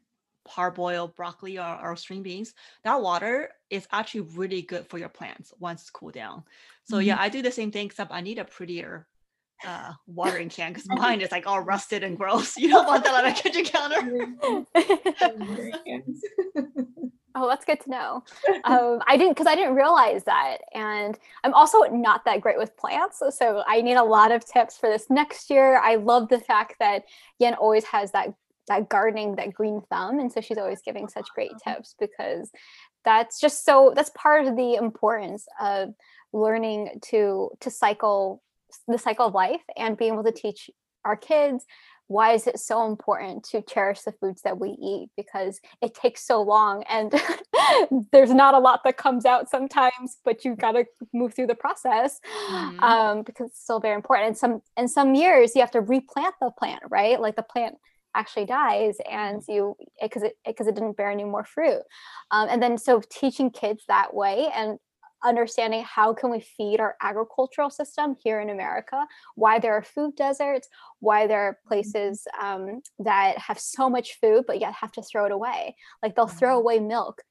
parboil 0.45 1.07
broccoli 1.09 1.57
or, 1.59 1.79
or 1.81 1.95
string 1.95 2.23
beans, 2.23 2.53
that 2.83 3.01
water 3.01 3.49
is 3.69 3.87
actually 3.91 4.21
really 4.21 4.61
good 4.61 4.87
for 4.87 4.97
your 4.97 5.09
plants 5.09 5.53
once 5.59 5.81
it's 5.81 5.89
cooled 5.89 6.13
down. 6.13 6.43
So 6.85 6.97
mm-hmm. 6.97 7.07
yeah, 7.07 7.17
I 7.19 7.29
do 7.29 7.41
the 7.41 7.51
same 7.51 7.71
thing, 7.71 7.85
except 7.85 8.11
I 8.11 8.21
need 8.21 8.39
a 8.39 8.45
prettier 8.45 9.07
uh, 9.65 9.93
watering 10.07 10.49
can 10.49 10.73
because 10.73 10.87
mine 10.89 11.21
is 11.21 11.31
like 11.31 11.47
all 11.47 11.61
rusted 11.61 12.03
and 12.03 12.17
gross. 12.17 12.57
You 12.65 12.69
don't 12.69 12.87
want 12.87 13.03
that 13.03 13.13
on 13.13 13.25
a 13.25 13.33
kitchen 13.33 13.65
counter. 13.65 14.01
Oh, 17.37 17.49
that's 17.49 17.65
good 17.65 17.81
to 17.81 17.89
know. 17.89 18.23
Um, 18.63 18.99
I 19.05 19.15
didn't 19.17 19.33
because 19.33 19.45
I 19.45 19.53
didn't 19.53 19.75
realize 19.75 20.23
that, 20.23 20.57
and 20.73 21.19
I'm 21.43 21.53
also 21.53 21.81
not 21.83 22.25
that 22.25 22.41
great 22.41 22.57
with 22.57 22.75
plants, 22.77 23.21
so 23.29 23.63
I 23.67 23.81
need 23.81 23.93
a 23.95 24.03
lot 24.03 24.31
of 24.31 24.43
tips 24.43 24.75
for 24.77 24.89
this 24.89 25.07
next 25.09 25.51
year. 25.51 25.77
I 25.77 25.95
love 25.95 26.29
the 26.29 26.39
fact 26.39 26.77
that 26.79 27.03
Yan 27.37 27.53
always 27.53 27.83
has 27.83 28.11
that 28.13 28.33
that 28.67 28.89
gardening, 28.89 29.35
that 29.35 29.53
green 29.53 29.81
thumb, 29.91 30.19
and 30.19 30.31
so 30.31 30.41
she's 30.41 30.57
always 30.57 30.81
giving 30.81 31.07
such 31.07 31.27
great 31.35 31.51
tips 31.63 31.93
because 31.99 32.49
that's 33.03 33.39
just 33.39 33.63
so 33.65 33.93
that's 33.95 34.09
part 34.15 34.47
of 34.47 34.55
the 34.55 34.75
importance 34.75 35.45
of 35.59 35.93
learning 36.33 36.99
to 37.09 37.51
to 37.59 37.69
cycle 37.69 38.41
the 38.87 38.97
cycle 38.97 39.27
of 39.27 39.33
life 39.33 39.61
and 39.77 39.97
being 39.97 40.13
able 40.13 40.23
to 40.23 40.31
teach 40.31 40.71
our 41.05 41.15
kids 41.15 41.65
why 42.07 42.33
is 42.33 42.45
it 42.47 42.59
so 42.59 42.85
important 42.85 43.43
to 43.43 43.61
cherish 43.61 44.01
the 44.01 44.11
foods 44.11 44.41
that 44.43 44.59
we 44.59 44.69
eat? 44.69 45.09
Because 45.17 45.59
it 45.81 45.93
takes 45.93 46.25
so 46.25 46.41
long 46.41 46.83
and 46.89 47.13
there's 48.11 48.31
not 48.31 48.53
a 48.53 48.59
lot 48.59 48.81
that 48.83 48.97
comes 48.97 49.25
out 49.25 49.49
sometimes 49.49 50.17
but 50.23 50.45
you 50.45 50.55
got 50.55 50.73
to 50.73 50.85
move 51.13 51.33
through 51.33 51.47
the 51.47 51.55
process 51.55 52.19
mm-hmm. 52.49 52.79
um, 52.79 53.23
because 53.23 53.49
it's 53.49 53.61
still 53.61 53.79
very 53.79 53.95
important. 53.95 54.27
And 54.27 54.37
some 54.37 54.61
in 54.77 54.87
some 54.87 55.15
years 55.15 55.55
you 55.55 55.61
have 55.61 55.71
to 55.71 55.81
replant 55.81 56.35
the 56.39 56.51
plant 56.51 56.83
right? 56.89 57.19
Like 57.19 57.35
the 57.35 57.43
plant 57.43 57.75
actually 58.15 58.45
dies 58.45 58.95
and 59.11 59.43
you 59.47 59.75
because 60.01 60.23
it 60.23 60.37
because 60.45 60.67
it, 60.67 60.71
it, 60.71 60.75
didn't 60.75 60.97
bear 60.97 61.11
any 61.11 61.23
more 61.23 61.43
fruit. 61.43 61.81
Um, 62.31 62.47
and 62.49 62.61
then 62.61 62.77
so 62.77 63.01
teaching 63.09 63.51
kids 63.51 63.83
that 63.87 64.13
way 64.13 64.49
and 64.55 64.79
understanding 65.25 65.83
how 65.83 66.13
can 66.13 66.29
we 66.29 66.39
feed 66.39 66.79
our 66.79 66.95
agricultural 67.01 67.69
system 67.69 68.15
here 68.23 68.39
in 68.39 68.49
america 68.49 69.05
why 69.35 69.59
there 69.59 69.73
are 69.73 69.83
food 69.83 70.15
deserts 70.15 70.67
why 70.99 71.27
there 71.27 71.41
are 71.41 71.53
mm-hmm. 71.53 71.67
places 71.67 72.27
um, 72.41 72.81
that 72.99 73.37
have 73.37 73.59
so 73.59 73.89
much 73.89 74.19
food 74.21 74.43
but 74.47 74.59
yet 74.59 74.73
have 74.73 74.91
to 74.91 75.01
throw 75.01 75.25
it 75.25 75.31
away 75.31 75.75
like 76.03 76.15
they'll 76.15 76.27
throw 76.27 76.51
mm-hmm. 76.51 76.59
away 76.59 76.79
milk 76.79 77.21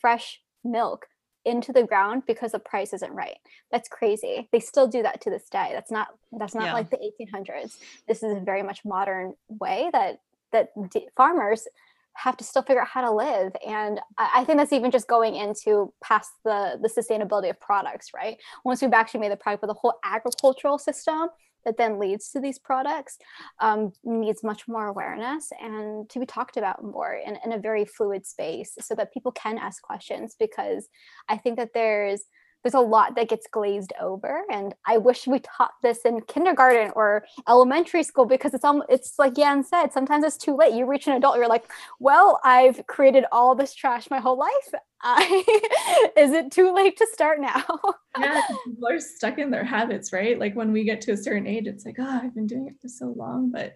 fresh 0.00 0.40
milk 0.64 1.06
into 1.44 1.72
the 1.72 1.82
ground 1.82 2.22
because 2.26 2.52
the 2.52 2.58
price 2.58 2.92
isn't 2.92 3.12
right 3.12 3.38
that's 3.70 3.88
crazy 3.88 4.48
they 4.52 4.60
still 4.60 4.86
do 4.86 5.02
that 5.02 5.20
to 5.20 5.30
this 5.30 5.48
day 5.48 5.70
that's 5.72 5.90
not 5.90 6.08
that's 6.38 6.54
not 6.54 6.66
yeah. 6.66 6.72
like 6.72 6.90
the 6.90 7.12
1800s 7.20 7.78
this 8.06 8.22
is 8.22 8.36
a 8.36 8.40
very 8.40 8.62
much 8.62 8.84
modern 8.84 9.34
way 9.48 9.90
that 9.92 10.20
that 10.52 10.68
farmers 11.16 11.66
have 12.14 12.36
to 12.36 12.44
still 12.44 12.62
figure 12.62 12.82
out 12.82 12.88
how 12.88 13.00
to 13.00 13.10
live. 13.10 13.52
And 13.66 14.00
i 14.18 14.44
think 14.44 14.58
that's 14.58 14.72
even 14.72 14.90
just 14.90 15.08
going 15.08 15.36
into 15.36 15.92
past 16.02 16.30
the 16.44 16.78
the 16.80 16.88
sustainability 16.88 17.50
of 17.50 17.60
products 17.60 18.10
right? 18.14 18.38
Once 18.64 18.82
we've 18.82 18.92
actually 18.92 19.20
made 19.20 19.32
the 19.32 19.36
product 19.36 19.62
with 19.62 19.70
the 19.70 19.74
whole 19.74 19.98
agricultural 20.04 20.78
system 20.78 21.28
that 21.64 21.76
then 21.76 21.98
leads 21.98 22.30
to 22.30 22.40
these 22.40 22.58
products 22.58 23.18
um, 23.60 23.92
needs 24.04 24.42
much 24.42 24.66
more 24.66 24.88
awareness 24.88 25.50
and 25.60 26.08
to 26.10 26.18
be 26.18 26.26
talked 26.26 26.56
about 26.56 26.82
more 26.82 27.14
in, 27.14 27.38
in 27.44 27.52
a 27.52 27.58
very 27.58 27.84
fluid 27.84 28.26
space 28.26 28.76
so 28.80 28.94
that 28.94 29.12
people 29.12 29.32
can 29.32 29.58
ask 29.58 29.82
questions 29.82 30.34
because 30.38 30.88
i 31.28 31.36
think 31.36 31.56
that 31.56 31.72
there's 31.74 32.22
there's 32.62 32.74
a 32.74 32.80
lot 32.80 33.14
that 33.16 33.28
gets 33.28 33.46
glazed 33.50 33.92
over 34.00 34.42
and 34.50 34.74
i 34.86 34.96
wish 34.96 35.26
we 35.26 35.38
taught 35.40 35.72
this 35.82 36.00
in 36.04 36.20
kindergarten 36.22 36.92
or 36.94 37.24
elementary 37.48 38.02
school 38.02 38.24
because 38.24 38.54
it's 38.54 38.64
almost 38.64 38.86
it's 38.90 39.18
like 39.18 39.36
yan 39.36 39.64
said 39.64 39.92
sometimes 39.92 40.24
it's 40.24 40.36
too 40.36 40.56
late. 40.56 40.72
You 40.72 40.86
reach 40.86 41.06
an 41.06 41.14
adult 41.14 41.36
you're 41.36 41.48
like 41.48 41.64
well 41.98 42.40
i've 42.44 42.86
created 42.86 43.24
all 43.32 43.54
this 43.54 43.74
trash 43.74 44.10
my 44.10 44.20
whole 44.20 44.38
life. 44.38 44.80
I, 45.04 46.10
is 46.16 46.30
it 46.30 46.52
too 46.52 46.72
late 46.72 46.96
to 46.98 47.06
start 47.12 47.40
now? 47.40 47.64
Yeah 48.18 48.42
people 48.64 48.88
are 48.88 49.00
stuck 49.00 49.38
in 49.38 49.50
their 49.50 49.64
habits 49.64 50.12
right? 50.12 50.38
Like 50.38 50.54
when 50.54 50.70
we 50.70 50.84
get 50.84 51.00
to 51.02 51.12
a 51.12 51.16
certain 51.16 51.46
age 51.46 51.66
it's 51.66 51.84
like 51.84 51.96
oh 51.98 52.20
i've 52.22 52.34
been 52.34 52.46
doing 52.46 52.68
it 52.68 52.74
for 52.80 52.88
so 52.88 53.12
long 53.16 53.50
but 53.50 53.74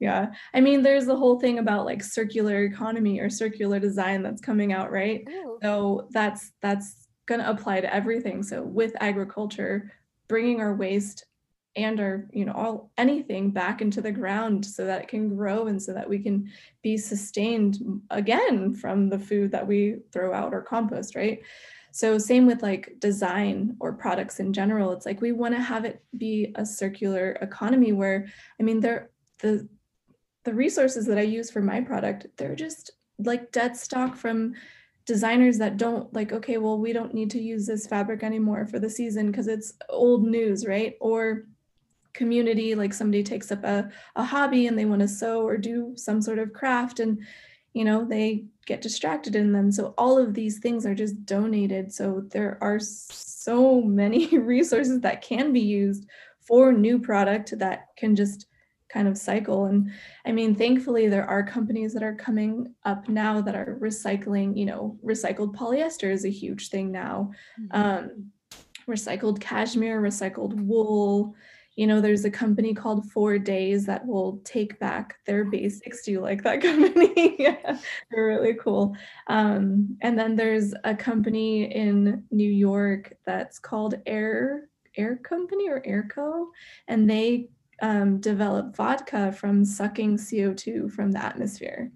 yeah 0.00 0.28
i 0.54 0.60
mean 0.60 0.82
there's 0.82 1.06
the 1.06 1.16
whole 1.16 1.38
thing 1.38 1.58
about 1.58 1.84
like 1.84 2.02
circular 2.02 2.64
economy 2.64 3.20
or 3.20 3.30
circular 3.30 3.78
design 3.78 4.22
that's 4.22 4.40
coming 4.40 4.72
out 4.72 4.90
right? 4.90 5.22
Ooh. 5.28 5.58
so 5.62 6.08
that's 6.10 6.52
that's 6.60 6.99
going 7.30 7.40
to 7.40 7.48
apply 7.48 7.80
to 7.80 7.94
everything. 7.94 8.42
So 8.42 8.60
with 8.60 8.92
agriculture, 9.00 9.92
bringing 10.28 10.60
our 10.60 10.74
waste 10.74 11.24
and 11.76 12.00
our 12.00 12.26
you 12.32 12.44
know 12.44 12.52
all 12.52 12.90
anything 12.98 13.50
back 13.50 13.80
into 13.80 14.00
the 14.00 14.10
ground 14.10 14.66
so 14.66 14.84
that 14.84 15.02
it 15.02 15.08
can 15.08 15.36
grow 15.36 15.68
and 15.68 15.80
so 15.80 15.92
that 15.92 16.08
we 16.08 16.18
can 16.18 16.50
be 16.82 16.96
sustained 16.96 17.78
again 18.10 18.74
from 18.74 19.08
the 19.08 19.18
food 19.18 19.52
that 19.52 19.64
we 19.64 19.98
throw 20.12 20.34
out 20.34 20.52
or 20.52 20.62
compost 20.62 21.14
right 21.14 21.40
so 21.92 22.18
same 22.18 22.44
with 22.44 22.60
like 22.60 22.96
design 22.98 23.76
or 23.78 23.92
products 23.92 24.40
in 24.40 24.52
general 24.52 24.90
it's 24.90 25.06
like 25.06 25.20
we 25.20 25.30
want 25.30 25.54
to 25.54 25.60
have 25.60 25.84
it 25.84 26.02
be 26.18 26.52
a 26.56 26.66
circular 26.66 27.38
economy 27.40 27.92
where 27.92 28.26
i 28.58 28.64
mean 28.64 28.80
there 28.80 29.10
the 29.40 29.68
the 30.42 30.52
resources 30.52 31.06
that 31.06 31.18
i 31.18 31.22
use 31.22 31.52
for 31.52 31.62
my 31.62 31.80
product 31.80 32.26
they're 32.36 32.56
just 32.56 32.90
like 33.18 33.52
dead 33.52 33.76
stock 33.76 34.16
from 34.16 34.54
designers 35.10 35.58
that 35.58 35.76
don't 35.76 36.14
like 36.14 36.30
okay 36.30 36.56
well 36.56 36.78
we 36.78 36.92
don't 36.92 37.12
need 37.12 37.30
to 37.32 37.40
use 37.40 37.66
this 37.66 37.84
fabric 37.84 38.22
anymore 38.22 38.64
for 38.64 38.78
the 38.78 38.88
season 38.88 39.26
because 39.26 39.48
it's 39.48 39.72
old 39.88 40.24
news 40.24 40.64
right? 40.64 40.96
Or 41.00 41.46
community 42.12 42.76
like 42.76 42.94
somebody 42.94 43.24
takes 43.24 43.50
up 43.50 43.64
a, 43.64 43.90
a 44.14 44.22
hobby 44.22 44.68
and 44.68 44.78
they 44.78 44.84
want 44.84 45.00
to 45.00 45.08
sew 45.08 45.44
or 45.44 45.56
do 45.56 45.92
some 45.96 46.22
sort 46.22 46.38
of 46.38 46.52
craft 46.52 47.00
and 47.00 47.18
you 47.72 47.84
know 47.84 48.04
they 48.04 48.44
get 48.66 48.82
distracted 48.82 49.34
in 49.34 49.50
them. 49.50 49.72
So 49.72 49.94
all 49.98 50.16
of 50.16 50.32
these 50.32 50.60
things 50.60 50.86
are 50.86 50.94
just 50.94 51.26
donated. 51.26 51.92
So 51.92 52.22
there 52.30 52.56
are 52.60 52.78
so 52.78 53.80
many 53.80 54.38
resources 54.54 55.00
that 55.00 55.22
can 55.22 55.52
be 55.52 55.60
used 55.60 56.06
for 56.38 56.72
new 56.72 57.00
product 57.00 57.58
that 57.58 57.88
can 57.96 58.14
just 58.14 58.46
kind 58.92 59.08
of 59.08 59.16
cycle. 59.16 59.66
And 59.66 59.90
I 60.26 60.32
mean, 60.32 60.54
thankfully, 60.54 61.08
there 61.08 61.26
are 61.26 61.42
companies 61.42 61.92
that 61.94 62.02
are 62.02 62.14
coming 62.14 62.74
up 62.84 63.08
now 63.08 63.40
that 63.40 63.54
are 63.54 63.78
recycling, 63.80 64.56
you 64.56 64.66
know, 64.66 64.98
recycled 65.04 65.54
polyester 65.54 66.10
is 66.10 66.24
a 66.24 66.30
huge 66.30 66.68
thing 66.68 66.90
now. 66.90 67.30
Mm-hmm. 67.60 67.80
Um, 67.80 68.32
recycled 68.88 69.40
cashmere, 69.40 70.00
recycled 70.00 70.54
wool. 70.54 71.34
You 71.76 71.86
know, 71.86 72.00
there's 72.00 72.24
a 72.24 72.30
company 72.30 72.74
called 72.74 73.10
For 73.10 73.38
Days 73.38 73.86
that 73.86 74.04
will 74.06 74.40
take 74.44 74.78
back 74.80 75.14
their 75.24 75.44
basics. 75.44 76.04
Do 76.04 76.10
you 76.10 76.20
like 76.20 76.42
that 76.42 76.60
company? 76.62 77.36
yeah, 77.38 77.78
they're 78.10 78.26
really 78.26 78.54
cool. 78.54 78.96
Um, 79.28 79.96
and 80.02 80.18
then 80.18 80.34
there's 80.34 80.74
a 80.84 80.94
company 80.94 81.72
in 81.72 82.24
New 82.30 82.50
York 82.50 83.14
that's 83.24 83.58
called 83.58 83.94
Air 84.04 84.68
Air 84.96 85.16
Company 85.16 85.68
or 85.68 85.80
Airco, 85.82 86.46
and 86.88 87.08
they 87.08 87.48
um, 87.80 88.20
develop 88.20 88.76
vodka 88.76 89.32
from 89.32 89.64
sucking 89.64 90.16
CO2 90.16 90.90
from 90.92 91.12
the 91.12 91.24
atmosphere. 91.24 91.90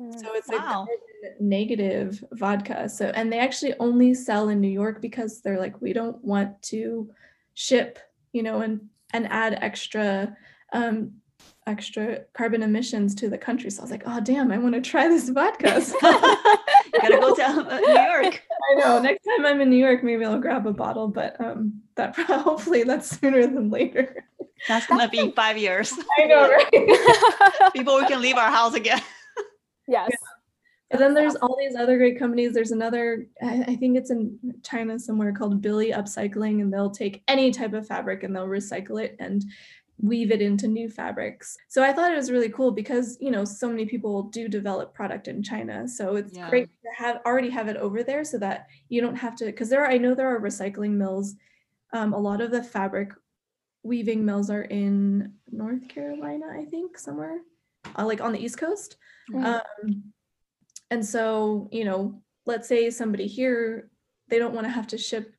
Mm, 0.00 0.20
so 0.20 0.34
it's 0.34 0.48
wow. 0.48 0.86
a 0.86 1.42
negative 1.42 2.22
vodka. 2.32 2.88
So, 2.88 3.06
and 3.14 3.32
they 3.32 3.38
actually 3.38 3.74
only 3.80 4.14
sell 4.14 4.48
in 4.48 4.60
New 4.60 4.68
York 4.68 5.00
because 5.00 5.40
they're 5.40 5.58
like, 5.58 5.80
we 5.80 5.92
don't 5.92 6.22
want 6.24 6.60
to 6.62 7.10
ship, 7.54 7.98
you 8.32 8.42
know, 8.42 8.60
and 8.60 8.80
and 9.14 9.26
add 9.30 9.58
extra 9.62 10.36
um, 10.72 11.12
extra 11.68 12.20
carbon 12.32 12.62
emissions 12.62 13.14
to 13.16 13.28
the 13.28 13.38
country. 13.38 13.70
So 13.70 13.80
I 13.80 13.84
was 13.84 13.90
like, 13.90 14.04
oh 14.06 14.20
damn, 14.20 14.50
I 14.50 14.58
want 14.58 14.74
to 14.74 14.80
try 14.80 15.08
this 15.08 15.28
vodka. 15.28 15.82
So 15.88 15.98
gotta 17.02 17.18
go 17.20 17.34
to 17.34 17.80
New 17.80 17.92
York. 17.92 18.42
I 18.70 18.74
know. 18.76 19.00
Next 19.00 19.24
time 19.24 19.44
I'm 19.44 19.60
in 19.60 19.70
New 19.70 19.76
York, 19.76 20.02
maybe 20.02 20.24
I'll 20.24 20.40
grab 20.40 20.66
a 20.66 20.72
bottle, 20.72 21.08
but 21.08 21.38
um, 21.40 21.82
that 21.96 22.16
hopefully 22.16 22.82
that's 22.82 23.18
sooner 23.18 23.46
than 23.46 23.70
later. 23.70 24.24
That's 24.66 24.86
gonna 24.86 25.08
be 25.08 25.30
five 25.32 25.58
years. 25.58 25.92
I 26.18 26.24
know, 26.24 26.50
right? 26.50 27.72
Before 27.74 28.00
we 28.00 28.06
can 28.06 28.20
leave 28.20 28.36
our 28.36 28.50
house 28.50 28.74
again. 28.74 29.00
Yes. 29.86 30.08
Yeah. 30.10 30.16
But 30.90 31.00
then 31.00 31.12
there's 31.12 31.36
all 31.36 31.56
these 31.58 31.76
other 31.76 31.98
great 31.98 32.18
companies. 32.18 32.54
There's 32.54 32.70
another, 32.70 33.26
I 33.42 33.76
think 33.76 33.98
it's 33.98 34.10
in 34.10 34.38
China 34.62 34.98
somewhere 34.98 35.32
called 35.32 35.60
Billy 35.60 35.92
Upcycling, 35.92 36.62
and 36.62 36.72
they'll 36.72 36.90
take 36.90 37.22
any 37.28 37.50
type 37.50 37.74
of 37.74 37.86
fabric 37.86 38.22
and 38.22 38.34
they'll 38.34 38.46
recycle 38.46 39.02
it 39.02 39.14
and 39.18 39.44
weave 40.00 40.30
it 40.30 40.40
into 40.40 40.66
new 40.66 40.88
fabrics. 40.88 41.56
So 41.68 41.82
I 41.82 41.92
thought 41.92 42.12
it 42.12 42.16
was 42.16 42.30
really 42.30 42.48
cool 42.48 42.70
because, 42.70 43.18
you 43.20 43.30
know, 43.30 43.44
so 43.44 43.68
many 43.68 43.84
people 43.84 44.24
do 44.24 44.48
develop 44.48 44.94
product 44.94 45.28
in 45.28 45.42
China. 45.42 45.86
So 45.88 46.16
it's 46.16 46.34
yeah. 46.34 46.48
great 46.48 46.68
to 46.68 46.88
have 46.96 47.20
already 47.26 47.50
have 47.50 47.68
it 47.68 47.76
over 47.76 48.02
there 48.02 48.24
so 48.24 48.38
that 48.38 48.68
you 48.88 49.00
don't 49.02 49.16
have 49.16 49.36
to, 49.36 49.46
because 49.46 49.68
there 49.68 49.84
are, 49.84 49.90
I 49.90 49.98
know 49.98 50.14
there 50.14 50.34
are 50.34 50.40
recycling 50.40 50.92
mills. 50.92 51.34
Um, 51.92 52.12
a 52.12 52.18
lot 52.18 52.40
of 52.40 52.50
the 52.50 52.62
fabric 52.62 53.10
weaving 53.88 54.24
mills 54.24 54.50
are 54.50 54.62
in 54.62 55.32
North 55.50 55.88
Carolina, 55.88 56.46
I 56.52 56.66
think, 56.66 56.98
somewhere, 56.98 57.40
uh, 57.96 58.06
like 58.06 58.20
on 58.20 58.32
the 58.32 58.44
East 58.44 58.58
Coast. 58.58 58.96
Um, 59.34 60.12
and 60.90 61.04
so, 61.04 61.68
you 61.72 61.84
know, 61.84 62.22
let's 62.46 62.68
say 62.68 62.90
somebody 62.90 63.26
here, 63.26 63.90
they 64.28 64.38
don't 64.38 64.54
want 64.54 64.66
to 64.66 64.72
have 64.72 64.86
to 64.88 64.98
ship 64.98 65.34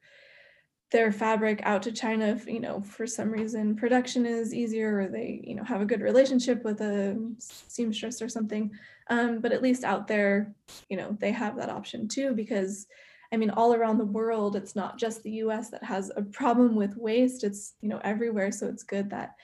their 0.92 1.12
fabric 1.12 1.62
out 1.64 1.84
to 1.84 1.92
China 1.92 2.26
if, 2.26 2.48
you 2.48 2.60
know, 2.60 2.82
for 2.82 3.06
some 3.06 3.30
reason 3.30 3.76
production 3.76 4.26
is 4.26 4.54
easier 4.54 5.00
or 5.00 5.08
they, 5.08 5.40
you 5.44 5.56
know, 5.56 5.64
have 5.64 5.82
a 5.82 5.86
good 5.86 6.02
relationship 6.02 6.64
with 6.64 6.82
a 6.82 7.16
seamstress 7.38 8.22
or 8.22 8.30
something. 8.30 8.72
Um, 9.10 9.40
but 9.40 9.52
at 9.52 9.62
least 9.62 9.84
out 9.84 10.08
there, 10.08 10.54
you 10.90 10.98
know, 10.98 11.16
they 11.20 11.32
have 11.32 11.56
that 11.58 11.70
option 11.70 12.08
too 12.08 12.34
because 12.34 12.88
I 13.32 13.38
mean, 13.38 13.52
all 13.52 13.74
around 13.74 13.98
the 13.98 14.06
world, 14.06 14.56
it's 14.56 14.76
not 14.76 14.98
just 14.98 15.24
the 15.24 15.32
US 15.44 15.70
that 15.70 15.84
has 15.84 16.12
a 16.16 16.22
problem 16.22 16.76
with 16.76 16.98
waste, 16.98 17.44
it's, 17.44 17.74
you 17.82 17.90
know, 17.90 18.02
everywhere. 18.04 18.52
So 18.52 18.68
it's 18.68 18.84
good 18.84 19.10
that 19.12 19.36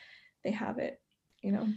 they 0.44 0.52
have 0.52 0.80
it, 0.80 1.00
you 1.42 1.52
know. 1.52 1.68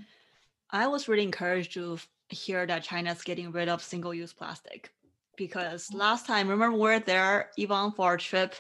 I 0.71 0.87
was 0.87 1.09
really 1.09 1.23
encouraged 1.23 1.75
to 1.75 1.99
hear 2.29 2.67
that 2.67 2.83
China's 2.83 3.23
getting 3.23 3.53
rid 3.53 3.69
of 3.69 3.83
single 3.83 4.15
use 4.15 4.33
plastic 4.33 4.91
because 5.37 5.89
mm. 5.89 5.99
last 5.99 6.27
time, 6.27 6.49
remember 6.49 6.77
we 6.77 6.83
were 6.83 6.99
there, 6.99 7.51
even 7.57 7.93
for 7.93 8.07
our 8.07 8.17
trip, 8.17 8.55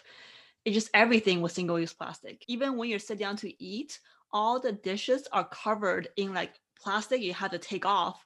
it 0.64 0.72
just 0.72 0.90
everything 0.94 1.40
was 1.40 1.52
single 1.52 1.78
use 1.80 1.92
plastic. 1.92 2.44
Even 2.48 2.76
when 2.76 2.88
you 2.88 2.98
sit 2.98 3.18
down 3.18 3.36
to 3.36 3.62
eat, 3.62 3.98
all 4.32 4.60
the 4.60 4.72
dishes 4.72 5.26
are 5.32 5.48
covered 5.48 6.08
in 6.16 6.34
like 6.34 6.52
plastic 6.80 7.20
you 7.20 7.34
have 7.34 7.50
to 7.50 7.58
take 7.58 7.84
off 7.84 8.24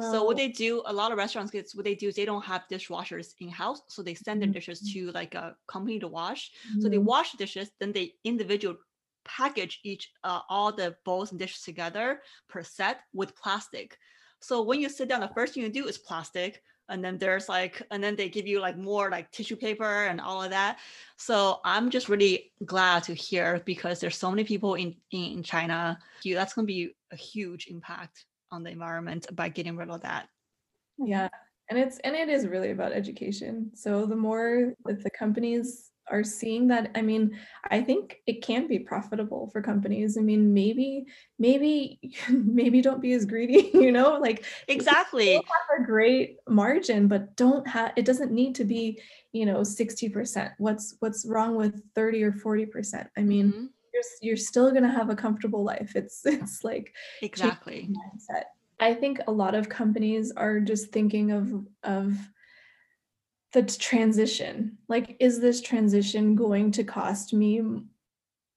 so 0.00 0.24
what 0.24 0.36
they 0.36 0.48
do, 0.48 0.82
a 0.86 0.92
lot 0.92 1.12
of 1.12 1.18
restaurants 1.18 1.50
get 1.50 1.68
what 1.74 1.84
they 1.84 1.94
do 1.94 2.08
is 2.08 2.14
they 2.14 2.24
don't 2.24 2.44
have 2.44 2.62
dishwashers 2.70 3.34
in 3.40 3.48
house, 3.48 3.82
so 3.88 4.02
they 4.02 4.14
send 4.14 4.40
their 4.40 4.48
mm-hmm. 4.48 4.54
dishes 4.54 4.92
to 4.92 5.10
like 5.12 5.34
a 5.34 5.54
company 5.66 5.98
to 5.98 6.08
wash. 6.08 6.50
Mm-hmm. 6.70 6.80
So 6.80 6.88
they 6.88 6.96
mm-hmm. 6.96 7.06
wash 7.06 7.32
the 7.32 7.38
dishes, 7.38 7.70
then 7.80 7.92
they 7.92 8.14
individual 8.24 8.76
package 9.24 9.80
each 9.84 10.10
uh, 10.24 10.40
all 10.48 10.72
the 10.72 10.96
bowls 11.04 11.30
and 11.30 11.38
dishes 11.38 11.62
together 11.62 12.22
per 12.48 12.62
set 12.62 13.00
with 13.12 13.36
plastic. 13.36 13.98
So 14.40 14.62
when 14.62 14.80
you 14.80 14.88
sit 14.88 15.08
down, 15.08 15.20
the 15.20 15.30
first 15.34 15.54
thing 15.54 15.62
you 15.62 15.68
do 15.68 15.86
is 15.86 15.98
plastic, 15.98 16.62
and 16.88 17.04
then 17.04 17.18
there's 17.18 17.48
like, 17.48 17.82
and 17.90 18.02
then 18.02 18.16
they 18.16 18.28
give 18.28 18.46
you 18.46 18.60
like 18.60 18.76
more 18.76 19.10
like 19.10 19.30
tissue 19.30 19.56
paper 19.56 20.06
and 20.06 20.20
all 20.20 20.42
of 20.42 20.50
that. 20.50 20.78
So 21.16 21.60
I'm 21.64 21.90
just 21.90 22.08
really 22.08 22.52
glad 22.64 23.04
to 23.04 23.14
hear 23.14 23.62
because 23.64 24.00
there's 24.00 24.16
so 24.16 24.30
many 24.30 24.44
people 24.44 24.74
in 24.74 24.94
in 25.10 25.42
China. 25.42 25.98
That's 26.24 26.54
gonna 26.54 26.66
be 26.66 26.94
a 27.10 27.16
huge 27.16 27.66
impact 27.66 28.24
on 28.52 28.62
the 28.62 28.70
environment 28.70 29.26
by 29.34 29.48
getting 29.48 29.76
rid 29.76 29.90
of 29.90 30.02
that. 30.02 30.28
Yeah 30.98 31.28
and 31.72 31.78
it's 31.78 31.98
and 32.00 32.14
it 32.14 32.28
is 32.28 32.46
really 32.46 32.70
about 32.70 32.92
education. 32.92 33.70
So 33.74 34.04
the 34.04 34.16
more 34.16 34.74
that 34.84 35.02
the 35.02 35.10
companies 35.10 35.88
are 36.10 36.24
seeing 36.24 36.66
that 36.66 36.90
i 36.96 37.00
mean 37.00 37.38
i 37.70 37.80
think 37.80 38.16
it 38.26 38.42
can 38.42 38.66
be 38.66 38.80
profitable 38.80 39.48
for 39.52 39.62
companies. 39.62 40.18
I 40.18 40.20
mean 40.20 40.52
maybe 40.52 41.06
maybe 41.38 42.00
maybe 42.28 42.82
don't 42.82 43.00
be 43.00 43.12
as 43.12 43.24
greedy 43.24 43.70
you 43.74 43.92
know 43.92 44.18
like 44.18 44.44
exactly. 44.66 45.34
have 45.34 45.80
a 45.80 45.84
great 45.84 46.38
margin 46.48 47.06
but 47.06 47.36
don't 47.36 47.66
have 47.68 47.92
it 47.96 48.04
doesn't 48.04 48.32
need 48.32 48.56
to 48.56 48.64
be 48.64 49.00
you 49.30 49.46
know 49.46 49.60
60% 49.60 50.52
what's 50.58 50.96
what's 50.98 51.24
wrong 51.24 51.54
with 51.54 51.80
30 51.94 52.24
or 52.24 52.32
40% 52.32 53.08
i 53.16 53.22
mean 53.22 53.46
mm-hmm 53.46 53.66
you're 54.20 54.32
you're 54.32 54.36
still 54.36 54.70
going 54.70 54.82
to 54.82 54.88
have 54.88 55.10
a 55.10 55.16
comfortable 55.16 55.64
life. 55.64 55.92
It's 55.94 56.22
it's 56.24 56.64
like 56.64 56.94
exactly. 57.20 57.90
mindset. 57.90 58.44
I 58.80 58.94
think 58.94 59.20
a 59.26 59.32
lot 59.32 59.54
of 59.54 59.68
companies 59.68 60.32
are 60.36 60.60
just 60.60 60.92
thinking 60.92 61.30
of 61.30 61.52
of 61.82 62.16
the 63.52 63.62
transition. 63.62 64.78
Like 64.88 65.16
is 65.20 65.40
this 65.40 65.60
transition 65.60 66.34
going 66.34 66.72
to 66.72 66.84
cost 66.84 67.32
me 67.32 67.62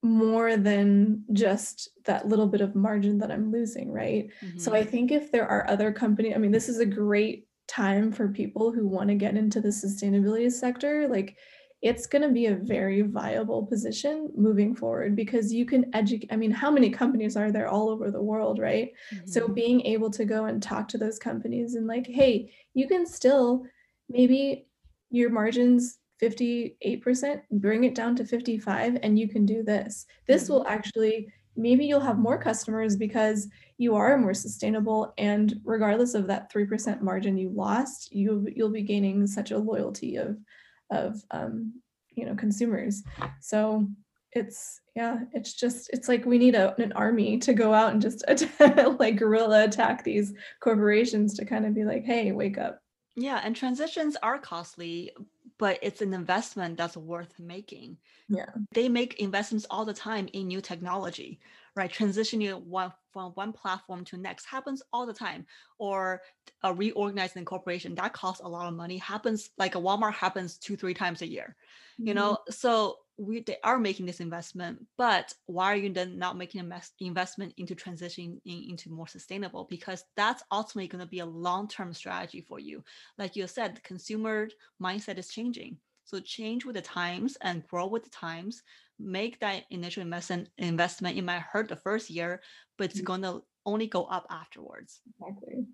more 0.02 0.56
than 0.56 1.24
just 1.34 1.90
that 2.06 2.28
little 2.28 2.46
bit 2.46 2.62
of 2.62 2.76
margin 2.76 3.18
that 3.18 3.32
i'm 3.32 3.52
losing 3.52 3.92
right? 3.92 4.30
Mm-hmm. 4.40 4.60
so 4.60 4.72
i 4.72 4.82
mm-hmm. 4.82 4.92
think 4.92 5.12
if 5.12 5.32
there 5.32 5.48
are 5.48 5.68
other 5.68 5.92
companies 5.92 6.34
i 6.36 6.38
mean 6.38 6.52
this 6.52 6.70
is 6.70 6.78
a 6.78 6.86
great 6.86 7.48
time 7.68 8.12
for 8.12 8.28
people 8.28 8.72
who 8.72 8.88
want 8.88 9.10
to 9.10 9.16
get 9.16 9.36
into 9.36 9.60
the 9.60 9.70
sustainability 9.70 10.52
sector. 10.52 11.08
Like 11.08 11.38
it's 11.82 12.08
going 12.08 12.22
to 12.22 12.30
be 12.30 12.48
a 12.48 12.56
very 12.56 13.02
viable 13.02 13.66
position 13.66 14.32
moving 14.36 14.76
forward 14.76 15.16
because 15.16 15.54
you 15.54 15.66
can 15.66 15.94
educate 15.94 16.32
i 16.32 16.36
mean 16.36 16.52
how 16.52 16.72
many 16.72 16.90
companies 16.90 17.36
are 17.36 17.52
there 17.52 17.68
all 17.68 17.90
over 17.90 18.10
the 18.12 18.22
world 18.22 18.60
right 18.60 18.92
mm-hmm. 19.14 19.28
so 19.28 19.48
being 19.48 19.82
able 19.82 20.10
to 20.10 20.26
go 20.26 20.46
and 20.46 20.62
talk 20.62 20.88
to 20.88 20.98
those 20.98 21.20
companies 21.20 21.76
and 21.76 21.88
like 21.88 22.08
hey 22.08 22.52
you 22.74 22.88
can 22.88 23.06
still 23.06 23.66
maybe 24.10 24.68
your 25.10 25.30
margins 25.30 26.00
58% 26.22 27.42
bring 27.52 27.84
it 27.84 27.94
down 27.94 28.16
to 28.16 28.26
55 28.26 28.98
and 29.04 29.20
you 29.20 29.28
can 29.28 29.46
do 29.46 29.64
this 29.64 30.06
this 30.28 30.44
mm-hmm. 30.44 30.54
will 30.54 30.68
actually 30.68 31.28
maybe 31.58 31.86
you'll 31.86 32.00
have 32.00 32.18
more 32.18 32.38
customers 32.38 32.96
because 32.96 33.48
you 33.78 33.96
are 33.96 34.18
more 34.18 34.34
sustainable 34.34 35.14
and 35.18 35.60
regardless 35.64 36.14
of 36.14 36.28
that 36.28 36.52
3% 36.52 37.02
margin 37.02 37.38
you 37.38 37.50
lost 37.50 38.14
you 38.14 38.48
you'll 38.56 38.70
be 38.70 38.82
gaining 38.82 39.28
such 39.28 39.52
a 39.52 39.58
loyalty 39.58 40.16
of 40.16 40.38
of 40.92 41.22
um, 41.32 41.74
you 42.16 42.26
know 42.26 42.36
consumers. 42.36 43.04
So 43.42 43.88
it's 44.36 44.82
yeah 44.96 45.20
it's 45.32 45.54
just 45.54 45.90
it's 45.94 46.10
like 46.10 46.26
we 46.26 46.38
need 46.38 46.56
a, 46.56 46.80
an 46.82 46.92
army 46.92 47.38
to 47.40 47.54
go 47.54 47.74
out 47.74 47.94
and 47.94 48.02
just 48.02 48.24
attack, 48.28 49.00
like 49.00 49.16
guerrilla 49.16 49.64
attack 49.64 50.04
these 50.04 50.34
corporations 50.60 51.34
to 51.36 51.46
kind 51.46 51.66
of 51.66 51.74
be 51.74 51.86
like 51.86 52.04
hey 52.04 52.32
wake 52.32 52.58
up. 52.58 52.80
Yeah 53.16 53.40
and 53.44 53.56
transitions 53.56 54.18
are 54.22 54.38
costly 54.38 55.12
but 55.58 55.80
it's 55.82 56.02
an 56.02 56.14
investment 56.14 56.76
that's 56.76 56.98
worth 56.98 57.40
making. 57.40 57.98
Yeah. 58.28 58.50
They 58.74 58.90
make 58.90 59.22
investments 59.22 59.66
all 59.70 59.86
the 59.86 59.94
time 59.94 60.28
in 60.34 60.48
new 60.48 60.60
technology 60.60 61.40
right 61.76 61.92
transitioning 61.92 62.64
one 62.64 62.92
from 63.12 63.32
one 63.32 63.54
platform 63.54 64.04
to 64.04 64.18
next 64.18 64.46
happens 64.46 64.82
all 64.92 65.06
the 65.06 65.14
time 65.14 65.46
or 65.78 66.22
a 66.64 66.74
reorganizing 66.74 67.46
corporation 67.46 67.96
that 67.96 68.14
costs 68.14 68.42
a 68.44 68.48
lot 68.48 68.68
of 68.68 68.74
money 68.74 68.98
happens 68.98 69.50
like 69.58 69.76
a 69.76 69.80
walmart 69.80 70.14
happens 70.14 70.58
two 70.58 70.76
three 70.76 70.94
times 70.94 71.22
a 71.22 71.28
year 71.28 71.56
mm-hmm. 72.00 72.08
you 72.08 72.14
know? 72.14 72.38
So 72.50 72.98
we 73.18 73.40
they 73.42 73.58
are 73.64 73.80
making 73.80 74.06
this 74.06 74.20
investment 74.20 74.86
but 74.98 75.34
why 75.46 75.72
are 75.72 75.78
you 75.78 75.90
then 75.90 76.20
not 76.20 76.38
making 76.38 76.60
an 76.60 76.74
investment 77.00 77.54
into 77.58 77.74
transitioning 77.74 78.40
into 78.46 78.92
more 78.92 79.08
sustainable? 79.08 79.68
Because 79.70 80.04
that's 80.18 80.44
ultimately 80.52 80.90
going 80.90 81.04
to 81.04 81.10
be 81.10 81.20
a 81.20 81.26
long-term 81.26 81.94
strategy 81.94 82.42
for 82.42 82.60
you. 82.60 82.84
Like 83.18 83.36
you 83.38 83.48
said 83.48 83.76
the 83.76 83.82
consumer 83.82 84.50
mindset 84.82 85.18
is 85.18 85.30
changing. 85.30 85.78
So 86.04 86.20
change 86.20 86.66
with 86.66 86.76
the 86.76 86.82
times 86.82 87.38
and 87.42 87.66
grow 87.68 87.88
with 87.88 88.04
the 88.04 88.10
times 88.10 88.62
make 89.00 89.40
that 89.40 89.64
initial 89.70 90.02
investment 90.02 90.50
investment 90.58 91.18
it 91.18 91.24
might 91.24 91.42
hurt 91.42 91.68
the 91.68 91.76
first 91.76 92.10
year 92.10 92.42
but 92.78 92.86
it's 92.86 92.96
mm-hmm. 92.96 93.06
going 93.06 93.22
to 93.22 93.42
only 93.66 93.88
go 93.88 94.06
up 94.06 94.26
afterwards 94.30 95.02
exactly 95.20 95.66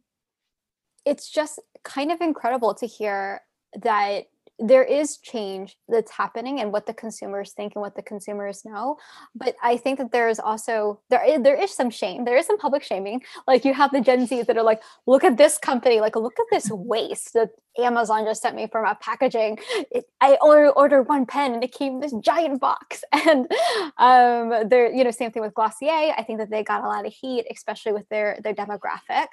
it's 1.06 1.30
just 1.30 1.60
kind 1.84 2.12
of 2.12 2.22
incredible 2.22 2.74
to 2.74 2.86
hear 2.86 3.42
that 3.82 4.26
there 4.62 4.84
is 4.84 5.18
change 5.18 5.78
that's 5.90 6.12
happening 6.12 6.60
and 6.60 6.72
what 6.72 6.86
the 6.86 6.94
consumers 6.94 7.52
think 7.54 7.74
and 7.76 7.82
what 7.82 7.96
the 7.96 8.02
consumers 8.02 8.64
know 8.64 8.98
but 9.36 9.56
i 9.64 9.76
think 9.76 9.98
that 9.98 10.12
there 10.12 10.30
is 10.30 10.40
also 10.40 11.00
there 11.10 11.26
is, 11.26 11.42
there 11.42 11.62
is 11.62 11.72
some 11.74 11.90
shame 11.90 12.26
there 12.26 12.38
is 12.38 12.46
some 12.46 12.58
public 12.58 12.84
shaming. 12.84 13.22
Like 13.48 13.66
you 13.66 13.74
have 13.74 13.92
the 13.92 14.02
gen 14.02 14.28
z 14.28 14.44
that 14.44 14.58
are 14.58 14.64
like 14.64 14.82
look 15.06 15.24
at 15.24 15.38
this 15.38 15.58
company 15.58 16.00
like 16.00 16.16
look 16.16 16.40
at 16.40 16.46
this 16.52 16.70
waste 16.72 17.34
that 17.34 17.50
amazon 17.78 18.26
just 18.26 18.42
sent 18.42 18.56
me 18.56 18.68
from 18.68 18.86
a 18.86 18.96
packaging. 18.96 19.58
It, 19.92 20.06
i 20.20 20.38
ordered, 20.42 20.72
ordered 20.72 21.04
one 21.04 21.26
pen 21.26 21.54
and 21.54 21.64
it 21.64 21.74
came 21.74 21.96
in 21.96 22.00
this 22.00 22.14
giant 22.22 22.60
box. 22.60 23.04
And 23.14 23.52
um 23.98 24.70
there 24.70 24.92
you 24.92 25.04
know 25.04 25.12
same 25.12 25.32
thing 25.32 25.44
with 25.44 25.54
glossier. 25.54 26.14
I 26.18 26.24
think 26.24 26.40
that 26.40 26.50
they 26.50 26.64
got 26.64 26.84
a 26.84 26.88
lot 26.88 27.06
of 27.06 27.14
heat 27.14 27.46
especially 27.52 27.94
with 27.94 28.08
their 28.10 28.40
their 28.44 28.54
demographic. 28.54 29.28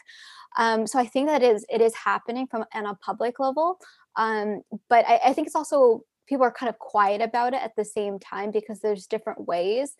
Um, 0.57 0.87
so 0.87 0.99
I 0.99 1.07
think 1.07 1.29
that 1.29 1.43
is 1.43 1.65
it 1.69 1.81
is 1.81 1.95
happening 1.95 2.47
from 2.47 2.65
on 2.75 2.87
a 2.87 2.95
public 2.95 3.39
level. 3.39 3.79
Um, 4.19 4.63
but 4.91 5.07
I, 5.09 5.21
I 5.27 5.33
think 5.33 5.47
it's 5.47 5.57
also 5.57 6.03
people 6.29 6.45
are 6.45 6.53
kind 6.53 6.69
of 6.69 6.79
quiet 6.79 7.23
about 7.23 7.55
it 7.55 7.63
at 7.63 7.75
the 7.77 7.85
same 7.85 8.19
time 8.19 8.51
because 8.51 8.81
there's 8.81 9.07
different 9.07 9.47
ways 9.47 9.95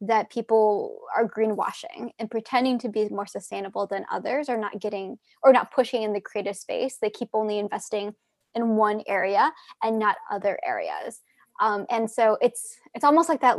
that 0.00 0.30
people 0.30 0.98
are 1.16 1.28
greenwashing 1.28 2.10
and 2.18 2.30
pretending 2.30 2.78
to 2.78 2.88
be 2.88 3.08
more 3.08 3.26
sustainable 3.26 3.86
than 3.86 4.04
others 4.10 4.48
or 4.48 4.56
not 4.56 4.80
getting 4.80 5.18
or 5.42 5.52
not 5.52 5.72
pushing 5.72 6.02
in 6.02 6.12
the 6.12 6.20
creative 6.20 6.56
space. 6.56 6.98
They 7.00 7.10
keep 7.10 7.30
only 7.32 7.58
investing 7.58 8.14
in 8.54 8.76
one 8.76 9.02
area 9.06 9.52
and 9.82 9.98
not 9.98 10.16
other 10.30 10.58
areas. 10.64 11.20
Um, 11.60 11.86
and 11.90 12.10
so 12.10 12.36
it's 12.40 12.76
it's 12.94 13.04
almost 13.04 13.28
like 13.28 13.40
that 13.42 13.56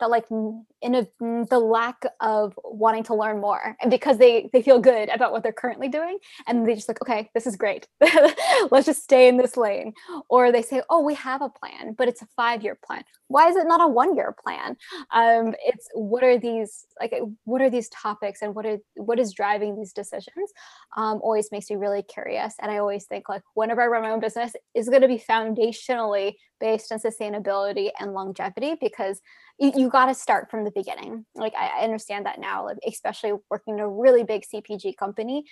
that 0.00 0.10
like 0.10 0.24
in 0.30 0.94
a 0.94 1.06
the 1.20 1.58
lack 1.58 2.04
of 2.20 2.58
wanting 2.64 3.02
to 3.04 3.14
learn 3.14 3.40
more 3.40 3.76
and 3.80 3.90
because 3.90 4.18
they 4.18 4.50
they 4.52 4.60
feel 4.60 4.78
good 4.78 5.08
about 5.08 5.32
what 5.32 5.42
they're 5.42 5.52
currently 5.52 5.88
doing 5.88 6.18
and 6.46 6.66
they 6.66 6.74
just 6.74 6.88
like 6.88 7.00
okay 7.02 7.30
this 7.34 7.46
is 7.46 7.56
great. 7.56 7.86
Let's 8.70 8.86
just 8.86 9.02
stay 9.02 9.28
in 9.28 9.36
this 9.36 9.56
lane. 9.56 9.92
Or 10.28 10.52
they 10.52 10.62
say 10.62 10.82
oh 10.90 11.00
we 11.00 11.14
have 11.14 11.42
a 11.42 11.48
plan 11.48 11.94
but 11.96 12.08
it's 12.08 12.22
a 12.22 12.28
five 12.36 12.62
year 12.62 12.78
plan. 12.84 13.04
Why 13.28 13.48
is 13.48 13.56
it 13.56 13.66
not 13.66 13.80
a 13.80 13.88
one 13.88 14.16
year 14.16 14.34
plan? 14.44 14.76
Um 15.12 15.54
it's 15.64 15.88
what 15.94 16.24
are 16.24 16.38
these 16.38 16.86
like 17.00 17.14
what 17.44 17.62
are 17.62 17.70
these 17.70 17.88
topics 17.88 18.42
and 18.42 18.54
what 18.54 18.66
are 18.66 18.78
what 18.96 19.18
is 19.18 19.32
driving 19.32 19.76
these 19.76 19.92
decisions 19.92 20.52
um 20.96 21.20
always 21.22 21.50
makes 21.52 21.70
me 21.70 21.76
really 21.76 22.02
curious. 22.02 22.54
And 22.60 22.70
i 22.70 22.78
always 22.78 23.04
think 23.04 23.28
like 23.28 23.42
whenever 23.54 23.82
i 23.82 23.86
run 23.86 24.02
my 24.02 24.10
own 24.10 24.20
business 24.20 24.52
is 24.74 24.88
going 24.88 25.02
to 25.02 25.08
be 25.08 25.18
foundationally 25.18 26.34
based 26.60 26.92
on 26.92 26.98
sustainability 26.98 27.90
and 28.00 28.14
longevity 28.14 28.74
because 28.80 29.20
you, 29.58 29.72
you 29.76 29.88
got 29.88 30.06
to 30.06 30.14
start 30.14 30.50
from 30.50 30.64
the 30.64 30.70
beginning. 30.70 31.24
Like 31.34 31.54
I, 31.58 31.80
I 31.80 31.84
understand 31.84 32.26
that 32.26 32.40
now, 32.40 32.64
like, 32.64 32.78
especially 32.86 33.32
working 33.50 33.74
in 33.74 33.80
a 33.80 33.88
really 33.88 34.24
big 34.24 34.42
CPG 34.42 34.96
company, 34.96 35.44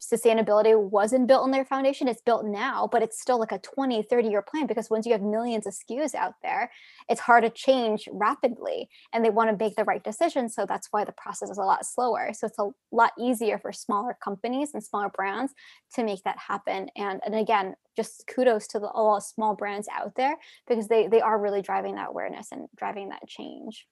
sustainability 0.00 0.78
wasn't 0.78 1.26
built 1.26 1.44
in 1.46 1.50
their 1.50 1.64
foundation 1.64 2.06
it's 2.06 2.22
built 2.22 2.44
now 2.44 2.88
but 2.90 3.02
it's 3.02 3.20
still 3.20 3.38
like 3.38 3.52
a 3.52 3.58
20 3.58 4.02
30 4.02 4.28
year 4.28 4.42
plan 4.42 4.66
because 4.66 4.90
once 4.90 5.06
you 5.06 5.12
have 5.12 5.22
millions 5.22 5.66
of 5.66 5.74
skus 5.74 6.14
out 6.14 6.34
there 6.42 6.70
it's 7.08 7.20
hard 7.20 7.42
to 7.42 7.50
change 7.50 8.08
rapidly 8.12 8.88
and 9.12 9.24
they 9.24 9.30
want 9.30 9.50
to 9.50 9.64
make 9.64 9.74
the 9.76 9.84
right 9.84 10.04
decision 10.04 10.48
so 10.48 10.66
that's 10.66 10.88
why 10.90 11.04
the 11.04 11.12
process 11.12 11.50
is 11.50 11.58
a 11.58 11.62
lot 11.62 11.84
slower. 11.86 12.30
So 12.32 12.46
it's 12.46 12.58
a 12.58 12.70
lot 12.92 13.12
easier 13.18 13.58
for 13.58 13.72
smaller 13.72 14.16
companies 14.22 14.70
and 14.74 14.82
smaller 14.82 15.08
brands 15.08 15.52
to 15.94 16.04
make 16.04 16.22
that 16.24 16.38
happen. 16.38 16.88
And 16.96 17.20
and 17.24 17.34
again 17.34 17.74
just 17.96 18.24
kudos 18.26 18.66
to 18.68 18.78
the 18.78 18.88
all 18.88 19.20
small 19.20 19.54
brands 19.54 19.88
out 19.92 20.14
there 20.16 20.36
because 20.66 20.88
they 20.88 21.06
they 21.06 21.20
are 21.20 21.40
really 21.40 21.62
driving 21.62 21.94
that 21.94 22.10
awareness 22.10 22.52
and 22.52 22.68
driving 22.76 23.08
that 23.10 23.26
change. 23.26 23.86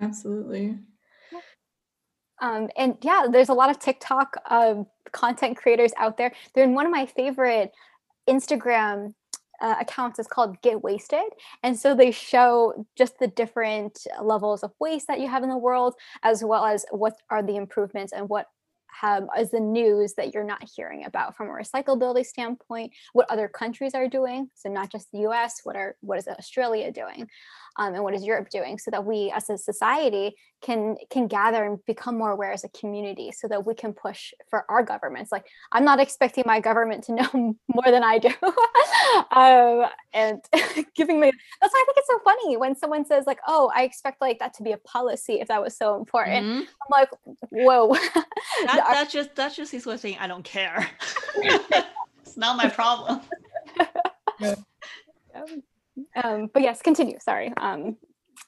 Absolutely 0.00 0.78
um, 2.40 2.68
and 2.76 2.96
yeah, 3.02 3.26
there's 3.30 3.48
a 3.48 3.54
lot 3.54 3.70
of 3.70 3.78
TikTok 3.78 4.36
um, 4.50 4.86
content 5.12 5.56
creators 5.56 5.92
out 5.96 6.16
there. 6.16 6.32
They're 6.54 6.64
in 6.64 6.74
one 6.74 6.86
of 6.86 6.92
my 6.92 7.06
favorite 7.06 7.72
Instagram 8.28 9.14
uh, 9.60 9.74
accounts 9.80 10.18
is 10.18 10.28
called 10.28 10.60
Get 10.62 10.82
Wasted. 10.82 11.24
And 11.62 11.76
so 11.78 11.94
they 11.94 12.12
show 12.12 12.86
just 12.96 13.18
the 13.18 13.26
different 13.26 14.06
levels 14.22 14.62
of 14.62 14.72
waste 14.78 15.08
that 15.08 15.20
you 15.20 15.28
have 15.28 15.42
in 15.42 15.48
the 15.48 15.58
world, 15.58 15.94
as 16.22 16.44
well 16.44 16.64
as 16.64 16.86
what 16.90 17.14
are 17.30 17.42
the 17.42 17.56
improvements 17.56 18.12
and 18.12 18.28
what 18.28 18.46
have 19.00 19.26
is 19.38 19.50
the 19.50 19.60
news 19.60 20.14
that 20.14 20.32
you're 20.32 20.44
not 20.44 20.62
hearing 20.74 21.04
about 21.04 21.36
from 21.36 21.48
a 21.48 21.52
recyclability 21.52 22.24
standpoint, 22.24 22.92
what 23.12 23.30
other 23.30 23.48
countries 23.48 23.94
are 23.94 24.08
doing. 24.08 24.48
So 24.54 24.68
not 24.68 24.90
just 24.90 25.10
the 25.12 25.26
US, 25.28 25.60
what 25.64 25.76
are 25.76 25.96
what 26.00 26.18
is 26.18 26.26
Australia 26.26 26.90
doing? 26.92 27.28
um, 27.78 27.94
and 27.94 28.02
what 28.02 28.14
is 28.14 28.24
Europe 28.24 28.50
doing 28.50 28.78
so 28.78 28.90
that 28.90 29.04
we 29.04 29.32
as 29.34 29.48
a 29.48 29.56
society 29.56 30.36
can 30.60 30.96
can 31.10 31.26
gather 31.26 31.64
and 31.64 31.84
become 31.86 32.18
more 32.18 32.30
aware 32.30 32.52
as 32.52 32.64
a 32.64 32.68
community 32.70 33.30
so 33.32 33.46
that 33.48 33.64
we 33.64 33.74
can 33.74 33.92
push 33.92 34.32
for 34.50 34.64
our 34.68 34.82
governments 34.82 35.30
like 35.30 35.46
I'm 35.72 35.84
not 35.84 36.00
expecting 36.00 36.44
my 36.46 36.60
government 36.60 37.04
to 37.04 37.12
know 37.32 37.56
more 37.68 37.84
than 37.86 38.02
I 38.02 38.18
do 38.18 38.28
um, 39.30 39.88
and 40.12 40.40
giving 40.94 41.20
me 41.20 41.30
that's 41.60 41.72
why 41.72 41.82
I 41.82 41.84
think 41.86 41.98
it's 41.98 42.08
so 42.08 42.18
funny 42.24 42.56
when 42.56 42.74
someone 42.74 43.04
says 43.04 43.24
like 43.26 43.38
oh 43.46 43.70
I 43.74 43.82
expect 43.82 44.20
like 44.20 44.38
that 44.40 44.54
to 44.54 44.62
be 44.62 44.72
a 44.72 44.78
policy 44.78 45.34
if 45.40 45.48
that 45.48 45.62
was 45.62 45.76
so 45.76 45.96
important 45.96 46.46
mm-hmm. 46.46 46.58
I'm 46.60 46.90
like 46.90 47.10
whoa 47.50 47.94
that, 48.66 48.84
that's 48.90 49.12
just 49.12 49.34
that's 49.34 49.56
just 49.56 49.72
his 49.72 49.86
way 49.86 49.94
of 49.94 50.00
saying 50.00 50.18
I 50.20 50.26
don't 50.26 50.44
care 50.44 50.88
it's 51.36 52.36
not 52.36 52.56
my 52.56 52.68
problem 52.68 53.20
yeah 54.40 54.54
um, 56.16 56.50
but 56.52 56.62
yes, 56.62 56.82
continue. 56.82 57.18
Sorry. 57.20 57.52
Um, 57.56 57.96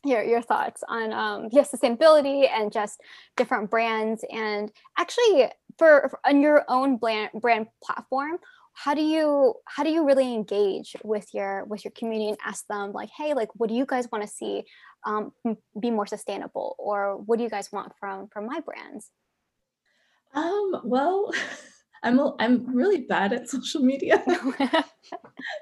your 0.04 0.22
your 0.22 0.42
thoughts 0.42 0.82
on 0.88 1.12
um, 1.12 1.48
yes, 1.52 1.72
sustainability 1.72 2.48
and 2.48 2.72
just 2.72 3.00
different 3.36 3.70
brands, 3.70 4.24
and 4.30 4.72
actually 4.98 5.46
for, 5.78 6.08
for 6.10 6.20
on 6.24 6.40
your 6.40 6.64
own 6.68 6.96
brand 6.96 7.30
brand 7.40 7.66
platform. 7.82 8.38
How 8.72 8.94
do 8.94 9.02
you 9.02 9.54
how 9.66 9.82
do 9.82 9.90
you 9.90 10.06
really 10.06 10.32
engage 10.32 10.96
with 11.04 11.28
your 11.34 11.64
with 11.66 11.84
your 11.84 11.92
community 11.92 12.30
and 12.30 12.38
ask 12.44 12.66
them 12.68 12.92
like, 12.92 13.10
hey, 13.16 13.34
like, 13.34 13.48
what 13.54 13.68
do 13.68 13.74
you 13.74 13.84
guys 13.84 14.08
want 14.10 14.22
to 14.24 14.30
see 14.30 14.62
um, 15.04 15.32
be 15.78 15.90
more 15.90 16.06
sustainable, 16.06 16.76
or 16.78 17.16
what 17.16 17.38
do 17.38 17.44
you 17.44 17.50
guys 17.50 17.70
want 17.72 17.92
from 17.98 18.28
from 18.32 18.46
my 18.46 18.60
brands? 18.60 19.10
Um, 20.34 20.80
well, 20.84 21.30
I'm 22.02 22.20
I'm 22.38 22.74
really 22.74 23.02
bad 23.02 23.32
at 23.32 23.48
social 23.54 23.82
media. 23.82 24.24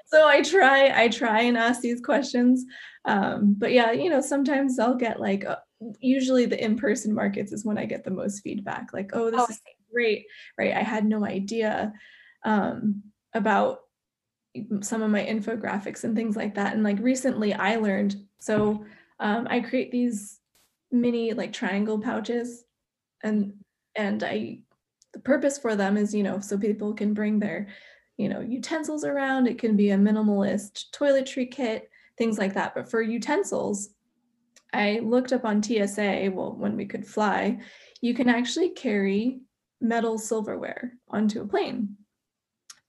so 0.05 0.27
I 0.27 0.41
try 0.41 0.91
I 1.03 1.07
try 1.07 1.41
and 1.41 1.57
ask 1.57 1.81
these 1.81 2.01
questions. 2.01 2.65
Um, 3.05 3.55
but 3.57 3.71
yeah, 3.71 3.91
you 3.91 4.09
know, 4.09 4.21
sometimes 4.21 4.79
I'll 4.79 4.95
get 4.95 5.19
like 5.19 5.45
uh, 5.45 5.57
usually 5.99 6.45
the 6.45 6.63
in-person 6.63 7.13
markets 7.13 7.51
is 7.51 7.65
when 7.65 7.77
I 7.77 7.85
get 7.85 8.03
the 8.03 8.11
most 8.11 8.41
feedback 8.41 8.89
like, 8.93 9.11
"Oh, 9.13 9.31
this 9.31 9.41
oh, 9.41 9.47
is 9.49 9.61
great." 9.91 10.25
Right? 10.57 10.75
I 10.75 10.81
had 10.81 11.05
no 11.05 11.25
idea 11.25 11.93
um, 12.43 13.03
about 13.33 13.79
some 14.81 15.01
of 15.01 15.11
my 15.11 15.23
infographics 15.23 16.03
and 16.03 16.15
things 16.15 16.35
like 16.35 16.55
that. 16.55 16.73
And 16.73 16.83
like 16.83 16.99
recently 16.99 17.53
I 17.53 17.75
learned, 17.75 18.15
so 18.39 18.85
um, 19.19 19.47
I 19.49 19.59
create 19.59 19.91
these 19.91 20.39
mini 20.91 21.33
like 21.33 21.53
triangle 21.53 21.99
pouches 21.99 22.63
and 23.23 23.53
and 23.95 24.23
I 24.23 24.59
the 25.13 25.19
purpose 25.19 25.57
for 25.57 25.75
them 25.75 25.97
is, 25.97 26.13
you 26.13 26.23
know, 26.23 26.39
so 26.39 26.57
people 26.57 26.93
can 26.93 27.13
bring 27.13 27.39
their, 27.39 27.67
you 28.19 28.27
know, 28.27 28.41
utensils 28.41 29.05
around. 29.05 29.47
It 29.47 29.57
can 29.57 29.77
be 29.77 29.91
a 29.91 29.97
minimalist 29.97 30.91
toiletry 30.91 31.49
kit, 31.49 31.89
things 32.17 32.37
like 32.37 32.53
that. 32.55 32.75
But 32.75 32.91
for 32.91 33.01
utensils, 33.01 33.91
I 34.73 34.99
looked 35.01 35.31
up 35.31 35.45
on 35.45 35.63
TSA, 35.63 36.29
well, 36.33 36.53
when 36.53 36.75
we 36.75 36.85
could 36.85 37.07
fly, 37.07 37.59
you 38.01 38.13
can 38.13 38.27
actually 38.27 38.71
carry 38.71 39.39
metal 39.79 40.17
silverware 40.17 40.97
onto 41.07 41.41
a 41.41 41.47
plane. 41.47 41.95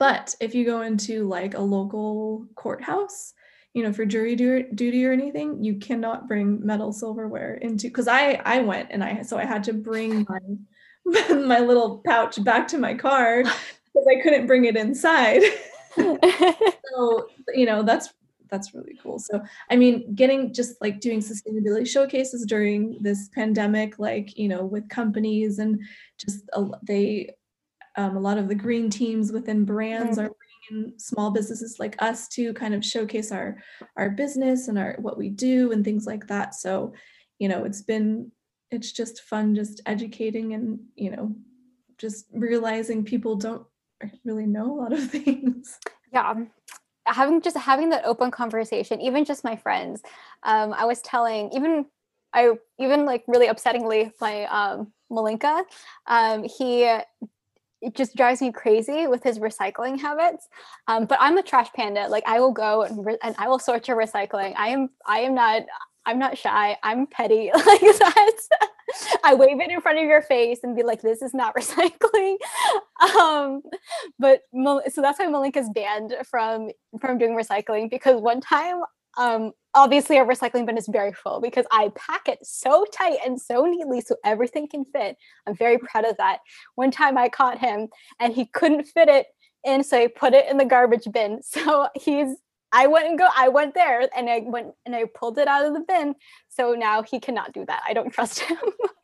But 0.01 0.35
if 0.41 0.53
you 0.53 0.65
go 0.65 0.83
into 0.83 1.29
like 1.29 1.55
a 1.55 1.61
local 1.61 2.47
courthouse, 2.57 3.33
you 3.73 3.85
know, 3.85 3.93
for 3.93 4.05
jury 4.05 4.35
duty 4.35 5.07
or 5.07 5.13
anything, 5.13 5.63
you 5.63 5.77
cannot 5.77 6.27
bring 6.27 6.67
metal 6.67 6.93
silverware 6.93 7.55
into 7.55 7.87
because 7.87 8.09
I 8.09 8.41
I 8.45 8.63
went 8.63 8.89
and 8.91 9.05
I 9.05 9.23
so 9.23 9.39
I 9.39 9.45
had 9.45 9.63
to 9.65 9.75
bring 9.75 10.27
my 10.29 11.31
my 11.35 11.61
little 11.61 12.03
pouch 12.05 12.43
back 12.43 12.67
to 12.69 12.79
my 12.79 12.95
car 12.95 13.45
because 14.01 14.19
I 14.19 14.23
couldn't 14.23 14.47
bring 14.47 14.65
it 14.65 14.77
inside. 14.77 15.43
so 15.97 17.27
you 17.53 17.67
know 17.67 17.83
that's 17.83 18.11
that's 18.51 18.75
really 18.75 18.99
cool. 19.03 19.19
So, 19.19 19.41
I 19.71 19.77
mean, 19.77 20.15
getting 20.15 20.53
just 20.53 20.81
like 20.81 21.01
doing 21.01 21.21
sustainability 21.21 21.89
showcases 21.89 22.45
during 22.45 22.99
this 23.01 23.29
pandemic, 23.35 23.99
like, 23.99 24.37
you 24.37 24.49
know, 24.49 24.65
with 24.65 24.89
companies 24.89 25.59
and 25.59 25.81
just 26.19 26.45
a, 26.53 26.67
they, 26.83 27.31
um, 27.97 28.17
a 28.17 28.21
lot 28.21 28.39
of 28.39 28.49
the 28.49 28.55
green 28.55 28.91
teams 28.91 29.33
within 29.33 29.65
brands 29.65 30.19
mm-hmm. 30.19 30.27
are 30.27 30.37
bringing 30.69 30.99
small 30.99 31.31
businesses 31.31 31.79
like 31.79 32.01
us 32.01 32.29
to 32.29 32.53
kind 32.55 32.75
of 32.75 32.85
showcase 32.85 33.33
our, 33.33 33.63
our 33.97 34.11
business 34.11 34.69
and 34.69 34.79
our, 34.79 34.97
what 34.99 35.19
we 35.19 35.29
do 35.29 35.73
and 35.73 35.85
things 35.85 36.07
like 36.07 36.27
that. 36.27 36.55
So, 36.55 36.93
you 37.39 37.49
know, 37.49 37.65
it's 37.65 37.83
been, 37.83 38.31
it's 38.71 38.93
just 38.93 39.23
fun 39.23 39.55
just 39.55 39.81
educating 39.87 40.55
and, 40.55 40.81
you 40.95 41.11
know, 41.11 41.35
just 41.99 42.27
realizing 42.33 43.05
people 43.05 43.37
don't 43.37 43.67
really 44.25 44.47
know 44.47 44.73
a 44.73 44.77
lot 44.81 44.93
of 44.93 45.11
things. 45.11 45.79
Yeah 46.13 46.35
having 47.07 47.41
just 47.41 47.57
having 47.57 47.91
that 47.91 48.05
open 48.05 48.31
conversation 48.31 49.01
even 49.01 49.25
just 49.25 49.45
my 49.45 49.57
friends 49.57 50.03
um, 50.45 50.73
i 50.73 50.85
was 50.85 51.01
telling 51.03 51.51
even 51.53 51.85
i 52.33 52.53
even 52.79 53.05
like 53.05 53.25
really 53.27 53.49
upsettingly 53.49 54.11
my 54.21 54.45
um, 54.45 54.93
malinka 55.11 55.63
um, 56.07 56.45
he 56.45 56.85
it 57.83 57.95
just 57.95 58.15
drives 58.15 58.43
me 58.43 58.53
crazy 58.53 59.07
with 59.07 59.23
his 59.23 59.39
recycling 59.39 59.99
habits 59.99 60.49
um, 60.87 61.07
but 61.07 61.19
i'm 61.21 61.39
a 61.39 61.43
trash 61.43 61.69
panda 61.75 62.07
like 62.09 62.25
i 62.27 62.39
will 62.39 62.53
go 62.53 62.83
and, 62.83 63.05
re- 63.05 63.19
and 63.23 63.35
i 63.39 63.49
will 63.49 63.59
sort 63.59 63.89
your 63.89 63.97
recycling 63.97 64.55
i 64.57 64.69
am 64.69 64.89
i 65.07 65.21
am 65.21 65.35
not 65.35 65.63
i'm 66.07 66.19
not 66.19 66.37
shy 66.39 66.77
i'm 66.83 67.07
petty 67.07 67.51
like 67.55 67.81
that 67.81 68.41
I 69.25 69.35
wave 69.35 69.61
it 69.61 69.71
in 69.71 69.81
front 69.81 69.99
of 69.99 70.05
your 70.05 70.23
face 70.23 70.61
and 70.63 70.77
be 70.77 70.83
like, 70.83 71.03
this 71.03 71.23
is 71.23 71.35
not 71.35 71.55
recycling. 71.57 72.37
um, 73.17 73.63
but 74.19 74.43
so 74.53 75.01
that's 75.01 75.19
why 75.19 75.27
Malinka's 75.27 75.71
banned 75.71 76.15
from 76.29 76.71
from 77.01 77.19
doing 77.19 77.37
recycling 77.37 77.91
because 77.91 78.21
one 78.21 78.41
time 78.41 78.83
um 79.19 79.53
obviously 79.75 80.19
our 80.19 80.27
recycling 80.27 80.67
bin 80.67 80.79
is 80.79 80.89
very 80.89 81.13
full 81.13 81.41
because 81.41 81.67
I 81.71 81.91
pack 81.97 82.29
it 82.29 82.39
so 82.43 82.85
tight 82.93 83.19
and 83.25 83.41
so 83.41 83.65
neatly 83.65 84.01
so 84.01 84.17
everything 84.25 84.69
can 84.69 84.85
fit. 84.85 85.17
I'm 85.47 85.57
very 85.57 85.79
proud 85.79 86.05
of 86.05 86.17
that. 86.19 86.39
One 86.75 86.91
time 86.91 87.17
I 87.17 87.29
caught 87.29 87.59
him 87.59 87.89
and 88.19 88.33
he 88.33 88.47
couldn't 88.47 88.85
fit 88.85 89.09
it 89.09 89.27
in, 89.65 89.85
so 89.85 90.01
he 90.01 90.09
put 90.09 90.33
it 90.35 90.49
in 90.49 90.57
the 90.57 90.65
garbage 90.65 91.09
bin. 91.13 91.41
So 91.51 91.89
he's 91.95 92.37
I 92.73 92.87
went 92.87 93.09
and 93.09 93.19
go 93.19 93.29
I 93.37 93.49
went 93.49 93.75
there 93.75 94.09
and 94.17 94.29
I 94.29 94.43
went 94.45 94.75
and 94.87 94.95
I 94.95 95.05
pulled 95.15 95.39
it 95.39 95.49
out 95.49 95.67
of 95.67 95.75
the 95.75 95.81
bin. 95.81 96.15
So 96.49 96.75
now 96.75 97.03
he 97.03 97.21
cannot 97.21 97.53
do 97.53 97.65
that. 97.67 97.83
I 97.87 97.93
don't 97.93 98.11
trust 98.13 98.41
him. 98.41 98.59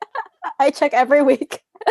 I 0.58 0.70
check 0.70 0.94
every 0.94 1.22
week. 1.22 1.62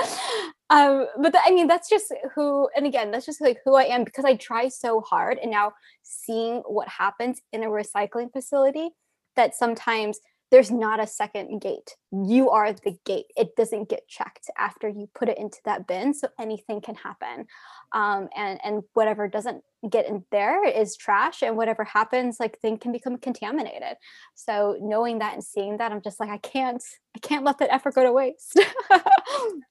um, 0.69 1.07
but 1.21 1.33
the, 1.33 1.39
I 1.45 1.51
mean, 1.51 1.67
that's 1.67 1.89
just 1.89 2.13
who, 2.33 2.69
and 2.75 2.85
again, 2.85 3.11
that's 3.11 3.25
just 3.25 3.41
like 3.41 3.59
who 3.63 3.75
I 3.75 3.83
am 3.83 4.03
because 4.03 4.25
I 4.25 4.35
try 4.35 4.69
so 4.69 5.01
hard. 5.01 5.37
And 5.41 5.51
now 5.51 5.73
seeing 6.03 6.63
what 6.67 6.87
happens 6.87 7.41
in 7.53 7.63
a 7.63 7.67
recycling 7.67 8.31
facility 8.31 8.89
that 9.35 9.55
sometimes 9.55 10.19
there's 10.51 10.71
not 10.71 10.99
a 10.99 11.07
second 11.07 11.59
gate. 11.59 11.95
You 12.11 12.49
are 12.51 12.71
the 12.71 12.97
gate. 13.05 13.25
It 13.35 13.55
doesn't 13.55 13.89
get 13.89 14.07
checked 14.07 14.49
after 14.57 14.87
you 14.87 15.09
put 15.15 15.29
it 15.29 15.37
into 15.37 15.57
that 15.65 15.87
bin, 15.87 16.13
so 16.13 16.27
anything 16.39 16.81
can 16.81 16.95
happen. 16.95 17.47
Um, 17.91 18.29
and 18.35 18.59
and 18.63 18.83
whatever 18.93 19.27
doesn't 19.27 19.63
get 19.89 20.07
in 20.07 20.23
there 20.31 20.67
is 20.67 20.95
trash, 20.95 21.41
and 21.41 21.57
whatever 21.57 21.83
happens, 21.83 22.39
like 22.39 22.59
thing 22.59 22.77
can 22.77 22.91
become 22.91 23.17
contaminated. 23.17 23.97
So 24.35 24.77
knowing 24.81 25.19
that 25.19 25.33
and 25.33 25.43
seeing 25.43 25.77
that, 25.77 25.91
I'm 25.91 26.01
just 26.01 26.19
like, 26.19 26.29
I 26.29 26.37
can't, 26.37 26.83
I 27.15 27.19
can't 27.19 27.43
let 27.43 27.57
that 27.59 27.73
effort 27.73 27.95
go 27.95 28.03
to 28.03 28.11
waste. 28.11 28.59
Have 28.89 29.03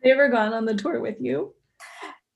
you 0.02 0.12
ever 0.12 0.28
gone 0.28 0.52
on 0.52 0.64
the 0.64 0.74
tour 0.74 1.00
with 1.00 1.20
you? 1.20 1.54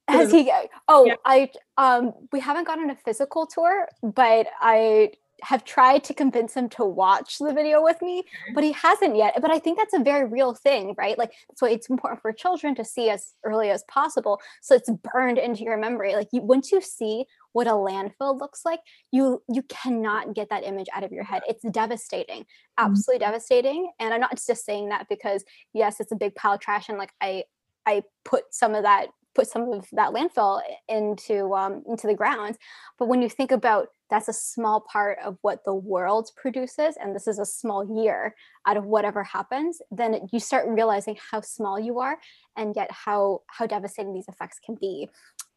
Has 0.08 0.30
he? 0.30 0.50
Oh, 0.88 1.04
yeah. 1.04 1.14
I 1.24 1.50
um, 1.76 2.12
we 2.32 2.40
haven't 2.40 2.66
gone 2.66 2.80
on 2.80 2.90
a 2.90 2.96
physical 2.96 3.46
tour, 3.46 3.88
but 4.02 4.46
I 4.60 5.12
have 5.42 5.64
tried 5.64 6.04
to 6.04 6.14
convince 6.14 6.54
him 6.54 6.68
to 6.70 6.84
watch 6.84 7.38
the 7.38 7.52
video 7.52 7.82
with 7.82 8.00
me, 8.02 8.24
but 8.54 8.64
he 8.64 8.72
hasn't 8.72 9.16
yet. 9.16 9.40
But 9.40 9.50
I 9.50 9.58
think 9.58 9.78
that's 9.78 9.94
a 9.94 10.02
very 10.02 10.28
real 10.28 10.54
thing, 10.54 10.94
right? 10.98 11.18
Like 11.18 11.32
that's 11.48 11.62
why 11.62 11.70
it's 11.70 11.88
important 11.88 12.22
for 12.22 12.32
children 12.32 12.74
to 12.76 12.84
see 12.84 13.10
as 13.10 13.34
early 13.44 13.70
as 13.70 13.84
possible, 13.84 14.40
so 14.60 14.74
it's 14.74 14.90
burned 15.12 15.38
into 15.38 15.62
your 15.62 15.76
memory. 15.76 16.14
Like 16.14 16.28
you, 16.32 16.42
once 16.42 16.72
you 16.72 16.80
see 16.80 17.26
what 17.52 17.66
a 17.66 17.72
landfill 17.72 18.38
looks 18.38 18.62
like, 18.64 18.80
you 19.12 19.42
you 19.48 19.62
cannot 19.62 20.34
get 20.34 20.50
that 20.50 20.64
image 20.64 20.88
out 20.94 21.04
of 21.04 21.12
your 21.12 21.24
head. 21.24 21.42
It's 21.48 21.64
devastating, 21.70 22.42
mm-hmm. 22.42 22.84
absolutely 22.84 23.24
mm-hmm. 23.24 23.32
devastating. 23.32 23.90
And 24.00 24.14
I'm 24.14 24.20
not 24.20 24.40
just 24.44 24.64
saying 24.64 24.88
that 24.90 25.06
because 25.08 25.44
yes, 25.72 26.00
it's 26.00 26.12
a 26.12 26.16
big 26.16 26.34
pile 26.34 26.54
of 26.54 26.60
trash, 26.60 26.88
and 26.88 26.98
like 26.98 27.12
I 27.20 27.44
I 27.86 28.02
put 28.24 28.44
some 28.50 28.74
of 28.74 28.82
that 28.82 29.08
put 29.34 29.46
some 29.46 29.72
of 29.72 29.86
that 29.92 30.12
landfill 30.12 30.60
into 30.88 31.54
um, 31.54 31.82
into 31.86 32.06
the 32.06 32.14
ground. 32.14 32.56
But 32.98 33.08
when 33.08 33.22
you 33.22 33.28
think 33.28 33.52
about 33.52 33.88
that's 34.10 34.28
a 34.28 34.32
small 34.32 34.80
part 34.80 35.18
of 35.24 35.38
what 35.42 35.64
the 35.64 35.74
world 35.74 36.30
produces, 36.36 36.96
and 37.00 37.14
this 37.14 37.26
is 37.26 37.38
a 37.38 37.44
small 37.44 38.02
year 38.02 38.34
out 38.66 38.76
of 38.76 38.84
whatever 38.84 39.22
happens, 39.22 39.80
then 39.90 40.28
you 40.32 40.40
start 40.40 40.66
realizing 40.68 41.16
how 41.30 41.40
small 41.40 41.78
you 41.78 41.98
are, 41.98 42.18
and 42.56 42.74
yet 42.76 42.90
how 42.90 43.42
how 43.48 43.66
devastating 43.66 44.14
these 44.14 44.28
effects 44.28 44.58
can 44.64 44.76
be. 44.80 45.08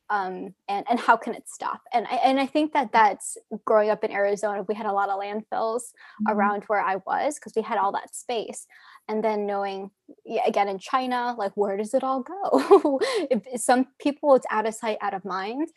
Um, 0.10 0.56
and 0.68 0.86
and 0.89 0.99
how 0.99 1.16
can 1.16 1.34
it 1.34 1.47
stop? 1.47 1.82
And 1.93 2.06
I, 2.08 2.16
and 2.16 2.39
I 2.39 2.45
think 2.45 2.74
that 2.74 2.91
that's 2.91 3.38
growing 3.66 3.89
up 3.89 4.04
in 4.04 4.12
Arizona. 4.12 4.66
We 4.68 4.76
had 4.76 4.86
a 4.86 4.91
lot 4.91 5.10
of 5.10 5.20
landfills 5.20 5.84
mm-hmm. 5.84 6.32
around 6.32 6.64
where 6.68 6.82
I 6.82 6.97
was 7.08 7.36
because 7.36 7.54
we 7.56 7.62
had 7.62 7.78
all 7.78 7.93
that 7.93 8.14
space 8.14 8.68
and 9.08 9.24
then 9.24 9.45
knowing 9.45 9.91
yeah, 10.26 10.41
again 10.47 10.68
in 10.68 10.80
china 10.80 11.36
like 11.38 11.52
where 11.56 11.78
does 11.78 11.93
it 11.93 12.04
all 12.04 12.22
go 12.22 12.99
if, 13.32 13.41
some 13.62 13.88
people 13.99 14.36
it's 14.36 14.45
out 14.49 14.68
of 14.68 14.74
sight 14.74 14.97
out 15.02 15.14
of 15.14 15.24
mind 15.26 15.70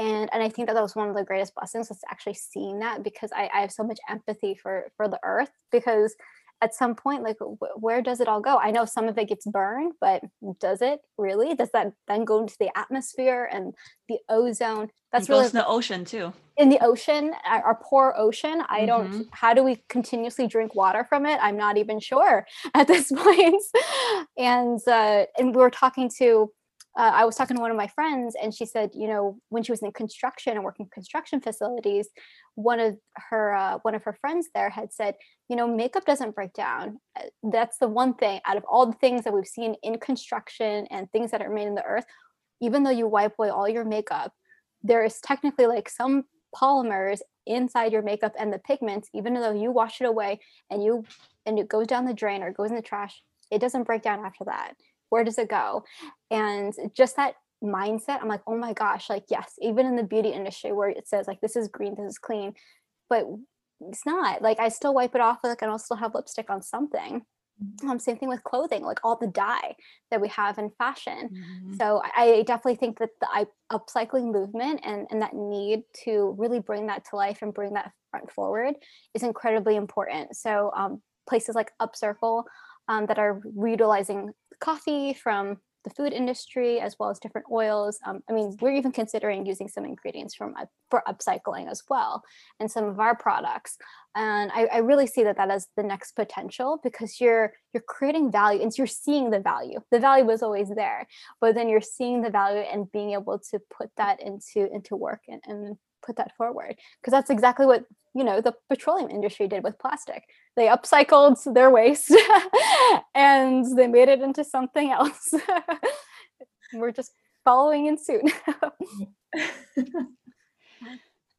and 0.00 0.30
and 0.32 0.42
i 0.42 0.48
think 0.48 0.66
that 0.66 0.74
that 0.74 0.82
was 0.82 0.96
one 0.96 1.08
of 1.08 1.14
the 1.14 1.24
greatest 1.24 1.54
blessings 1.54 1.88
was 1.88 2.00
actually 2.10 2.34
seeing 2.34 2.78
that 2.78 3.02
because 3.02 3.30
I, 3.32 3.48
I 3.52 3.60
have 3.60 3.72
so 3.72 3.84
much 3.84 3.98
empathy 4.08 4.54
for 4.54 4.86
for 4.96 5.08
the 5.08 5.20
earth 5.22 5.50
because 5.70 6.16
at 6.62 6.74
some 6.74 6.94
point 6.94 7.22
like 7.22 7.36
where 7.76 8.02
does 8.02 8.20
it 8.20 8.28
all 8.28 8.40
go? 8.40 8.58
I 8.58 8.70
know 8.70 8.84
some 8.84 9.08
of 9.08 9.16
it 9.16 9.28
gets 9.28 9.46
burned 9.46 9.94
but 10.00 10.22
does 10.60 10.82
it 10.82 11.00
really? 11.16 11.54
Does 11.54 11.70
that 11.72 11.92
then 12.06 12.24
go 12.24 12.40
into 12.42 12.56
the 12.60 12.76
atmosphere 12.76 13.48
and 13.50 13.74
the 14.08 14.18
ozone? 14.28 14.90
That's 15.12 15.28
it 15.28 15.32
really 15.32 15.46
in 15.46 15.52
the 15.52 15.66
ocean 15.66 16.04
too. 16.04 16.32
In 16.58 16.68
the 16.68 16.82
ocean 16.84 17.32
our, 17.46 17.62
our 17.62 17.78
poor 17.82 18.14
ocean 18.16 18.62
i 18.68 18.80
mm-hmm. 18.80 18.86
don't 18.86 19.28
how 19.32 19.54
do 19.54 19.62
we 19.62 19.82
continuously 19.88 20.46
drink 20.46 20.74
water 20.74 21.06
from 21.08 21.24
it? 21.24 21.38
I'm 21.42 21.56
not 21.56 21.78
even 21.78 21.98
sure 21.98 22.46
at 22.74 22.86
this 22.86 23.10
point. 23.10 23.62
And 24.36 24.80
uh 24.86 25.24
and 25.38 25.54
we 25.54 25.60
were 25.60 25.70
talking 25.70 26.10
to 26.18 26.52
uh, 26.98 27.12
I 27.14 27.24
was 27.24 27.36
talking 27.36 27.56
to 27.56 27.60
one 27.60 27.70
of 27.70 27.76
my 27.76 27.86
friends, 27.86 28.34
and 28.40 28.52
she 28.52 28.66
said, 28.66 28.90
you 28.94 29.06
know, 29.06 29.38
when 29.48 29.62
she 29.62 29.70
was 29.70 29.82
in 29.82 29.92
construction 29.92 30.54
and 30.54 30.64
working 30.64 30.88
construction 30.92 31.40
facilities, 31.40 32.08
one 32.56 32.80
of 32.80 32.98
her 33.14 33.54
uh, 33.54 33.78
one 33.82 33.94
of 33.94 34.02
her 34.02 34.16
friends 34.20 34.48
there 34.54 34.70
had 34.70 34.92
said, 34.92 35.14
you 35.48 35.54
know, 35.54 35.68
makeup 35.68 36.04
doesn't 36.04 36.34
break 36.34 36.52
down. 36.52 36.98
Uh, 37.16 37.26
that's 37.44 37.78
the 37.78 37.86
one 37.86 38.14
thing 38.14 38.40
out 38.44 38.56
of 38.56 38.64
all 38.64 38.86
the 38.86 38.98
things 38.98 39.22
that 39.22 39.32
we've 39.32 39.46
seen 39.46 39.76
in 39.84 39.98
construction 40.00 40.86
and 40.90 41.10
things 41.12 41.30
that 41.30 41.42
are 41.42 41.50
made 41.50 41.68
in 41.68 41.76
the 41.76 41.84
earth. 41.84 42.04
Even 42.60 42.82
though 42.82 42.90
you 42.90 43.06
wipe 43.06 43.34
away 43.38 43.50
all 43.50 43.68
your 43.68 43.84
makeup, 43.84 44.32
there 44.82 45.04
is 45.04 45.20
technically 45.20 45.66
like 45.66 45.88
some 45.88 46.24
polymers 46.54 47.20
inside 47.46 47.92
your 47.92 48.02
makeup 48.02 48.34
and 48.36 48.52
the 48.52 48.58
pigments. 48.58 49.08
Even 49.14 49.34
though 49.34 49.54
you 49.54 49.70
wash 49.70 50.00
it 50.00 50.06
away 50.06 50.40
and 50.70 50.82
you 50.82 51.04
and 51.46 51.56
it 51.56 51.68
goes 51.68 51.86
down 51.86 52.04
the 52.04 52.14
drain 52.14 52.42
or 52.42 52.52
goes 52.52 52.70
in 52.70 52.76
the 52.76 52.82
trash, 52.82 53.22
it 53.52 53.60
doesn't 53.60 53.84
break 53.84 54.02
down 54.02 54.24
after 54.24 54.44
that 54.44 54.74
where 55.10 55.24
does 55.24 55.38
it 55.38 55.48
go 55.48 55.84
and 56.30 56.72
just 56.96 57.16
that 57.16 57.34
mindset 57.62 58.20
i'm 58.22 58.28
like 58.28 58.40
oh 58.46 58.56
my 58.56 58.72
gosh 58.72 59.10
like 59.10 59.24
yes 59.28 59.52
even 59.60 59.84
in 59.86 59.96
the 59.96 60.02
beauty 60.02 60.30
industry 60.30 60.72
where 60.72 60.88
it 60.88 61.06
says 61.06 61.26
like 61.28 61.40
this 61.42 61.56
is 61.56 61.68
green 61.68 61.94
this 61.94 62.12
is 62.12 62.18
clean 62.18 62.54
but 63.10 63.26
it's 63.82 64.06
not 64.06 64.40
like 64.40 64.58
i 64.58 64.68
still 64.68 64.94
wipe 64.94 65.14
it 65.14 65.20
off 65.20 65.38
like 65.44 65.60
and 65.62 65.70
i'll 65.70 65.78
still 65.78 65.96
have 65.98 66.14
lipstick 66.14 66.48
on 66.50 66.62
something 66.62 67.22
Um, 67.86 67.98
same 67.98 68.16
thing 68.16 68.30
with 68.30 68.42
clothing, 68.42 68.82
like 68.90 69.00
all 69.04 69.16
the 69.20 69.26
dye 69.26 69.76
that 70.10 70.20
we 70.24 70.28
have 70.28 70.56
in 70.62 70.70
fashion. 70.82 71.28
Mhm. 71.28 71.76
So 71.78 72.00
I 72.20 72.24
I 72.40 72.42
definitely 72.42 72.76
think 72.82 72.98
that 73.00 73.10
the 73.20 73.28
I- 73.40 73.54
upcycling 73.76 74.32
movement 74.32 74.80
and, 74.82 75.06
and 75.10 75.20
that 75.20 75.34
need 75.34 75.84
to 76.04 76.34
really 76.42 76.60
bring 76.60 76.86
that 76.86 77.04
to 77.08 77.16
life 77.24 77.42
and 77.42 77.52
bring 77.58 77.74
that 77.74 77.92
front 78.10 78.32
forward 78.36 78.74
is 79.12 79.22
incredibly 79.30 79.76
important. 79.76 80.26
So 80.44 80.72
um, 80.80 81.02
places 81.28 81.54
like 81.54 81.70
Upcircle 81.84 82.44
um, 82.88 83.04
that 83.08 83.18
are 83.18 83.34
reutilizing 83.64 84.32
coffee 84.60 85.14
from 85.14 85.58
the 85.84 85.90
food 85.90 86.12
industry 86.12 86.78
as 86.80 86.96
well 86.98 87.10
as 87.10 87.18
different 87.18 87.46
oils. 87.50 87.98
Um, 88.06 88.20
I 88.28 88.32
mean, 88.32 88.56
we're 88.60 88.74
even 88.74 88.92
considering 88.92 89.46
using 89.46 89.68
some 89.68 89.84
ingredients 89.84 90.34
from 90.34 90.54
up- 90.56 90.68
for 90.90 91.02
upcycling 91.08 91.70
as 91.70 91.82
well 91.88 92.22
in 92.58 92.68
some 92.68 92.84
of 92.84 93.00
our 93.00 93.16
products. 93.16 93.78
And 94.14 94.50
I, 94.52 94.66
I 94.66 94.78
really 94.78 95.06
see 95.06 95.24
that 95.24 95.36
that 95.36 95.50
as 95.50 95.68
the 95.76 95.82
next 95.82 96.12
potential 96.12 96.80
because 96.82 97.20
you're 97.20 97.52
you're 97.72 97.82
creating 97.86 98.30
value 98.30 98.62
and 98.62 98.72
you're 98.76 98.86
seeing 98.86 99.30
the 99.30 99.40
value. 99.40 99.80
The 99.90 100.00
value 100.00 100.24
was 100.24 100.42
always 100.42 100.68
there, 100.68 101.06
but 101.40 101.54
then 101.54 101.68
you're 101.68 101.80
seeing 101.80 102.22
the 102.22 102.30
value 102.30 102.60
and 102.60 102.90
being 102.92 103.12
able 103.12 103.38
to 103.50 103.60
put 103.70 103.90
that 103.96 104.20
into 104.20 104.68
into 104.72 104.96
work 104.96 105.22
and, 105.28 105.40
and 105.46 105.76
put 106.02 106.16
that 106.16 106.36
forward 106.36 106.76
because 107.00 107.12
that's 107.12 107.30
exactly 107.30 107.66
what 107.66 107.84
you 108.14 108.24
know 108.24 108.40
the 108.40 108.54
petroleum 108.68 109.10
industry 109.10 109.46
did 109.46 109.62
with 109.62 109.78
plastic 109.78 110.24
they 110.56 110.66
upcycled 110.66 111.36
their 111.54 111.70
waste 111.70 112.12
and 113.14 113.76
they 113.78 113.86
made 113.86 114.08
it 114.08 114.20
into 114.20 114.42
something 114.44 114.90
else 114.90 115.32
we're 116.74 116.90
just 116.92 117.12
following 117.44 117.86
in 117.86 117.96
suit 117.96 118.22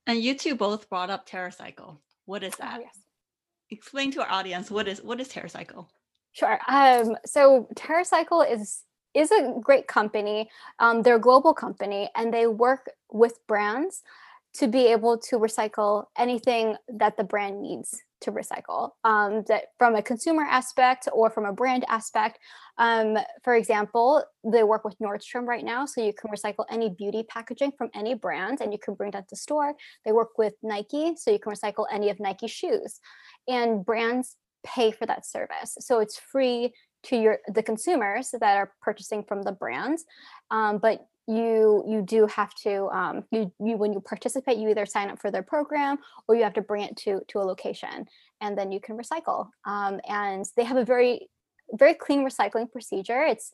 And 0.07 0.21
you 0.21 0.35
two 0.35 0.55
both 0.55 0.89
brought 0.89 1.09
up 1.09 1.27
TerraCycle. 1.27 1.97
What 2.25 2.43
is 2.43 2.53
Oh, 2.55 2.65
that? 2.65 2.81
yes. 2.81 2.97
Explain 3.69 4.11
to 4.11 4.21
our 4.21 4.31
audience 4.31 4.69
what 4.69 4.87
is 4.87 5.01
what 5.01 5.21
is 5.21 5.29
TerraCycle? 5.29 5.87
Sure. 6.33 6.59
Um, 6.67 7.15
so 7.25 7.67
TerraCycle 7.75 8.51
is 8.51 8.83
is 9.13 9.31
a 9.31 9.53
great 9.61 9.87
company. 9.87 10.49
Um, 10.79 11.01
they're 11.01 11.15
a 11.17 11.19
global 11.19 11.53
company, 11.53 12.09
and 12.15 12.33
they 12.33 12.47
work 12.47 12.89
with 13.11 13.39
brands 13.47 14.03
to 14.53 14.67
be 14.67 14.87
able 14.87 15.17
to 15.17 15.37
recycle 15.37 16.05
anything 16.17 16.75
that 16.89 17.17
the 17.17 17.23
brand 17.23 17.61
needs 17.61 18.01
to 18.21 18.31
recycle. 18.31 18.91
Um, 19.03 19.43
that 19.47 19.65
from 19.77 19.95
a 19.95 20.01
consumer 20.01 20.43
aspect 20.43 21.07
or 21.11 21.29
from 21.29 21.45
a 21.45 21.53
brand 21.53 21.85
aspect. 21.87 22.39
Um, 22.77 23.17
for 23.43 23.55
example, 23.55 24.23
they 24.43 24.63
work 24.63 24.83
with 24.85 24.97
Nordstrom 24.99 25.45
right 25.45 25.65
now, 25.65 25.85
so 25.85 26.03
you 26.03 26.13
can 26.13 26.31
recycle 26.31 26.65
any 26.69 26.89
beauty 26.89 27.23
packaging 27.23 27.71
from 27.77 27.89
any 27.93 28.13
brand, 28.13 28.61
and 28.61 28.71
you 28.71 28.79
can 28.79 28.93
bring 28.93 29.11
that 29.11 29.27
to 29.29 29.35
store. 29.35 29.73
They 30.05 30.11
work 30.11 30.37
with 30.37 30.53
Nike, 30.61 31.15
so 31.17 31.31
you 31.31 31.39
can 31.39 31.51
recycle 31.51 31.85
any 31.91 32.09
of 32.09 32.19
Nike 32.19 32.47
shoes, 32.47 32.99
and 33.47 33.85
brands 33.85 34.35
pay 34.63 34.91
for 34.91 35.05
that 35.07 35.25
service. 35.25 35.75
So 35.79 35.99
it's 35.99 36.19
free 36.19 36.73
to 37.03 37.15
your 37.15 37.39
the 37.47 37.63
consumers 37.63 38.29
that 38.39 38.57
are 38.57 38.73
purchasing 38.81 39.23
from 39.23 39.41
the 39.41 39.51
brands, 39.51 40.05
um, 40.51 40.77
but 40.77 41.07
you 41.31 41.83
you 41.87 42.01
do 42.01 42.27
have 42.27 42.53
to 42.55 42.87
um, 42.87 43.23
you 43.31 43.51
you 43.59 43.77
when 43.77 43.93
you 43.93 43.99
participate, 43.99 44.57
you 44.57 44.69
either 44.69 44.85
sign 44.85 45.09
up 45.09 45.19
for 45.19 45.31
their 45.31 45.43
program 45.43 45.97
or 46.27 46.35
you 46.35 46.43
have 46.43 46.53
to 46.53 46.61
bring 46.61 46.83
it 46.83 46.97
to 46.97 47.21
to 47.29 47.39
a 47.39 47.45
location, 47.51 48.05
and 48.41 48.57
then 48.57 48.71
you 48.71 48.79
can 48.79 48.97
recycle. 48.97 49.49
Um, 49.65 49.99
and 50.07 50.45
they 50.55 50.63
have 50.63 50.77
a 50.77 50.85
very 50.85 51.29
very 51.73 51.93
clean 51.93 52.25
recycling 52.25 52.69
procedure. 52.69 53.21
It's 53.21 53.53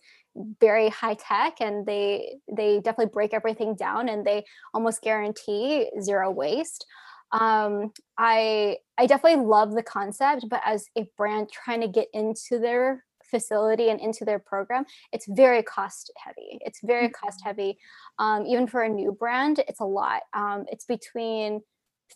very 0.59 0.89
high 0.89 1.15
tech, 1.15 1.61
and 1.61 1.85
they 1.85 2.37
they 2.51 2.77
definitely 2.77 3.11
break 3.13 3.33
everything 3.33 3.75
down, 3.75 4.09
and 4.09 4.25
they 4.25 4.45
almost 4.73 5.01
guarantee 5.01 5.89
zero 6.01 6.31
waste 6.31 6.85
um 7.33 7.91
i 8.17 8.77
i 8.97 9.05
definitely 9.05 9.45
love 9.45 9.73
the 9.73 9.83
concept 9.83 10.45
but 10.49 10.61
as 10.65 10.85
a 10.97 11.05
brand 11.17 11.49
trying 11.51 11.81
to 11.81 11.87
get 11.89 12.07
into 12.13 12.57
their 12.57 13.03
facility 13.29 13.89
and 13.89 13.99
into 13.99 14.25
their 14.25 14.39
program 14.39 14.85
it's 15.11 15.27
very 15.27 15.63
cost 15.63 16.11
heavy. 16.17 16.59
It's 16.61 16.79
very 16.83 17.09
cost 17.09 17.41
heavy. 17.43 17.77
Um, 18.19 18.45
even 18.45 18.67
for 18.67 18.83
a 18.83 18.89
new 18.89 19.11
brand 19.11 19.59
it's 19.67 19.79
a 19.79 19.85
lot. 19.85 20.23
Um, 20.33 20.65
it's 20.71 20.85
between 20.85 21.61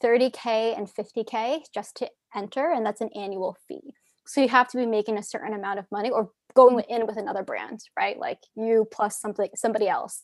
30k 0.02 0.78
and 0.78 0.88
50k 0.88 1.62
just 1.74 1.96
to 1.98 2.10
enter 2.36 2.72
and 2.72 2.86
that's 2.86 3.02
an 3.02 3.10
annual 3.16 3.58
fee. 3.68 3.94
So 4.28 4.42
you 4.42 4.50
have 4.50 4.68
to 4.70 4.78
be 4.78 4.86
making 4.86 5.18
a 5.18 5.24
certain 5.24 5.54
amount 5.54 5.80
of 5.80 5.86
money 5.92 6.10
or 6.10 6.32
going 6.54 6.80
in 6.90 7.08
with 7.08 7.18
another 7.18 7.44
brand 7.44 7.82
right? 7.98 8.18
Like 8.18 8.40
you 8.56 8.88
plus 8.92 9.20
something 9.20 9.50
somebody 9.56 9.88
else. 9.88 10.22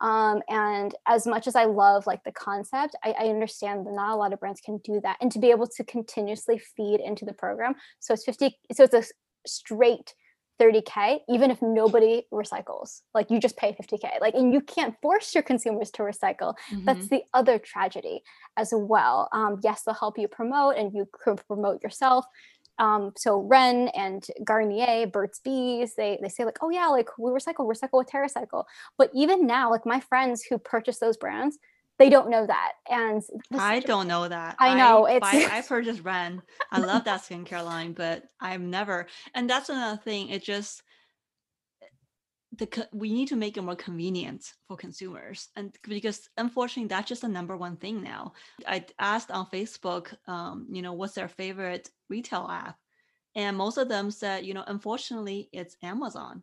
Um, 0.00 0.42
and 0.50 0.94
as 1.06 1.26
much 1.26 1.46
as 1.46 1.56
i 1.56 1.64
love 1.64 2.06
like 2.06 2.22
the 2.22 2.32
concept 2.32 2.94
I, 3.02 3.14
I 3.18 3.24
understand 3.28 3.86
that 3.86 3.94
not 3.94 4.12
a 4.12 4.16
lot 4.16 4.34
of 4.34 4.40
brands 4.40 4.60
can 4.60 4.76
do 4.84 5.00
that 5.02 5.16
and 5.22 5.32
to 5.32 5.38
be 5.38 5.50
able 5.50 5.66
to 5.68 5.84
continuously 5.84 6.58
feed 6.58 7.00
into 7.00 7.24
the 7.24 7.32
program. 7.32 7.76
So 8.00 8.12
it's 8.12 8.24
50 8.24 8.58
so 8.72 8.84
it's 8.84 8.94
a 8.94 9.04
straight 9.46 10.12
30k 10.58 11.20
even 11.28 11.50
if 11.50 11.60
nobody 11.62 12.24
recycles. 12.32 13.02
Like 13.14 13.30
you 13.30 13.40
just 13.40 13.56
pay 13.56 13.72
50k 13.72 14.18
like 14.20 14.34
and 14.34 14.52
you 14.52 14.60
can't 14.60 14.96
force 15.02 15.34
your 15.34 15.42
consumers 15.42 15.90
to 15.92 16.02
recycle. 16.02 16.54
That's 16.86 17.06
Mhm. 17.06 17.08
the 17.08 17.22
other 17.34 17.58
tragedy 17.58 18.22
as 18.56 18.72
well. 18.74 19.28
Um, 19.32 19.60
yes 19.62 19.82
they'll 19.84 19.94
help 19.94 20.18
you 20.18 20.28
promote 20.28 20.76
and 20.76 20.92
you 20.94 21.06
can 21.24 21.36
promote 21.36 21.82
yourself. 21.82 22.24
Um, 22.78 23.12
so 23.16 23.38
Ren 23.40 23.88
and 23.88 24.26
Garnier, 24.44 25.06
Burt's 25.06 25.40
Bees, 25.40 25.94
they 25.96 26.18
they 26.20 26.28
say 26.28 26.44
like, 26.44 26.58
oh 26.60 26.68
yeah, 26.70 26.88
like 26.88 27.08
we 27.18 27.30
recycle, 27.30 27.66
recycle 27.70 27.98
with 27.98 28.08
TerraCycle. 28.08 28.64
But 28.98 29.10
even 29.14 29.46
now, 29.46 29.70
like 29.70 29.86
my 29.86 30.00
friends 30.00 30.42
who 30.42 30.58
purchase 30.58 30.98
those 30.98 31.16
brands, 31.16 31.58
they 31.98 32.10
don't 32.10 32.28
know 32.30 32.46
that. 32.46 32.72
And 32.90 33.22
I 33.58 33.80
don't 33.80 34.08
know 34.08 34.28
that. 34.28 34.56
I 34.58 34.74
know, 34.76 35.06
I, 35.06 35.16
it's- 35.16 35.32
buy- 35.48 35.56
I 35.58 35.62
purchased 35.62 36.02
Ren. 36.04 36.42
I 36.70 36.80
love 36.80 37.04
that 37.04 37.22
skincare 37.22 37.64
line, 37.64 37.92
but 37.92 38.24
I've 38.40 38.60
never. 38.60 39.06
And 39.34 39.48
that's 39.48 39.68
another 39.68 40.00
thing. 40.02 40.28
It 40.28 40.42
just 40.42 40.82
the 42.58 42.88
we 42.92 43.12
need 43.12 43.28
to 43.28 43.36
make 43.36 43.56
it 43.56 43.62
more 43.62 43.76
convenient 43.76 44.52
for 44.66 44.76
consumers, 44.76 45.48
and 45.56 45.76
because 45.82 46.28
unfortunately, 46.38 46.88
that's 46.88 47.08
just 47.08 47.22
the 47.22 47.28
number 47.28 47.56
one 47.56 47.76
thing 47.76 48.02
now. 48.02 48.32
I 48.66 48.84
asked 48.98 49.30
on 49.30 49.46
Facebook, 49.46 50.14
um, 50.26 50.66
you 50.70 50.80
know, 50.80 50.94
what's 50.94 51.14
their 51.14 51.28
favorite 51.28 51.90
retail 52.08 52.46
app, 52.50 52.78
and 53.34 53.56
most 53.56 53.76
of 53.78 53.88
them 53.88 54.10
said, 54.10 54.46
you 54.46 54.54
know, 54.54 54.64
unfortunately, 54.66 55.48
it's 55.52 55.76
Amazon 55.82 56.42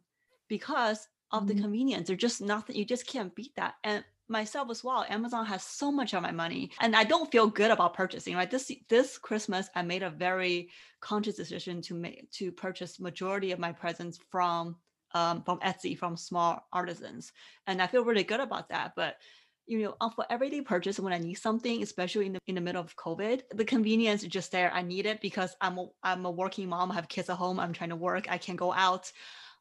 because 0.50 1.08
of 1.32 1.48
the 1.48 1.54
Mhm. 1.56 1.62
convenience. 1.62 2.08
There's 2.08 2.20
just 2.20 2.42
nothing. 2.42 2.76
You 2.76 2.86
just 2.86 3.08
can't 3.08 3.34
beat 3.34 3.56
that. 3.56 3.76
And 3.84 4.04
myself 4.28 4.70
as 4.70 4.84
well 4.84 5.06
amazon 5.10 5.46
has 5.46 5.64
so 5.64 5.92
much 5.92 6.14
of 6.14 6.22
my 6.22 6.32
money 6.32 6.72
and 6.80 6.96
i 6.96 7.04
don't 7.04 7.32
feel 7.32 7.48
good 7.48 7.72
about 7.72 7.94
purchasing 7.94 8.36
right? 8.36 8.50
This 8.50 8.72
this 8.90 9.18
christmas 9.18 9.70
i 9.76 9.82
made 9.82 10.04
a 10.04 10.10
very 10.10 10.70
conscious 11.02 11.36
decision 11.36 11.82
to 11.84 11.94
make 11.94 12.32
to 12.32 12.52
purchase 12.52 13.00
majority 13.00 13.52
of 13.52 13.60
my 13.60 13.72
presents 13.72 14.20
from 14.32 14.76
um, 15.14 15.44
from 15.44 15.60
etsy 15.60 15.98
from 15.98 16.18
small 16.18 16.66
artisans 16.72 17.32
and 17.68 17.82
i 17.82 17.88
feel 17.88 18.06
really 18.06 18.24
good 18.24 18.40
about 18.40 18.70
that 18.70 18.94
but 18.96 19.18
you 19.66 19.82
know 19.82 19.96
uh, 20.02 20.10
for 20.10 20.26
everyday 20.30 20.62
purchase 20.62 21.00
when 21.00 21.14
i 21.14 21.18
need 21.18 21.36
something 21.36 21.84
especially 21.84 22.26
in 22.26 22.34
the, 22.34 22.40
in 22.48 22.56
the 22.56 22.62
middle 22.62 22.82
of 22.82 22.96
covid 22.96 23.42
the 23.54 23.66
convenience 23.66 24.24
is 24.24 24.30
just 24.30 24.52
there 24.52 24.72
i 24.74 24.82
need 24.82 25.06
it 25.06 25.22
because 25.22 25.56
i'm 25.62 25.78
a, 25.78 25.88
i'm 26.04 26.26
a 26.26 26.32
working 26.32 26.68
mom 26.68 26.92
i 26.92 26.96
have 26.96 27.08
kids 27.08 27.30
at 27.30 27.38
home 27.38 27.60
i'm 27.60 27.74
trying 27.74 27.90
to 27.90 27.96
work 27.96 28.26
i 28.30 28.38
can't 28.38 28.58
go 28.58 28.74
out 28.74 29.12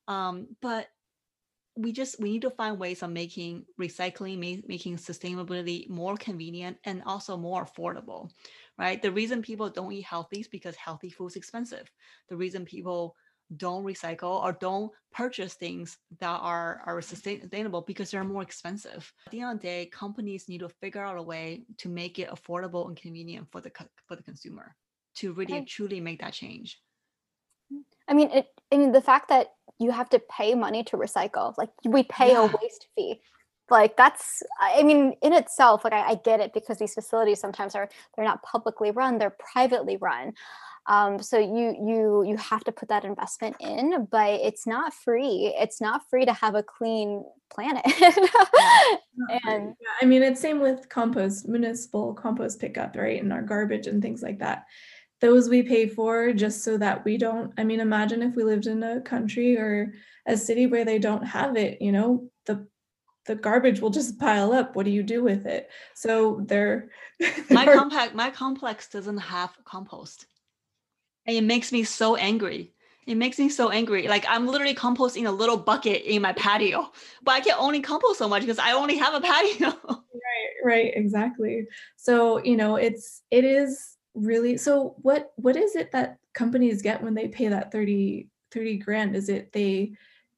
um, 0.09 0.49
but 0.61 0.89
we 1.77 1.93
just 1.93 2.21
we 2.21 2.33
need 2.33 2.43
to 2.43 2.51
find 2.51 2.79
ways 2.79 3.03
of 3.03 3.11
making 3.11 3.65
recycling 3.81 4.39
ma- 4.39 4.63
making 4.67 4.97
sustainability 4.97 5.89
more 5.89 6.17
convenient 6.17 6.77
and 6.85 7.03
also 7.05 7.37
more 7.37 7.65
affordable 7.65 8.31
right? 8.79 9.01
The 9.03 9.13
reason 9.13 9.43
people 9.43 9.71
don't 9.71 9.93
eat 9.93 10.03
healthy 10.05 10.41
is 10.41 10.49
because 10.49 10.77
healthy 10.77 11.11
food 11.11 11.29
is 11.29 11.37
expensive. 11.37 11.91
The 12.29 12.37
reason 12.37 12.65
people 12.65 13.17
don't 13.57 13.85
recycle 13.85 14.43
or 14.43 14.53
don't 14.53 14.91
purchase 15.13 15.55
things 15.55 15.99
that 16.21 16.39
are 16.41 16.83
are 16.87 17.03
sustainable 17.03 17.83
because 17.83 18.11
they're 18.11 18.25
more 18.25 18.43
expensive. 18.43 19.13
At 19.27 19.33
the 19.33 19.41
end 19.41 19.53
of 19.53 19.61
the 19.61 19.67
day 19.69 19.87
companies 19.87 20.49
need 20.49 20.61
to 20.61 20.69
figure 20.69 21.05
out 21.05 21.19
a 21.19 21.23
way 21.23 21.65
to 21.79 21.89
make 21.89 22.19
it 22.19 22.31
affordable 22.31 22.89
and 22.89 22.97
convenient 22.97 23.49
for 23.51 23.61
the 23.61 23.71
for 24.07 24.17
the 24.17 24.23
consumer 24.23 24.75
to 25.17 25.33
really 25.35 25.55
Okay. 25.55 25.65
truly 25.67 26.01
make 26.01 26.21
that 26.21 26.33
change 26.33 26.81
I 28.13 28.15
mean, 28.15 28.31
it. 28.31 28.47
I 28.71 28.77
mean, 28.77 28.93
the 28.93 29.01
fact 29.01 29.31
that 29.31 29.55
you 29.79 29.91
have 29.91 30.11
to 30.11 30.19
pay 30.19 30.55
money 30.55 30.85
to 30.85 30.99
recycle, 30.99 31.55
like 31.57 31.71
we 31.85 32.03
pay 32.03 32.35
a 32.35 32.43
waste 32.43 32.89
fee, 32.95 33.23
like 33.71 33.97
that's. 33.97 34.43
I 34.61 34.81
I 34.81 34.83
mean, 34.83 35.15
in 35.23 35.33
itself, 35.33 35.83
like 35.83 35.95
I, 35.95 36.11
I 36.11 36.15
get 36.17 36.41
it 36.41 36.53
because 36.53 36.77
these 36.77 36.93
facilities 36.93 37.41
sometimes 37.41 37.75
are 37.75 37.89
they're 38.15 38.27
not 38.27 38.43
publicly 38.43 38.91
run; 38.91 39.17
they're 39.17 39.37
privately 39.53 39.97
run. 39.97 40.35
Um, 40.87 41.23
so 41.23 41.39
you 41.39 41.75
you 41.83 42.25
you 42.27 42.37
have 42.37 42.65
to 42.65 42.73
put 42.73 42.91
that 42.91 43.07
investment 43.07 43.57
in, 43.61 44.09
but 44.11 44.29
it's 44.29 44.67
not 44.67 44.93
free. 44.93 45.55
It's 45.59 45.81
not 45.81 46.03
free 46.11 46.27
to 46.27 46.35
have 46.35 46.55
a 46.55 46.63
clean 46.63 47.25
planet. 47.51 47.85
And- 49.47 49.75
yeah, 49.81 49.89
I 50.01 50.07
mean, 50.07 50.23
it's 50.23 50.41
same 50.41 50.59
with 50.61 50.89
compost, 50.89 51.47
municipal 51.47 52.15
compost 52.15 52.59
pickup, 52.59 52.97
right? 52.97 53.23
And 53.23 53.33
our 53.33 53.43
garbage 53.43 53.87
and 53.87 54.03
things 54.03 54.23
like 54.23 54.39
that. 54.39 54.65
Those 55.23 55.49
we 55.49 55.63
pay 55.63 55.89
for 55.89 56.33
just 56.35 56.65
so 56.65 56.77
that 56.79 57.05
we 57.05 57.17
don't. 57.17 57.53
I 57.59 57.65
mean, 57.65 57.81
imagine 57.81 58.23
if 58.23 58.37
we 58.37 58.45
lived 58.45 58.67
in 58.67 58.83
a 58.83 59.01
country 59.01 59.57
or 59.57 59.95
a 60.27 60.37
city 60.37 60.67
where 60.67 60.85
they 60.85 60.99
don't 60.99 61.25
have 61.25 61.57
it, 61.57 61.81
you 61.81 61.93
know, 61.93 62.29
the 62.47 62.67
the 63.27 63.37
garbage 63.37 63.81
will 63.81 63.91
just 63.91 64.19
pile 64.19 64.53
up. 64.53 64.77
What 64.77 64.85
do 64.85 64.91
you 64.93 65.05
do 65.05 65.23
with 65.25 65.47
it? 65.47 65.71
So 65.95 66.43
they're 66.47 66.91
my 67.51 67.67
compact 67.67 68.15
my 68.15 68.31
complex 68.31 68.89
doesn't 68.89 69.19
have 69.19 69.57
compost 69.65 70.27
and 71.27 71.37
it 71.37 71.45
makes 71.45 71.73
me 71.73 71.85
so 71.85 72.17
angry 72.17 72.75
It 73.07 73.17
makes 73.17 73.39
me 73.39 73.49
so 73.49 73.71
angry. 73.71 74.09
Like 74.09 74.25
I'm 74.29 74.47
literally 74.47 74.75
composting 74.75 75.27
a 75.27 75.31
little 75.31 75.57
bucket 75.57 76.03
in 76.05 76.23
my 76.23 76.33
patio, 76.35 76.93
but 77.23 77.33
I 77.33 77.41
can 77.41 77.57
only 77.59 77.81
compost 77.81 78.19
so 78.19 78.29
much 78.29 78.43
because 78.43 78.61
I 78.61 78.73
only 78.73 78.97
have 78.99 79.15
a 79.15 79.21
patio. 79.21 79.75
right, 79.89 80.55
right, 80.65 80.93
exactly. 80.95 81.67
So, 81.97 82.43
you 82.45 82.57
know, 82.57 82.77
it's 82.77 83.23
it 83.31 83.45
is 83.45 83.97
really 84.15 84.57
so 84.57 84.95
what 84.99 85.33
what 85.37 85.57
is 85.57 85.77
it 85.77 85.93
that 85.93 86.19
companies 86.35 86.83
get 86.83 87.03
when 87.03 87.15
they 87.15 87.29
pay 87.29 87.49
that 87.49 87.73
30 87.73 88.29
30 88.53 88.77
grand? 88.79 89.17
Is 89.17 89.29
it 89.29 89.53
they 89.53 89.93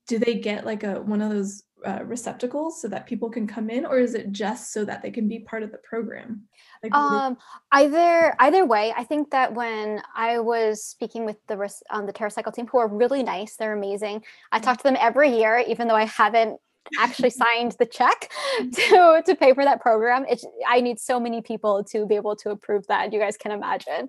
do 0.07 0.19
they 0.19 0.35
get 0.35 0.65
like 0.65 0.85
a 0.85 1.03
one 1.03 1.21
of 1.21 1.31
those 1.31 1.65
uh, 1.85 2.03
receptacles 2.05 2.81
so 2.81 2.89
that 2.89 3.07
people 3.07 3.29
can 3.29 3.47
come 3.47 3.69
in 3.69 3.85
or 3.85 3.99
is 3.99 4.15
it 4.15 4.33
just 4.33 4.73
so 4.73 4.87
that 4.87 5.03
they 5.03 5.11
can 5.11 5.29
be 5.29 5.41
part 5.41 5.63
of 5.63 5.71
the 5.71 5.77
program 5.79 6.41
like, 6.83 6.95
um 6.95 7.37
either 7.73 8.35
either 8.39 8.65
way 8.65 8.95
i 8.97 9.05
think 9.05 9.31
that 9.31 9.53
when 9.53 10.01
i 10.17 10.39
was 10.39 10.83
speaking 10.83 11.27
with 11.27 11.37
the 11.47 11.71
um, 11.91 12.07
the 12.07 12.13
TerraCycle 12.13 12.55
team 12.55 12.67
who 12.69 12.79
are 12.79 12.89
really 12.89 13.23
nice 13.23 13.57
they're 13.57 13.77
amazing 13.77 14.25
i 14.51 14.59
talk 14.59 14.79
to 14.79 14.83
them 14.83 14.97
every 14.99 15.37
year 15.37 15.63
even 15.69 15.87
though 15.87 15.95
i 15.95 16.07
haven't 16.07 16.59
actually 16.99 17.31
signed 17.31 17.75
the 17.79 17.87
check 17.87 18.31
to 18.73 19.23
to 19.25 19.35
pay 19.35 19.53
for 19.53 19.65
that 19.65 19.81
program 19.81 20.25
it's 20.29 20.47
i 20.69 20.81
need 20.81 20.99
so 20.99 21.19
many 21.19 21.41
people 21.41 21.83
to 21.83 22.07
be 22.07 22.15
able 22.15 22.37
to 22.37 22.51
approve 22.51 22.87
that 22.87 23.13
you 23.13 23.19
guys 23.19 23.37
can 23.37 23.53
imagine 23.53 24.09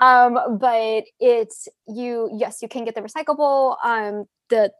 um 0.00 0.38
but 0.58 1.04
it's 1.20 1.68
you 1.86 2.30
yes 2.36 2.60
you 2.62 2.68
can 2.68 2.84
get 2.84 2.94
the 2.94 3.00
recyclable 3.00 3.76
um 3.84 4.24
the 4.48 4.70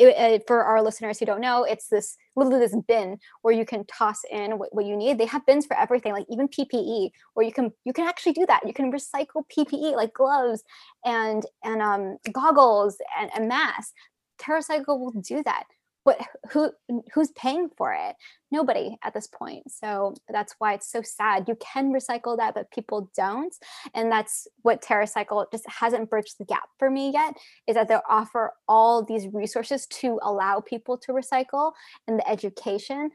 it, 0.00 0.16
it, 0.16 0.46
for 0.46 0.64
our 0.64 0.82
listeners 0.82 1.18
who 1.18 1.26
don't 1.26 1.42
know, 1.42 1.64
it's 1.64 1.88
this 1.88 2.16
literally 2.34 2.60
this 2.60 2.74
bin 2.88 3.18
where 3.42 3.52
you 3.52 3.66
can 3.66 3.84
toss 3.84 4.20
in 4.30 4.58
what, 4.58 4.74
what, 4.74 4.86
you 4.86 4.96
need. 4.96 5.18
They 5.18 5.26
have 5.26 5.44
bins 5.44 5.66
for 5.66 5.76
everything, 5.78 6.14
like 6.14 6.24
even 6.30 6.48
PPE, 6.48 7.10
where 7.34 7.44
you 7.44 7.52
can 7.52 7.70
you 7.84 7.92
can 7.92 8.08
actually 8.08 8.32
do 8.32 8.46
that. 8.46 8.66
You 8.66 8.72
can 8.72 8.90
recycle 8.90 9.44
PPE 9.54 9.94
like 9.94 10.14
gloves 10.14 10.64
and 11.04 11.44
and 11.64 11.82
um, 11.82 12.16
goggles 12.32 12.96
and, 13.20 13.30
and 13.36 13.46
masks. 13.46 13.92
TerraCycle 14.40 14.98
will 14.98 15.12
do 15.20 15.42
that 15.42 15.64
but 16.04 16.18
who 16.50 16.70
who's 17.12 17.30
paying 17.32 17.68
for 17.76 17.92
it? 17.92 18.16
Nobody 18.50 18.96
at 19.02 19.14
this 19.14 19.26
point 19.26 19.70
so 19.70 20.14
that's 20.28 20.54
why 20.58 20.74
it's 20.74 20.90
so 20.90 21.02
sad. 21.02 21.48
You 21.48 21.56
can 21.56 21.92
recycle 21.92 22.36
that 22.38 22.54
but 22.54 22.70
people 22.70 23.10
don't 23.16 23.54
and 23.94 24.10
that's 24.10 24.48
what 24.62 24.82
TerraCycle 24.82 25.46
just 25.52 25.68
hasn't 25.68 26.10
bridged 26.10 26.38
the 26.38 26.44
gap 26.44 26.68
for 26.78 26.90
me 26.90 27.10
yet 27.12 27.34
is 27.66 27.74
that 27.74 27.88
they 27.88 27.98
offer 28.08 28.52
all 28.68 29.04
these 29.04 29.26
resources 29.32 29.86
to 29.86 30.18
allow 30.22 30.60
people 30.60 30.98
to 30.98 31.12
recycle 31.12 31.72
and 32.06 32.18
the 32.18 32.28
education 32.28 33.10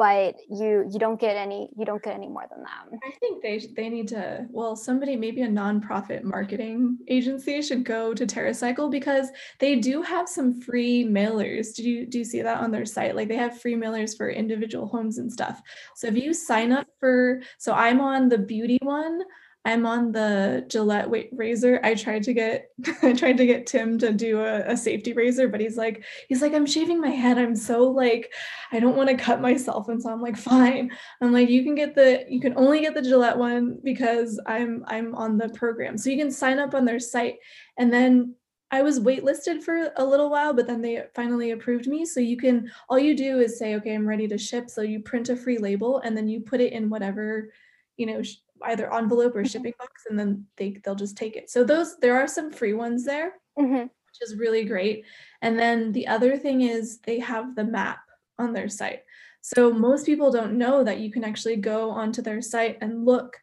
but 0.00 0.34
you 0.48 0.88
you 0.90 0.98
don't 0.98 1.20
get 1.20 1.36
any 1.36 1.68
you 1.76 1.84
don't 1.84 2.02
get 2.02 2.14
any 2.14 2.26
more 2.26 2.46
than 2.50 2.62
that 2.62 2.98
i 3.04 3.10
think 3.20 3.42
they 3.42 3.58
they 3.76 3.90
need 3.90 4.08
to 4.08 4.46
well 4.48 4.74
somebody 4.74 5.14
maybe 5.14 5.42
a 5.42 5.46
nonprofit 5.46 6.22
marketing 6.22 6.96
agency 7.08 7.60
should 7.60 7.84
go 7.84 8.14
to 8.14 8.24
TerraCycle 8.26 8.90
because 8.90 9.28
they 9.58 9.76
do 9.76 10.00
have 10.00 10.28
some 10.28 10.60
free 10.62 11.04
mailers. 11.04 11.74
Do 11.74 11.82
you 11.88 12.06
do 12.06 12.18
you 12.18 12.24
see 12.24 12.40
that 12.42 12.60
on 12.60 12.70
their 12.70 12.86
site? 12.86 13.16
Like 13.16 13.28
they 13.28 13.36
have 13.36 13.60
free 13.60 13.74
mailers 13.74 14.16
for 14.16 14.30
individual 14.30 14.86
homes 14.86 15.18
and 15.18 15.30
stuff. 15.30 15.60
So 15.96 16.06
if 16.06 16.16
you 16.16 16.32
sign 16.32 16.72
up 16.72 16.86
for 16.98 17.42
so 17.58 17.72
i'm 17.72 18.00
on 18.00 18.28
the 18.28 18.38
beauty 18.38 18.78
one 18.82 19.20
I'm 19.64 19.84
on 19.84 20.12
the 20.12 20.64
Gillette 20.68 21.10
weight 21.10 21.28
razor. 21.32 21.80
I 21.84 21.94
tried 21.94 22.22
to 22.24 22.32
get 22.32 22.70
I 23.02 23.12
tried 23.12 23.36
to 23.36 23.46
get 23.46 23.66
Tim 23.66 23.98
to 23.98 24.12
do 24.12 24.40
a, 24.40 24.72
a, 24.72 24.76
safety 24.76 25.12
razor, 25.12 25.48
but 25.48 25.60
he's 25.60 25.76
like 25.76 26.04
he's 26.28 26.40
like 26.40 26.54
I'm 26.54 26.66
shaving 26.66 27.00
my 27.00 27.10
head. 27.10 27.36
I'm 27.36 27.54
so 27.54 27.84
like 27.84 28.32
I 28.72 28.80
don't 28.80 28.96
want 28.96 29.10
to 29.10 29.16
cut 29.16 29.42
myself, 29.42 29.88
and 29.88 30.02
so 30.02 30.10
I'm 30.10 30.22
like 30.22 30.36
fine. 30.36 30.90
I'm 31.20 31.32
like 31.32 31.50
you 31.50 31.62
can 31.62 31.74
get 31.74 31.94
the 31.94 32.24
you 32.28 32.40
can 32.40 32.56
only 32.56 32.80
get 32.80 32.94
the 32.94 33.02
Gillette 33.02 33.36
one 33.36 33.78
because 33.84 34.40
I'm 34.46 34.82
I'm 34.86 35.14
on 35.14 35.36
the 35.36 35.50
program. 35.50 35.98
So 35.98 36.08
you 36.08 36.16
can 36.16 36.30
sign 36.30 36.58
up 36.58 36.74
on 36.74 36.86
their 36.86 37.00
site, 37.00 37.36
and 37.78 37.92
then 37.92 38.34
I 38.70 38.80
was 38.82 39.00
waitlisted 39.00 39.62
for 39.62 39.92
a 39.96 40.04
little 40.04 40.30
while, 40.30 40.54
but 40.54 40.66
then 40.66 40.80
they 40.80 41.02
finally 41.14 41.50
approved 41.50 41.86
me. 41.86 42.06
So 42.06 42.20
you 42.20 42.38
can 42.38 42.70
all 42.88 42.98
you 42.98 43.14
do 43.14 43.40
is 43.40 43.58
say 43.58 43.74
okay 43.74 43.94
I'm 43.94 44.08
ready 44.08 44.26
to 44.28 44.38
ship. 44.38 44.70
So 44.70 44.80
you 44.80 45.00
print 45.00 45.28
a 45.28 45.36
free 45.36 45.58
label 45.58 45.98
and 45.98 46.16
then 46.16 46.28
you 46.28 46.40
put 46.40 46.62
it 46.62 46.72
in 46.72 46.88
whatever 46.88 47.50
you 47.98 48.06
know 48.06 48.22
either 48.64 48.92
envelope 48.92 49.34
or 49.34 49.40
mm-hmm. 49.40 49.48
shipping 49.48 49.74
box 49.78 50.04
and 50.08 50.18
then 50.18 50.44
they 50.56 50.80
they'll 50.84 50.94
just 50.94 51.16
take 51.16 51.36
it 51.36 51.50
so 51.50 51.64
those 51.64 51.98
there 51.98 52.16
are 52.16 52.28
some 52.28 52.50
free 52.50 52.72
ones 52.72 53.04
there 53.04 53.34
mm-hmm. 53.58 53.82
which 53.82 54.20
is 54.22 54.36
really 54.36 54.64
great 54.64 55.04
and 55.42 55.58
then 55.58 55.92
the 55.92 56.06
other 56.06 56.36
thing 56.36 56.62
is 56.62 56.98
they 57.00 57.18
have 57.18 57.54
the 57.54 57.64
map 57.64 58.00
on 58.38 58.52
their 58.52 58.68
site 58.68 59.02
so 59.42 59.72
most 59.72 60.06
people 60.06 60.30
don't 60.30 60.58
know 60.58 60.84
that 60.84 60.98
you 60.98 61.10
can 61.10 61.24
actually 61.24 61.56
go 61.56 61.90
onto 61.90 62.22
their 62.22 62.42
site 62.42 62.78
and 62.80 63.04
look 63.04 63.36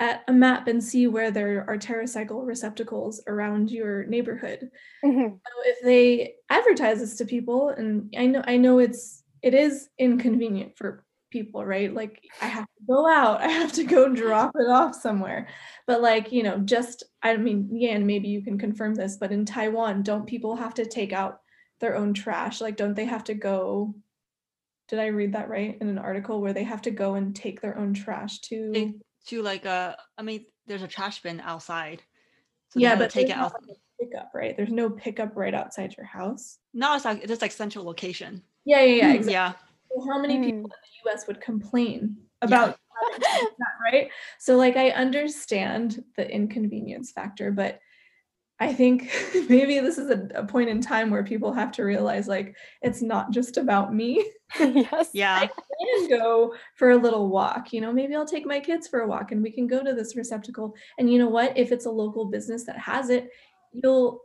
at 0.00 0.24
a 0.28 0.32
map 0.32 0.66
and 0.66 0.82
see 0.82 1.06
where 1.06 1.30
there 1.30 1.64
are 1.68 1.76
TerraCycle 1.76 2.46
receptacles 2.46 3.22
around 3.26 3.70
your 3.70 4.04
neighborhood. 4.06 4.70
Mm-hmm. 5.04 5.34
So 5.34 5.52
if 5.66 5.82
they 5.84 6.34
advertise 6.48 7.00
this 7.00 7.16
to 7.16 7.26
people, 7.26 7.68
and 7.68 8.12
I 8.16 8.26
know 8.26 8.42
I 8.46 8.56
know 8.56 8.78
it's 8.78 9.22
it 9.42 9.54
is 9.54 9.88
inconvenient 9.98 10.76
for 10.76 11.04
people, 11.30 11.64
right? 11.64 11.92
Like 11.92 12.22
I 12.40 12.46
have 12.46 12.64
to 12.66 12.84
go 12.86 13.08
out, 13.08 13.40
I 13.40 13.48
have 13.48 13.72
to 13.72 13.84
go 13.84 14.12
drop 14.14 14.52
it 14.54 14.68
off 14.68 14.94
somewhere. 14.94 15.48
But 15.86 16.02
like, 16.02 16.32
you 16.32 16.42
know, 16.42 16.58
just 16.58 17.04
I 17.22 17.36
mean, 17.36 17.68
Yan, 17.72 18.06
maybe 18.06 18.28
you 18.28 18.42
can 18.42 18.58
confirm 18.58 18.94
this, 18.94 19.16
but 19.16 19.32
in 19.32 19.44
Taiwan, 19.44 20.02
don't 20.02 20.26
people 20.26 20.56
have 20.56 20.74
to 20.74 20.86
take 20.86 21.12
out 21.12 21.40
their 21.80 21.96
own 21.96 22.12
trash? 22.12 22.60
Like, 22.60 22.76
don't 22.76 22.94
they 22.94 23.06
have 23.06 23.24
to 23.24 23.34
go? 23.34 23.94
Did 24.88 24.98
I 24.98 25.06
read 25.06 25.34
that 25.34 25.48
right 25.48 25.78
in 25.80 25.88
an 25.88 25.98
article 25.98 26.40
where 26.40 26.52
they 26.52 26.64
have 26.64 26.82
to 26.82 26.90
go 26.90 27.14
and 27.14 27.34
take 27.34 27.60
their 27.60 27.78
own 27.78 27.94
trash 27.94 28.40
to 28.40 28.70
they, 28.72 28.94
to 29.26 29.42
like 29.42 29.64
a 29.64 29.70
uh, 29.70 29.94
I 30.18 30.22
mean, 30.22 30.46
there's 30.66 30.82
a 30.82 30.88
trash 30.88 31.22
bin 31.22 31.40
outside. 31.40 32.02
So 32.70 32.80
yeah, 32.80 32.96
but 32.96 33.10
take 33.10 33.30
it 33.30 33.36
out. 33.36 33.52
Pickup, 34.00 34.30
right? 34.34 34.56
There's 34.56 34.70
no 34.70 34.88
pickup 34.88 35.36
right 35.36 35.52
outside 35.52 35.94
your 35.96 36.06
house. 36.06 36.58
No, 36.72 36.94
it's 36.94 37.04
like 37.04 37.22
it's 37.22 37.42
like 37.42 37.52
central 37.52 37.84
location. 37.84 38.42
Yeah, 38.64 38.82
yeah, 38.82 38.94
yeah. 38.94 39.12
Exactly. 39.12 39.32
Yeah. 39.32 39.52
So 39.90 40.04
how 40.06 40.20
many 40.20 40.38
people 40.38 40.60
hmm. 40.60 40.64
in 40.64 40.70
the 41.04 41.10
US 41.10 41.26
would 41.26 41.40
complain 41.40 42.16
about 42.42 42.78
yeah. 43.12 43.18
that, 43.58 43.92
right? 43.92 44.10
So 44.38 44.56
like 44.56 44.76
I 44.76 44.90
understand 44.90 46.04
the 46.16 46.30
inconvenience 46.30 47.12
factor, 47.12 47.50
but 47.50 47.80
I 48.60 48.74
think 48.74 49.10
maybe 49.48 49.80
this 49.80 49.96
is 49.96 50.10
a, 50.10 50.28
a, 50.34 50.44
point 50.44 50.68
in 50.68 50.82
time 50.82 51.08
where 51.08 51.24
people 51.24 51.52
have 51.52 51.72
to 51.72 51.82
realize 51.82 52.28
like 52.28 52.54
it's 52.82 53.00
not 53.00 53.30
just 53.30 53.56
about 53.56 53.94
me. 53.94 54.30
yes. 54.60 55.08
Yeah. 55.14 55.40
I 55.40 55.46
can 55.48 56.08
go 56.10 56.54
for 56.74 56.90
a 56.90 56.96
little 56.96 57.30
walk. 57.30 57.72
You 57.72 57.80
know, 57.80 57.92
maybe 57.92 58.14
I'll 58.14 58.26
take 58.26 58.46
my 58.46 58.60
kids 58.60 58.86
for 58.86 59.00
a 59.00 59.08
walk 59.08 59.32
and 59.32 59.42
we 59.42 59.50
can 59.50 59.66
go 59.66 59.82
to 59.82 59.94
this 59.94 60.14
receptacle. 60.14 60.74
And 60.98 61.10
you 61.10 61.18
know 61.18 61.28
what? 61.28 61.56
If 61.56 61.72
it's 61.72 61.86
a 61.86 61.90
local 61.90 62.26
business 62.26 62.64
that 62.64 62.78
has 62.78 63.08
it, 63.08 63.30
you'll 63.72 64.20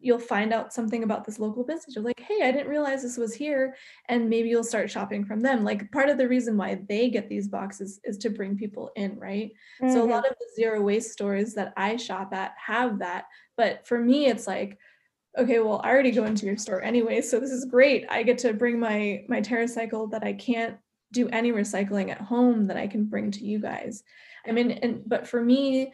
you'll 0.00 0.18
find 0.18 0.52
out 0.52 0.72
something 0.72 1.04
about 1.04 1.24
this 1.24 1.38
local 1.38 1.62
business. 1.62 1.94
You're 1.94 2.04
like, 2.04 2.20
hey, 2.20 2.40
I 2.42 2.50
didn't 2.50 2.70
realize 2.70 3.02
this 3.02 3.18
was 3.18 3.34
here. 3.34 3.76
And 4.08 4.30
maybe 4.30 4.48
you'll 4.48 4.64
start 4.64 4.90
shopping 4.90 5.24
from 5.24 5.40
them. 5.40 5.62
Like 5.62 5.92
part 5.92 6.08
of 6.08 6.16
the 6.16 6.28
reason 6.28 6.56
why 6.56 6.80
they 6.88 7.10
get 7.10 7.28
these 7.28 7.48
boxes 7.48 8.00
is 8.04 8.16
to 8.18 8.30
bring 8.30 8.56
people 8.56 8.90
in, 8.96 9.18
right? 9.18 9.52
Mm-hmm. 9.82 9.92
So 9.92 9.98
a 9.98 10.02
mm-hmm. 10.02 10.12
lot 10.12 10.26
of 10.26 10.34
the 10.38 10.46
zero 10.56 10.80
waste 10.80 11.12
stores 11.12 11.54
that 11.54 11.74
I 11.76 11.96
shop 11.96 12.32
at 12.32 12.54
have 12.64 12.98
that. 13.00 13.26
But 13.56 13.86
for 13.86 13.98
me, 13.98 14.26
it's 14.26 14.46
like, 14.46 14.78
okay, 15.36 15.60
well, 15.60 15.80
I 15.84 15.90
already 15.90 16.12
go 16.12 16.24
into 16.24 16.46
your 16.46 16.56
store 16.56 16.82
anyway. 16.82 17.20
So 17.20 17.38
this 17.38 17.52
is 17.52 17.66
great. 17.66 18.06
I 18.08 18.22
get 18.22 18.38
to 18.38 18.54
bring 18.54 18.80
my 18.80 19.24
my 19.28 19.40
TerraCycle 19.40 20.10
that 20.12 20.24
I 20.24 20.32
can't 20.32 20.76
do 21.12 21.28
any 21.28 21.52
recycling 21.52 22.10
at 22.10 22.20
home 22.20 22.66
that 22.66 22.76
I 22.76 22.86
can 22.86 23.04
bring 23.04 23.30
to 23.32 23.44
you 23.44 23.58
guys. 23.58 24.02
I 24.46 24.52
mean, 24.52 24.70
and 24.70 25.02
but 25.06 25.28
for 25.28 25.42
me, 25.42 25.92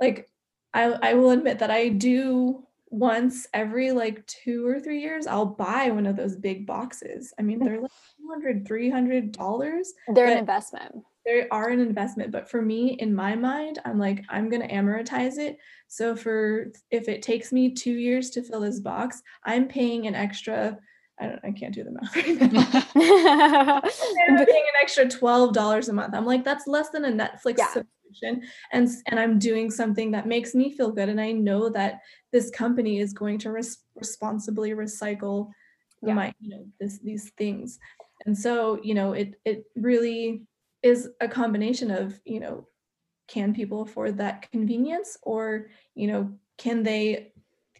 like 0.00 0.30
I, 0.72 0.84
I 1.02 1.14
will 1.14 1.30
admit 1.30 1.58
that 1.60 1.70
I 1.70 1.88
do 1.88 2.66
once 2.90 3.46
every 3.54 3.92
like 3.92 4.26
two 4.26 4.66
or 4.66 4.80
three 4.80 5.00
years 5.00 5.26
i'll 5.26 5.46
buy 5.46 5.90
one 5.90 6.06
of 6.06 6.16
those 6.16 6.36
big 6.36 6.66
boxes. 6.66 7.32
I 7.38 7.42
mean 7.42 7.60
mm. 7.60 7.64
they're 7.64 7.80
like 7.80 7.90
200 8.18 8.66
300 8.66 9.32
dollars 9.32 9.92
they're 10.14 10.26
an 10.26 10.38
investment. 10.38 10.96
they 11.24 11.48
are 11.50 11.68
an 11.68 11.80
investment 11.80 12.32
but 12.32 12.50
for 12.50 12.60
me 12.60 12.94
in 12.94 13.14
my 13.14 13.36
mind 13.36 13.78
i'm 13.84 13.98
like 13.98 14.24
i'm 14.28 14.48
going 14.48 14.62
to 14.62 14.74
amortize 14.74 15.38
it. 15.38 15.58
So 15.88 16.16
for 16.16 16.72
if 16.90 17.08
it 17.08 17.22
takes 17.22 17.52
me 17.52 17.72
two 17.72 17.94
years 17.94 18.30
to 18.30 18.42
fill 18.42 18.60
this 18.60 18.80
box 18.80 19.22
i'm 19.44 19.68
paying 19.68 20.06
an 20.06 20.14
extra 20.14 20.76
I 21.22 21.26
don't 21.26 21.40
I 21.44 21.50
can't 21.52 21.74
do 21.74 21.84
the 21.84 21.90
math 21.90 22.16
right 22.16 22.50
now. 22.50 23.82
I'm 24.30 24.46
paying 24.46 24.64
an 24.64 24.80
extra 24.80 25.04
$12 25.04 25.88
a 25.88 25.92
month. 25.92 26.14
I'm 26.14 26.24
like, 26.24 26.44
that's 26.44 26.66
less 26.66 26.88
than 26.88 27.04
a 27.04 27.12
Netflix 27.12 27.58
yeah 27.58 27.82
and 28.72 28.88
and 29.06 29.20
i'm 29.20 29.38
doing 29.38 29.70
something 29.70 30.10
that 30.10 30.26
makes 30.26 30.54
me 30.54 30.72
feel 30.72 30.90
good 30.90 31.08
and 31.08 31.20
i 31.20 31.32
know 31.32 31.68
that 31.68 32.00
this 32.32 32.50
company 32.50 32.98
is 32.98 33.12
going 33.12 33.38
to 33.38 33.50
res- 33.50 33.84
responsibly 33.94 34.70
recycle 34.70 35.50
yeah. 36.02 36.14
my 36.14 36.32
you 36.40 36.50
know 36.50 36.64
this 36.80 36.98
these 36.98 37.30
things 37.36 37.78
and 38.26 38.36
so 38.36 38.78
you 38.82 38.94
know 38.94 39.12
it 39.12 39.40
it 39.44 39.64
really 39.76 40.42
is 40.82 41.08
a 41.20 41.28
combination 41.28 41.90
of 41.90 42.18
you 42.24 42.40
know 42.40 42.66
can 43.28 43.54
people 43.54 43.82
afford 43.82 44.18
that 44.18 44.50
convenience 44.50 45.16
or 45.22 45.68
you 45.94 46.06
know 46.06 46.32
can 46.58 46.82
they 46.82 47.32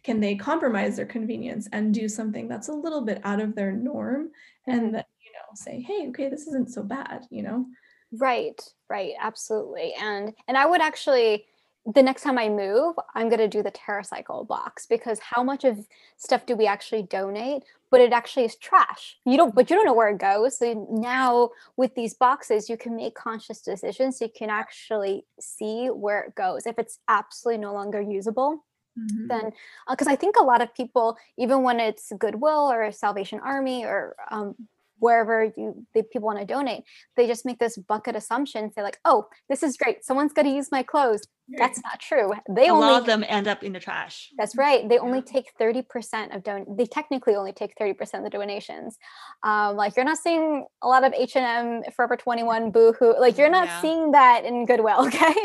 can 0.03 0.19
they 0.19 0.35
compromise 0.35 0.95
their 0.95 1.05
convenience 1.05 1.67
and 1.71 1.93
do 1.93 2.07
something 2.07 2.47
that's 2.47 2.69
a 2.69 2.73
little 2.73 3.01
bit 3.01 3.21
out 3.23 3.39
of 3.39 3.55
their 3.55 3.71
norm 3.71 4.29
and 4.67 4.81
mm-hmm. 4.81 4.91
that 4.93 5.07
you 5.23 5.31
know 5.33 5.53
say 5.53 5.81
hey 5.81 6.07
okay 6.07 6.29
this 6.29 6.47
isn't 6.47 6.71
so 6.71 6.81
bad 6.81 7.25
you 7.29 7.43
know 7.43 7.65
Right, 8.11 8.61
right, 8.89 9.13
absolutely. 9.19 9.93
And 9.99 10.33
and 10.47 10.57
I 10.57 10.65
would 10.65 10.81
actually 10.81 11.45
the 11.85 12.03
next 12.03 12.21
time 12.21 12.37
I 12.37 12.47
move, 12.47 12.95
I'm 13.15 13.27
going 13.27 13.39
to 13.39 13.47
do 13.47 13.63
the 13.63 13.71
TerraCycle 13.71 14.47
box 14.47 14.85
because 14.85 15.19
how 15.19 15.43
much 15.43 15.63
of 15.63 15.87
stuff 16.17 16.45
do 16.45 16.55
we 16.55 16.67
actually 16.67 17.03
donate? 17.03 17.63
But 17.89 18.01
it 18.01 18.13
actually 18.13 18.45
is 18.45 18.55
trash. 18.55 19.17
You 19.25 19.35
don't, 19.35 19.55
but 19.55 19.69
you 19.69 19.75
don't 19.75 19.85
know 19.85 19.93
where 19.93 20.09
it 20.09 20.19
goes. 20.19 20.59
So 20.59 20.87
now 20.91 21.49
with 21.77 21.95
these 21.95 22.13
boxes, 22.13 22.69
you 22.69 22.77
can 22.77 22.95
make 22.95 23.15
conscious 23.15 23.61
decisions. 23.61 24.21
You 24.21 24.29
can 24.29 24.49
actually 24.49 25.25
see 25.39 25.87
where 25.87 26.21
it 26.21 26.35
goes. 26.35 26.67
If 26.67 26.77
it's 26.77 26.99
absolutely 27.07 27.61
no 27.61 27.73
longer 27.73 27.99
usable, 27.99 28.63
mm-hmm. 28.97 29.27
then 29.27 29.51
because 29.89 30.07
uh, 30.07 30.11
I 30.11 30.15
think 30.15 30.35
a 30.39 30.43
lot 30.43 30.61
of 30.61 30.73
people, 30.75 31.17
even 31.37 31.63
when 31.63 31.79
it's 31.79 32.13
Goodwill 32.17 32.71
or 32.71 32.91
Salvation 32.91 33.39
Army 33.43 33.83
or 33.83 34.15
um, 34.29 34.55
wherever 35.01 35.51
you 35.57 35.85
the 35.93 36.03
people 36.03 36.27
want 36.27 36.39
to 36.39 36.45
donate 36.45 36.83
they 37.17 37.27
just 37.27 37.45
make 37.45 37.59
this 37.59 37.77
bucket 37.77 38.15
assumption 38.15 38.71
say 38.71 38.81
like 38.81 38.99
oh 39.05 39.27
this 39.49 39.61
is 39.63 39.77
great 39.77 40.03
someone's 40.03 40.33
going 40.33 40.47
to 40.47 40.53
use 40.53 40.71
my 40.71 40.83
clothes. 40.83 41.21
That's 41.57 41.81
not 41.83 41.99
true. 41.99 42.31
They 42.49 42.69
a 42.69 42.73
only 42.73 42.87
lot 42.87 43.01
of 43.01 43.05
them 43.05 43.25
end 43.27 43.45
up 43.45 43.61
in 43.61 43.73
the 43.73 43.79
trash. 43.79 44.29
That's 44.37 44.55
right. 44.55 44.87
They 44.87 44.97
only 44.99 45.21
take 45.21 45.47
30% 45.59 46.33
of 46.33 46.43
don 46.43 46.65
they 46.77 46.85
technically 46.85 47.35
only 47.35 47.51
take 47.51 47.73
30% 47.75 47.99
of 48.19 48.23
the 48.23 48.29
donations. 48.29 48.97
Um, 49.43 49.75
like 49.75 49.97
you're 49.97 50.05
not 50.05 50.17
seeing 50.17 50.65
a 50.81 50.87
lot 50.87 51.03
of 51.03 51.13
h&m 51.13 51.83
forever 51.93 52.15
21 52.15 52.71
boohoo 52.71 53.19
like 53.19 53.37
you're 53.37 53.49
not 53.49 53.67
yeah. 53.67 53.81
seeing 53.81 54.11
that 54.11 54.45
in 54.45 54.65
goodwill 54.65 55.05
okay? 55.07 55.35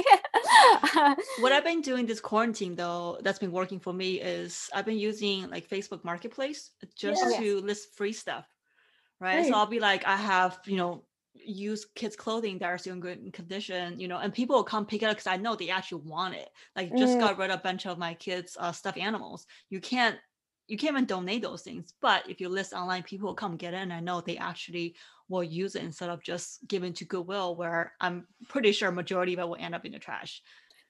What 1.41 1.53
i've 1.53 1.65
been 1.65 1.81
doing 1.81 2.07
this 2.07 2.21
quarantine 2.21 2.75
though 2.75 3.19
that's 3.23 3.39
been 3.39 3.53
working 3.53 3.81
for 3.81 3.93
me 3.93 4.21
is 4.21 4.69
i've 4.75 4.87
been 4.87 4.99
using 4.99 5.49
like 5.51 5.69
facebook 5.69 6.05
marketplace 6.05 6.73
just 6.95 7.23
yes. 7.25 7.39
to 7.39 7.61
list 7.61 7.97
free 7.97 8.13
stuff 8.13 8.47
right? 9.21 9.37
right? 9.37 9.47
So 9.47 9.55
I'll 9.55 9.67
be 9.67 9.81
like, 9.81 10.07
I 10.07 10.17
have, 10.17 10.59
you 10.67 10.77
know, 10.77 11.05
use 11.35 11.87
kids 11.95 12.17
clothing 12.17 12.59
that 12.59 12.67
are 12.67 12.79
still 12.79 12.95
in 12.95 13.01
good 13.01 13.33
condition, 13.33 14.01
you 14.01 14.09
know, 14.09 14.19
and 14.19 14.33
people 14.33 14.57
will 14.57 14.65
come 14.65 14.87
pick 14.87 15.03
it 15.03 15.07
up 15.07 15.17
because 15.17 15.27
I 15.27 15.37
know 15.37 15.55
they 15.55 15.71
actually 15.71 16.03
want 16.05 16.35
it. 16.35 16.49
Like 16.75 16.95
just 16.97 17.17
mm. 17.17 17.21
got 17.21 17.39
rid 17.39 17.51
of 17.51 17.61
a 17.61 17.63
bunch 17.63 17.87
of 17.87 17.99
my 17.99 18.15
kids' 18.15 18.57
uh, 18.59 18.73
stuffed 18.73 18.99
animals. 18.99 19.47
You 19.71 19.81
can't 19.81 20.17
you 20.69 20.77
can't 20.77 20.95
even 20.95 21.05
donate 21.05 21.43
those 21.43 21.63
things. 21.63 21.95
But 22.01 22.29
if 22.29 22.41
you 22.41 22.49
list 22.49 22.73
online, 22.73 23.03
people 23.03 23.29
will 23.29 23.35
come 23.35 23.57
get 23.57 23.75
it. 23.75 23.79
And 23.79 23.93
I 23.93 24.01
know 24.01 24.21
they 24.21 24.37
actually 24.37 24.97
will 25.29 25.45
use 25.45 25.77
it 25.77 25.85
instead 25.85 26.11
of 26.11 26.23
just 26.23 26.67
giving 26.67 26.93
to 26.95 27.05
Goodwill, 27.05 27.57
where 27.57 27.93
I'm 28.01 28.27
pretty 28.49 28.73
sure 28.73 28.91
majority 28.91 29.35
of 29.35 29.39
it 29.39 29.49
will 29.49 29.57
end 29.59 29.75
up 29.75 29.85
in 29.85 29.93
the 29.93 29.99
trash. 29.99 30.43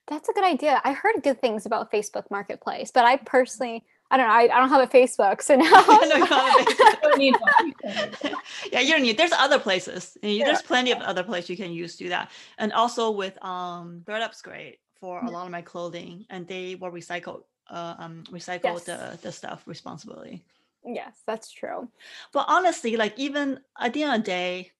That's 0.08 0.28
a 0.28 0.32
good 0.32 0.44
idea. 0.44 0.80
I 0.84 0.92
heard 0.92 1.22
good 1.22 1.40
things 1.40 1.66
about 1.66 1.92
Facebook 1.92 2.30
Marketplace, 2.30 2.90
but 2.92 3.04
I 3.04 3.16
personally 3.16 3.84
I 4.10 4.16
don't 4.16 4.26
know. 4.26 4.32
I, 4.32 4.42
I 4.42 4.60
don't 4.60 4.68
have 4.68 4.82
a 4.82 4.86
Facebook, 4.86 5.42
so 5.42 5.56
now 5.56 5.64
no, 5.70 6.16
you 6.68 6.76
don't 7.02 7.18
need 7.18 7.34
one. 7.34 7.72
yeah, 8.72 8.80
you 8.80 8.92
don't 8.92 9.02
need. 9.02 9.18
There's 9.18 9.32
other 9.32 9.58
places. 9.58 10.16
Yeah. 10.22 10.46
There's 10.46 10.62
plenty 10.62 10.92
of 10.92 10.98
other 10.98 11.22
places 11.22 11.50
you 11.50 11.56
can 11.56 11.72
use 11.72 11.96
to 11.96 12.04
do 12.04 12.08
that. 12.10 12.30
And 12.58 12.72
also 12.72 13.10
with 13.10 13.42
um, 13.44 14.02
ThredUp's 14.04 14.42
great 14.42 14.78
for 15.00 15.20
a 15.20 15.30
lot 15.30 15.44
of 15.44 15.50
my 15.50 15.62
clothing, 15.62 16.24
and 16.30 16.46
they 16.46 16.74
will 16.74 16.90
recycle 16.90 17.42
uh, 17.68 17.94
um 17.98 18.22
recycle 18.30 18.74
yes. 18.74 18.84
the 18.84 19.18
the 19.22 19.32
stuff 19.32 19.62
responsibly. 19.66 20.44
Yes, 20.84 21.20
that's 21.26 21.50
true. 21.50 21.88
But 22.32 22.46
honestly, 22.48 22.96
like 22.96 23.18
even 23.18 23.60
at 23.78 23.92
the 23.92 24.04
end 24.04 24.14
of 24.14 24.20
the 24.20 24.30
day, 24.30 24.72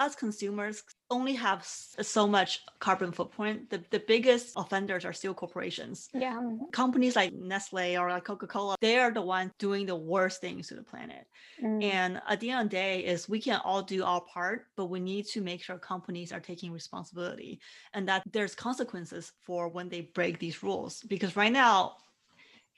us 0.00 0.16
consumers 0.16 0.82
only 1.10 1.34
have 1.34 1.64
so 1.64 2.26
much 2.26 2.60
carbon 2.80 3.12
footprint. 3.12 3.70
The, 3.70 3.82
the 3.90 4.00
biggest 4.00 4.52
offenders 4.56 5.04
are 5.04 5.12
still 5.12 5.34
corporations. 5.34 6.08
Yeah. 6.12 6.40
Companies 6.72 7.14
like 7.14 7.32
Nestle 7.32 7.96
or 7.96 8.10
like 8.10 8.24
Coca-Cola, 8.24 8.76
they 8.80 8.98
are 8.98 9.12
the 9.12 9.22
ones 9.22 9.52
doing 9.58 9.86
the 9.86 9.94
worst 9.94 10.40
things 10.40 10.68
to 10.68 10.74
the 10.74 10.82
planet. 10.82 11.26
Mm. 11.62 11.84
And 11.84 12.22
at 12.28 12.40
the 12.40 12.50
end 12.50 12.62
of 12.62 12.70
the 12.70 12.76
day 12.76 13.04
is 13.04 13.28
we 13.28 13.40
can 13.40 13.60
all 13.64 13.82
do 13.82 14.02
our 14.02 14.20
part, 14.22 14.66
but 14.76 14.86
we 14.86 14.98
need 14.98 15.26
to 15.28 15.40
make 15.40 15.62
sure 15.62 15.78
companies 15.78 16.32
are 16.32 16.40
taking 16.40 16.72
responsibility 16.72 17.60
and 17.92 18.08
that 18.08 18.22
there's 18.32 18.54
consequences 18.54 19.32
for 19.46 19.68
when 19.68 19.88
they 19.88 20.10
break 20.14 20.40
these 20.40 20.62
rules. 20.62 21.02
Because 21.08 21.36
right 21.36 21.52
now, 21.52 21.94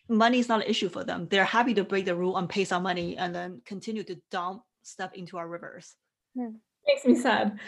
money 0.08 0.38
is 0.38 0.48
not 0.48 0.62
an 0.62 0.68
issue 0.68 0.90
for 0.90 1.02
them. 1.02 1.28
They're 1.30 1.44
happy 1.44 1.72
to 1.74 1.84
break 1.84 2.04
the 2.04 2.14
rule 2.14 2.36
and 2.36 2.48
pay 2.48 2.64
some 2.64 2.82
money 2.82 3.16
and 3.16 3.34
then 3.34 3.62
continue 3.64 4.04
to 4.04 4.20
dump 4.30 4.62
stuff 4.82 5.14
into 5.14 5.38
our 5.38 5.48
rivers. 5.48 5.94
Mm 6.36 6.56
makes 6.86 7.04
me 7.04 7.16
sad. 7.16 7.58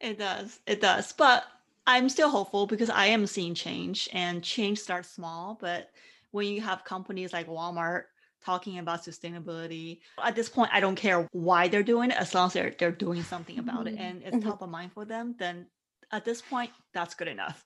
It 0.00 0.18
does. 0.18 0.60
It 0.66 0.80
does. 0.80 1.12
But 1.12 1.44
I'm 1.86 2.08
still 2.08 2.30
hopeful 2.30 2.66
because 2.66 2.90
I 2.90 3.06
am 3.06 3.26
seeing 3.26 3.54
change 3.54 4.08
and 4.12 4.42
change 4.42 4.78
starts 4.78 5.10
small. 5.10 5.58
But 5.60 5.90
when 6.30 6.46
you 6.46 6.60
have 6.60 6.84
companies 6.84 7.32
like 7.32 7.48
Walmart 7.48 8.04
talking 8.44 8.78
about 8.78 9.04
sustainability, 9.04 10.00
at 10.22 10.36
this 10.36 10.48
point, 10.48 10.70
I 10.72 10.80
don't 10.80 10.96
care 10.96 11.28
why 11.32 11.68
they're 11.68 11.82
doing 11.82 12.10
it 12.10 12.16
as 12.16 12.34
long 12.34 12.46
as 12.46 12.52
they're, 12.52 12.74
they're 12.78 12.92
doing 12.92 13.22
something 13.22 13.58
about 13.58 13.86
mm-hmm. 13.86 13.98
it 13.98 14.00
and 14.00 14.22
it's 14.22 14.36
mm-hmm. 14.36 14.48
top 14.48 14.62
of 14.62 14.68
mind 14.68 14.92
for 14.92 15.04
them, 15.04 15.34
then 15.38 15.66
at 16.12 16.24
this 16.24 16.40
point, 16.40 16.70
that's 16.94 17.14
good 17.14 17.28
enough. 17.28 17.64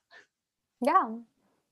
Yeah 0.85 1.17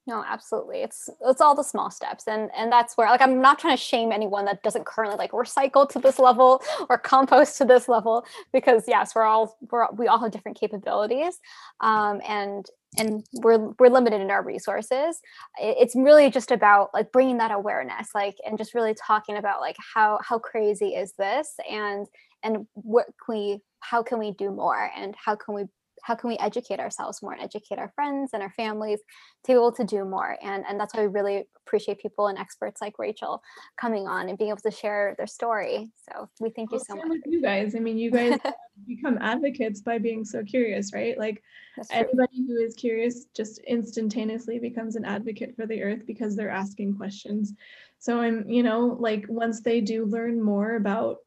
no 0.07 0.23
absolutely. 0.27 0.81
It's 0.81 1.09
it's 1.21 1.41
all 1.41 1.55
the 1.55 1.63
small 1.63 1.91
steps 1.91 2.27
and 2.27 2.49
and 2.55 2.71
that's 2.71 2.97
where 2.97 3.07
like 3.07 3.21
i'm 3.21 3.41
not 3.41 3.59
trying 3.59 3.75
to 3.75 3.81
shame 3.81 4.11
anyone 4.11 4.45
that 4.45 4.63
doesn't 4.63 4.85
currently 4.85 5.17
like 5.17 5.31
recycle 5.31 5.87
to 5.89 5.99
this 5.99 6.19
level 6.19 6.61
or 6.89 6.97
compost 6.97 7.57
to 7.57 7.65
this 7.65 7.87
level 7.87 8.25
because 8.51 8.83
yes 8.87 9.13
we're 9.15 9.23
all 9.23 9.57
we're 9.71 9.87
we 9.93 10.07
all 10.07 10.19
have 10.19 10.31
different 10.31 10.59
capabilities 10.59 11.39
um, 11.81 12.21
and 12.27 12.65
and 12.97 13.23
we're 13.35 13.69
we're 13.79 13.89
limited 13.89 14.21
in 14.21 14.31
our 14.31 14.43
resources. 14.43 15.21
It's 15.59 15.95
really 15.95 16.29
just 16.29 16.51
about 16.51 16.89
like 16.93 17.11
bringing 17.11 17.37
that 17.37 17.51
awareness 17.51 18.09
like 18.13 18.35
and 18.45 18.57
just 18.57 18.73
really 18.73 18.93
talking 18.93 19.37
about 19.37 19.61
like 19.61 19.77
how 19.93 20.19
how 20.21 20.39
crazy 20.39 20.89
is 20.89 21.13
this 21.17 21.53
and 21.69 22.07
and 22.43 22.67
what 22.73 23.05
can 23.25 23.35
we 23.35 23.59
how 23.79 24.03
can 24.03 24.19
we 24.19 24.31
do 24.31 24.51
more 24.51 24.91
and 24.97 25.15
how 25.15 25.35
can 25.35 25.55
we 25.55 25.63
how 26.01 26.15
can 26.15 26.29
we 26.29 26.37
educate 26.37 26.79
ourselves 26.79 27.21
more 27.21 27.33
and 27.33 27.41
educate 27.41 27.79
our 27.79 27.91
friends 27.95 28.31
and 28.33 28.41
our 28.41 28.51
families 28.51 28.99
to 29.45 29.47
be 29.47 29.53
able 29.53 29.71
to 29.73 29.83
do 29.83 30.03
more? 30.05 30.37
And 30.41 30.63
and 30.67 30.79
that's 30.79 30.93
why 30.93 31.01
we 31.01 31.07
really 31.07 31.45
appreciate 31.65 31.99
people 31.99 32.27
and 32.27 32.37
experts 32.37 32.81
like 32.81 32.97
rachel 32.97 33.41
coming 33.79 34.07
on 34.07 34.29
and 34.29 34.37
being 34.37 34.49
able 34.49 34.61
to 34.61 34.71
share 34.71 35.15
their 35.17 35.27
story. 35.27 35.89
So 36.09 36.29
we 36.39 36.49
thank 36.49 36.71
well, 36.71 36.79
you 36.79 37.01
so 37.01 37.07
much. 37.07 37.19
you 37.25 37.41
guys. 37.41 37.75
I 37.75 37.79
mean 37.79 37.97
you 37.97 38.11
guys 38.11 38.39
become 38.87 39.17
advocates 39.21 39.81
by 39.81 39.97
being 39.97 40.25
so 40.25 40.43
curious 40.43 40.93
right? 40.93 41.17
Like 41.17 41.43
anybody 41.91 42.45
who 42.47 42.57
is 42.57 42.75
curious 42.75 43.25
just 43.35 43.59
instantaneously 43.59 44.59
becomes 44.59 44.95
an 44.95 45.05
advocate 45.05 45.55
for 45.55 45.65
the 45.65 45.81
earth 45.81 46.05
because 46.05 46.35
they're 46.35 46.49
asking 46.49 46.97
questions. 46.97 47.53
So 47.99 48.19
i'm 48.19 48.49
you 48.49 48.63
know 48.63 48.97
like 48.99 49.25
once 49.29 49.61
they 49.61 49.79
do 49.79 50.05
learn 50.05 50.41
more 50.41 50.75
about 50.75 51.17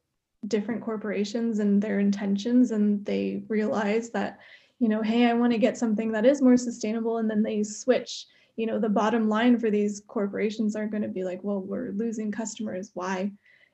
different 0.47 0.83
corporations 0.83 1.59
and 1.59 1.81
their 1.81 1.99
intentions 1.99 2.71
and 2.71 3.05
they 3.05 3.43
realize 3.47 4.09
that 4.11 4.39
you 4.79 4.89
know, 4.89 5.01
hey, 5.01 5.25
I 5.25 5.33
want 5.33 5.53
to 5.53 5.57
get 5.59 5.77
something 5.77 6.11
that 6.11 6.25
is 6.25 6.41
more 6.41 6.57
sustainable. 6.57 7.17
And 7.17 7.29
then 7.29 7.41
they 7.41 7.63
switch, 7.63 8.25
you 8.57 8.65
know, 8.65 8.79
the 8.79 8.89
bottom 8.89 9.29
line 9.29 9.57
for 9.57 9.71
these 9.71 10.01
corporations 10.07 10.75
are 10.75 10.87
going 10.87 11.03
to 11.03 11.09
be 11.09 11.23
like, 11.23 11.43
well, 11.43 11.61
we're 11.61 11.91
losing 11.91 12.31
customers. 12.31 12.91
Why? 12.93 13.31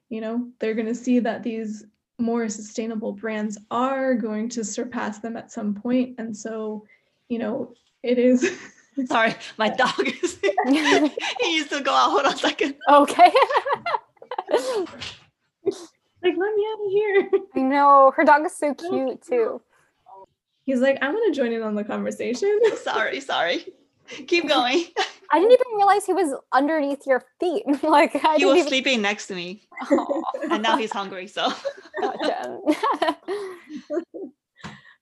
You 0.09 0.21
know, 0.21 0.47
they're 0.59 0.75
going 0.75 0.87
to 0.87 0.95
see 0.95 1.19
that 1.19 1.43
these 1.43 1.85
more 2.19 2.47
sustainable 2.49 3.13
brands 3.13 3.57
are 3.71 4.13
going 4.13 4.47
to 4.49 4.63
surpass 4.63 5.19
them 5.19 5.35
at 5.35 5.51
some 5.51 5.73
point. 5.73 6.15
And 6.19 6.35
so, 6.35 6.85
you 7.29 7.39
know, 7.39 7.73
it 8.03 8.19
is. 8.19 8.49
Sorry, 9.05 9.33
my 9.57 9.69
dog 9.69 10.05
is. 10.21 10.37
he 10.67 11.55
used 11.55 11.69
to 11.71 11.81
go 11.81 11.91
out. 11.91 12.11
Hold 12.11 12.25
on 12.25 12.33
a 12.33 12.37
second. 12.37 12.75
Okay. 12.89 13.31
like, 14.51 14.93
let 16.23 16.35
me 16.35 16.67
out 16.69 16.85
of 16.85 16.91
here. 16.91 17.29
I 17.55 17.59
know. 17.61 18.11
Her 18.15 18.25
dog 18.25 18.45
is 18.45 18.55
so 18.55 18.73
cute 18.73 19.21
too. 19.21 19.61
He's 20.63 20.79
like, 20.79 20.97
I'm 21.01 21.13
gonna 21.13 21.33
join 21.33 21.51
in 21.51 21.61
on 21.61 21.75
the 21.75 21.83
conversation. 21.83 22.59
sorry, 22.83 23.19
sorry. 23.19 23.65
Keep 24.27 24.47
going. 24.47 24.85
I 25.33 25.39
didn't 25.39 25.53
even 25.53 25.77
realize 25.77 26.05
he 26.05 26.13
was 26.13 26.33
underneath 26.51 27.07
your 27.07 27.23
feet. 27.39 27.63
like 27.83 28.15
I 28.23 28.37
he 28.37 28.45
was 28.45 28.57
even... 28.57 28.67
sleeping 28.67 29.01
next 29.01 29.27
to 29.27 29.35
me, 29.35 29.63
and 30.51 30.61
now 30.61 30.77
he's 30.77 30.91
hungry. 30.91 31.27
So, 31.27 31.51
gotcha. 32.01 32.59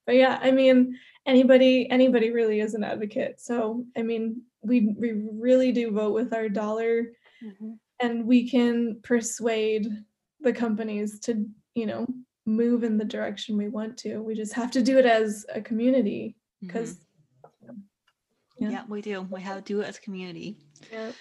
but 0.05 0.15
yeah, 0.15 0.39
I 0.41 0.51
mean, 0.51 0.97
anybody, 1.25 1.89
anybody 1.89 2.31
really 2.31 2.59
is 2.59 2.75
an 2.75 2.83
advocate. 2.83 3.41
So, 3.41 3.85
I 3.97 4.03
mean, 4.03 4.43
we 4.61 4.93
we 4.97 5.13
really 5.33 5.71
do 5.71 5.91
vote 5.91 6.13
with 6.13 6.33
our 6.33 6.47
dollar, 6.47 7.11
mm-hmm. 7.43 7.73
and 7.99 8.25
we 8.25 8.49
can 8.49 8.99
persuade 9.01 9.87
the 10.41 10.53
companies 10.53 11.19
to, 11.21 11.45
you 11.73 11.85
know, 11.85 12.07
move 12.49 12.83
in 12.83 12.97
the 12.97 13.05
direction 13.05 13.57
we 13.57 13.69
want 13.69 13.97
to. 13.99 14.19
We 14.21 14.35
just 14.35 14.53
have 14.53 14.71
to 14.71 14.81
do 14.81 14.97
it 14.97 15.05
as 15.05 15.45
a 15.53 15.61
community 15.61 16.35
because. 16.61 16.93
Mm-hmm. 16.93 17.05
Yeah. 18.57 18.69
yeah. 18.69 18.83
we 18.89 19.01
do. 19.01 19.21
We 19.29 19.41
have 19.41 19.57
to 19.57 19.61
do 19.61 19.79
it 19.81 19.87
as 19.87 19.97
a 19.97 20.01
community. 20.01 20.57
Yeah. 20.91 21.11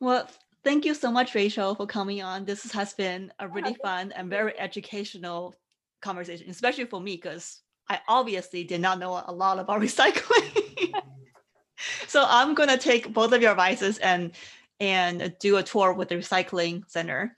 Well, 0.00 0.26
thank 0.64 0.84
you 0.84 0.94
so 0.94 1.10
much, 1.10 1.34
Rachel, 1.34 1.74
for 1.74 1.86
coming 1.86 2.22
on. 2.22 2.44
This 2.44 2.72
has 2.72 2.94
been 2.94 3.32
a 3.38 3.46
really 3.46 3.74
fun 3.82 4.12
and 4.12 4.30
very 4.30 4.58
educational 4.58 5.54
conversation, 6.00 6.48
especially 6.48 6.86
for 6.86 7.00
me, 7.00 7.16
because 7.16 7.60
I 7.88 8.00
obviously 8.08 8.64
did 8.64 8.80
not 8.80 8.98
know 8.98 9.22
a 9.26 9.32
lot 9.32 9.58
about 9.58 9.80
recycling. 9.88 10.92
so 12.06 12.24
I'm 12.26 12.54
gonna 12.54 12.78
take 12.78 13.12
both 13.12 13.32
of 13.32 13.42
your 13.42 13.50
advices 13.50 13.98
and 13.98 14.32
and 14.80 15.34
do 15.40 15.56
a 15.56 15.62
tour 15.62 15.92
with 15.92 16.08
the 16.08 16.16
recycling 16.16 16.88
center. 16.88 17.36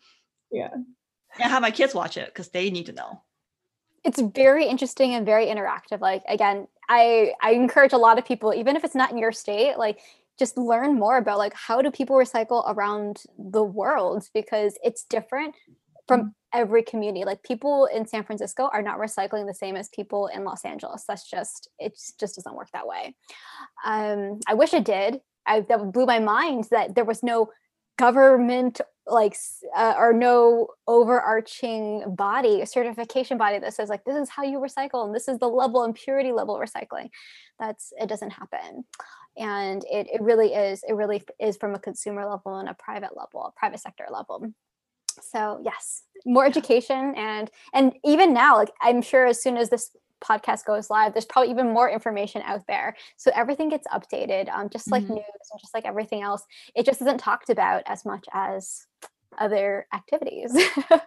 Yeah. 0.52 0.70
And 1.38 1.50
have 1.50 1.62
my 1.62 1.70
kids 1.70 1.94
watch 1.94 2.16
it 2.16 2.26
because 2.26 2.48
they 2.48 2.70
need 2.70 2.86
to 2.86 2.92
know 2.92 3.22
it's 4.04 4.20
very 4.34 4.66
interesting 4.66 5.14
and 5.14 5.26
very 5.26 5.46
interactive 5.46 6.00
like 6.00 6.22
again 6.28 6.66
i 6.88 7.32
i 7.42 7.52
encourage 7.52 7.92
a 7.92 7.98
lot 7.98 8.18
of 8.18 8.24
people 8.24 8.54
even 8.54 8.76
if 8.76 8.84
it's 8.84 8.94
not 8.94 9.10
in 9.10 9.18
your 9.18 9.32
state 9.32 9.76
like 9.76 10.00
just 10.40 10.56
learn 10.56 10.98
more 10.98 11.18
about 11.18 11.38
like 11.38 11.52
how 11.54 11.80
do 11.80 11.90
people 11.92 12.16
recycle 12.16 12.64
around 12.66 13.22
the 13.38 13.62
world? 13.62 14.26
Because 14.34 14.76
it's 14.82 15.04
different 15.04 15.54
from 16.08 16.34
every 16.52 16.82
community. 16.82 17.24
Like 17.24 17.44
people 17.44 17.86
in 17.94 18.06
san 18.06 18.24
francisco 18.24 18.68
are 18.72 18.82
not 18.82 18.98
recycling 18.98 19.46
the 19.46 19.54
same 19.54 19.76
as 19.76 19.88
people 19.90 20.26
in 20.28 20.42
los 20.42 20.64
angeles. 20.64 21.04
That's 21.06 21.28
just 21.30 21.68
it 21.78 21.92
just 22.18 22.34
doesn't 22.34 22.56
work 22.56 22.70
that 22.72 22.88
way. 22.88 23.14
Um, 23.84 24.40
i 24.48 24.54
wish 24.54 24.74
it 24.74 24.84
did. 24.84 25.20
I, 25.46 25.60
that 25.60 25.92
blew 25.92 26.06
my 26.06 26.18
mind 26.18 26.64
that 26.70 26.94
there 26.94 27.04
was 27.04 27.22
no 27.22 27.50
government 27.98 28.80
like 29.10 29.36
uh, 29.76 29.94
or 29.98 30.12
no 30.12 30.68
overarching 30.86 32.14
body 32.14 32.64
certification 32.64 33.36
body 33.36 33.58
that 33.58 33.74
says 33.74 33.88
like 33.88 34.04
this 34.04 34.16
is 34.16 34.28
how 34.28 34.42
you 34.42 34.58
recycle 34.58 35.04
and 35.04 35.14
this 35.14 35.28
is 35.28 35.38
the 35.38 35.48
level 35.48 35.84
and 35.84 35.94
purity 35.94 36.32
level 36.32 36.58
recycling 36.58 37.08
that's 37.60 37.92
it 38.00 38.08
doesn't 38.08 38.30
happen. 38.30 38.84
And 39.36 39.84
it, 39.84 40.08
it 40.12 40.20
really 40.20 40.54
is 40.54 40.82
it 40.88 40.94
really 40.94 41.22
is 41.38 41.56
from 41.56 41.74
a 41.74 41.78
consumer 41.78 42.28
level 42.28 42.56
and 42.56 42.68
a 42.68 42.74
private 42.74 43.16
level 43.16 43.44
a 43.46 43.58
private 43.58 43.80
sector 43.80 44.06
level. 44.10 44.52
So 45.22 45.60
yes 45.62 46.02
more 46.26 46.44
education 46.44 47.14
and 47.16 47.50
and 47.72 47.94
even 48.04 48.34
now 48.34 48.56
like 48.56 48.70
i'm 48.82 49.00
sure 49.00 49.26
as 49.26 49.42
soon 49.42 49.56
as 49.56 49.70
this 49.70 49.96
podcast 50.20 50.64
goes 50.64 50.90
live 50.90 51.12
there's 51.12 51.24
probably 51.24 51.50
even 51.50 51.70
more 51.70 51.90
information 51.90 52.42
out 52.44 52.66
there. 52.66 52.96
So 53.16 53.30
everything 53.34 53.68
gets 53.68 53.86
updated 53.88 54.48
um, 54.50 54.68
just 54.68 54.90
like 54.90 55.04
mm-hmm. 55.04 55.14
news 55.14 55.24
and 55.52 55.60
just 55.60 55.74
like 55.74 55.84
everything 55.84 56.22
else. 56.22 56.44
It 56.74 56.86
just 56.86 57.00
isn't 57.02 57.18
talked 57.18 57.50
about 57.50 57.82
as 57.86 58.04
much 58.04 58.26
as 58.32 58.86
other 59.38 59.86
activities. 59.92 60.56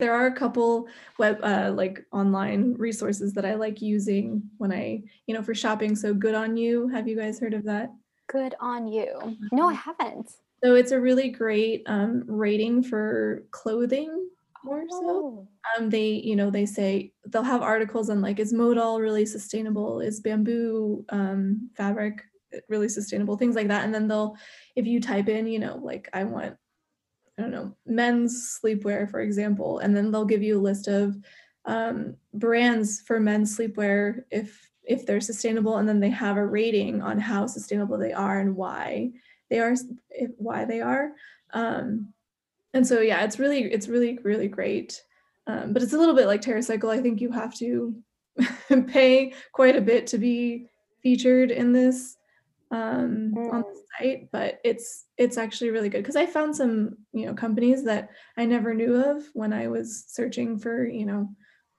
There 0.00 0.14
are 0.14 0.28
a 0.28 0.34
couple 0.34 0.88
web 1.18 1.40
uh, 1.42 1.72
like 1.74 2.02
online 2.10 2.72
resources 2.78 3.34
that 3.34 3.44
i 3.44 3.52
like 3.52 3.82
using 3.82 4.42
when 4.56 4.72
i 4.72 5.02
you 5.26 5.34
know 5.34 5.42
for 5.42 5.54
shopping. 5.54 5.94
So 5.94 6.14
good 6.14 6.34
on 6.34 6.56
you 6.56 6.88
have 6.88 7.06
you 7.06 7.16
guys 7.18 7.38
heard 7.38 7.52
of 7.52 7.64
that? 7.64 7.90
Good 8.26 8.54
on 8.60 8.88
you. 8.88 9.36
No 9.52 9.68
i 9.68 9.74
mm-hmm. 9.74 9.90
haven't. 9.90 10.30
So 10.64 10.74
it's 10.74 10.92
a 10.92 11.00
really 11.00 11.28
great 11.28 11.82
um, 11.84 12.24
rating 12.26 12.82
for 12.82 13.44
clothing 13.50 14.29
more 14.64 14.84
so 14.88 14.98
oh. 14.98 15.48
um 15.78 15.90
they 15.90 16.08
you 16.10 16.36
know 16.36 16.50
they 16.50 16.66
say 16.66 17.12
they'll 17.26 17.42
have 17.42 17.62
articles 17.62 18.10
on 18.10 18.20
like 18.20 18.38
is 18.38 18.52
modal 18.52 19.00
really 19.00 19.26
sustainable 19.26 20.00
is 20.00 20.20
bamboo 20.20 21.04
um 21.10 21.70
fabric 21.76 22.22
really 22.68 22.88
sustainable 22.88 23.36
things 23.36 23.54
like 23.54 23.68
that 23.68 23.84
and 23.84 23.94
then 23.94 24.08
they'll 24.08 24.36
if 24.76 24.86
you 24.86 25.00
type 25.00 25.28
in 25.28 25.46
you 25.46 25.58
know 25.58 25.78
like 25.82 26.08
i 26.12 26.24
want 26.24 26.56
I 27.40 27.42
don't 27.42 27.52
know, 27.52 27.74
men's 27.86 28.58
sleepwear, 28.62 29.10
for 29.10 29.20
example, 29.20 29.78
and 29.78 29.96
then 29.96 30.10
they'll 30.10 30.26
give 30.26 30.42
you 30.42 30.58
a 30.58 30.60
list 30.60 30.88
of 30.88 31.16
um, 31.64 32.16
brands 32.34 33.00
for 33.00 33.18
men's 33.18 33.56
sleepwear 33.56 34.24
if 34.30 34.70
if 34.84 35.06
they're 35.06 35.22
sustainable, 35.22 35.78
and 35.78 35.88
then 35.88 36.00
they 36.00 36.10
have 36.10 36.36
a 36.36 36.44
rating 36.44 37.00
on 37.00 37.18
how 37.18 37.46
sustainable 37.46 37.96
they 37.96 38.12
are 38.12 38.40
and 38.40 38.56
why 38.56 39.12
they 39.48 39.58
are 39.58 39.74
why 40.36 40.66
they 40.66 40.82
are. 40.82 41.12
Um, 41.54 42.12
and 42.74 42.86
so 42.86 43.00
yeah, 43.00 43.24
it's 43.24 43.38
really 43.38 43.62
it's 43.64 43.88
really 43.88 44.18
really 44.22 44.48
great. 44.48 45.02
Um, 45.46 45.72
but 45.72 45.82
it's 45.82 45.94
a 45.94 45.98
little 45.98 46.14
bit 46.14 46.26
like 46.26 46.42
TerraCycle. 46.42 46.90
I 46.90 47.00
think 47.00 47.20
you 47.20 47.32
have 47.32 47.54
to 47.56 47.94
pay 48.88 49.32
quite 49.52 49.76
a 49.76 49.80
bit 49.80 50.06
to 50.08 50.18
be 50.18 50.66
featured 51.02 51.50
in 51.50 51.72
this 51.72 52.16
um, 52.70 53.32
mm. 53.36 53.52
on 53.52 53.62
the 53.62 53.82
site, 53.98 54.28
but 54.30 54.60
it's 54.64 55.06
it's 55.16 55.38
actually 55.38 55.70
really 55.70 55.88
good 55.88 56.02
because 56.02 56.16
I 56.16 56.26
found 56.26 56.54
some 56.54 56.96
you 57.12 57.26
know 57.26 57.34
companies 57.34 57.84
that 57.84 58.10
I 58.36 58.44
never 58.44 58.74
knew 58.74 58.96
of 58.96 59.24
when 59.32 59.52
I 59.52 59.68
was 59.68 60.04
searching 60.08 60.58
for 60.58 60.86
you 60.86 61.06
know 61.06 61.28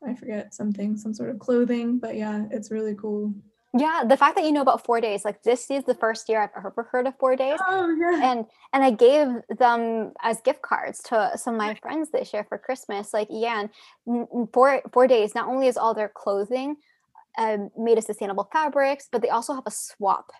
I 0.06 0.16
forget 0.16 0.54
something 0.54 0.98
some 0.98 1.14
sort 1.14 1.30
of 1.30 1.39
clothing, 1.39 2.00
but 2.00 2.16
yeah, 2.16 2.46
it's 2.52 2.72
really 2.72 2.96
cool. 2.96 3.34
Yeah, 3.78 4.03
the 4.05 4.17
fact 4.17 4.36
that 4.36 4.43
you 4.43 4.51
know 4.51 4.61
about 4.61 4.84
For 4.86 4.99
Days, 4.99 5.24
like 5.24 5.43
this 5.43 5.72
is 5.72 5.86
the 5.86 5.95
first 5.95 6.28
year 6.28 6.41
I've 6.41 6.49
ever 6.57 6.88
heard 6.91 7.07
of 7.07 7.13
For 7.17 7.36
Days. 7.36 7.59
Oh 7.65 7.95
yeah. 7.97 8.32
And 8.32 8.45
and 8.74 8.84
I 8.84 8.91
gave 8.91 9.28
them 9.57 10.11
as 10.22 10.41
gift 10.41 10.61
cards 10.61 11.01
to 11.03 11.32
some 11.36 11.55
of 11.55 11.57
my 11.57 11.76
friends 11.76 12.09
this 12.11 12.34
year 12.34 12.45
for 12.47 12.57
Christmas. 12.57 13.13
Like, 13.13 13.28
yeah, 13.30 13.65
and 14.05 14.49
four 14.53 14.82
For 14.91 15.07
Days. 15.07 15.34
Not 15.34 15.47
only 15.47 15.67
is 15.67 15.78
all 15.78 15.93
their 15.93 16.11
clothing 16.13 16.76
um, 17.38 17.69
made 17.78 17.97
of 17.97 18.03
sustainable 18.03 18.49
fabrics, 18.51 19.07
but 19.09 19.22
they 19.22 19.30
also 19.30 19.53
have 19.53 19.63
a 19.65 19.72
swap 19.72 20.32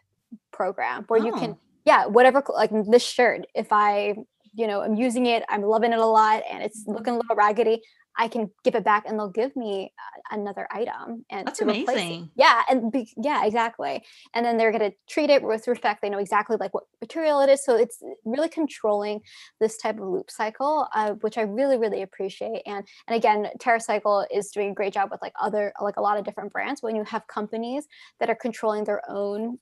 program 0.52 1.06
where 1.08 1.22
oh. 1.22 1.26
you 1.26 1.34
can 1.34 1.52
oh. 1.52 1.60
yeah 1.86 2.06
whatever 2.06 2.44
like 2.54 2.72
this 2.90 3.04
shirt 3.04 3.46
if 3.56 3.68
i 3.72 4.16
you 4.54 4.68
know 4.68 4.82
i'm 4.82 4.96
using 4.96 5.26
it 5.26 5.44
i'm 5.50 5.62
loving 5.62 5.92
it 5.92 6.00
a 6.00 6.06
lot 6.06 6.44
and 6.50 6.64
it's 6.64 6.82
mm-hmm. 6.82 6.94
looking 6.94 7.14
a 7.14 7.18
little 7.18 7.36
raggedy 7.36 7.82
I 8.18 8.28
can 8.28 8.52
give 8.64 8.76
it 8.76 8.84
back 8.84 9.06
and 9.08 9.18
they'll 9.18 9.30
give 9.30 9.56
me 9.56 9.94
another 10.32 10.68
item 10.72 11.26
and 11.30 11.48
that's 11.48 11.62
amazing. 11.62 12.30
Yeah, 12.36 12.62
and 12.70 12.92
be, 12.92 13.12
yeah, 13.18 13.46
exactly. 13.46 14.04
And 14.34 14.46
then 14.46 14.58
they're 14.58 14.72
going 14.72 14.92
to 14.92 14.96
treat 15.10 15.30
it 15.30 15.42
with 15.42 15.68
respect. 15.68 16.02
They 16.02 16.10
know 16.10 16.20
exactly 16.20 16.58
like 16.60 16.74
what 16.74 16.84
material 17.00 17.42
it 17.42 17.50
is, 17.50 17.64
so 17.64 17.76
it's 17.76 18.02
really 18.26 18.50
controlling 18.50 19.22
this 19.60 19.78
type 19.78 20.00
of 20.00 20.08
loop 20.08 20.30
cycle, 20.30 20.88
uh, 20.94 21.14
which 21.22 21.38
I 21.38 21.42
really 21.42 21.78
really 21.78 22.02
appreciate. 22.02 22.62
And 22.66 22.86
and 23.08 23.16
again, 23.16 23.48
TerraCycle 23.60 24.26
is 24.34 24.52
doing 24.52 24.72
a 24.72 24.74
great 24.74 24.94
job 24.94 25.10
with 25.12 25.22
like 25.22 25.34
other 25.42 25.74
like 25.82 25.98
a 25.98 26.02
lot 26.02 26.18
of 26.18 26.26
different 26.26 26.52
brands. 26.52 26.82
When 26.82 26.96
you 26.96 27.04
have 27.04 27.28
companies 27.28 27.88
that 28.20 28.30
are 28.30 28.36
controlling 28.36 28.84
their 28.84 29.02
own 29.10 29.58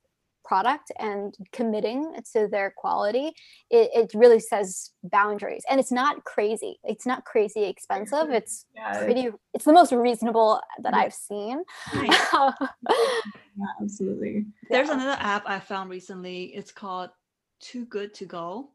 product 0.50 0.92
and 0.98 1.36
committing 1.52 2.00
to 2.34 2.48
their 2.48 2.74
quality 2.76 3.28
it, 3.70 3.90
it 3.94 4.12
really 4.16 4.40
says 4.40 4.92
boundaries. 5.04 5.64
And 5.70 5.80
it's 5.80 5.92
not 5.92 6.24
crazy. 6.24 6.80
It's 6.84 7.06
not 7.06 7.24
crazy 7.24 7.66
expensive. 7.66 8.32
It's 8.32 8.66
yeah, 8.76 9.04
pretty 9.04 9.30
it's 9.54 9.66
the 9.66 9.74
most 9.74 9.92
reasonable 9.92 10.60
that 10.84 10.94
yeah. 10.94 11.02
i've 11.04 11.14
seen. 11.14 11.64
Yeah, 13.62 13.82
absolutely. 13.82 14.46
There's 14.70 14.88
another 14.88 15.18
app 15.20 15.44
i 15.46 15.60
found 15.60 15.90
recently. 15.90 16.46
It's 16.60 16.72
called 16.72 17.10
too 17.60 17.86
good 17.86 18.14
to 18.16 18.26
go. 18.26 18.70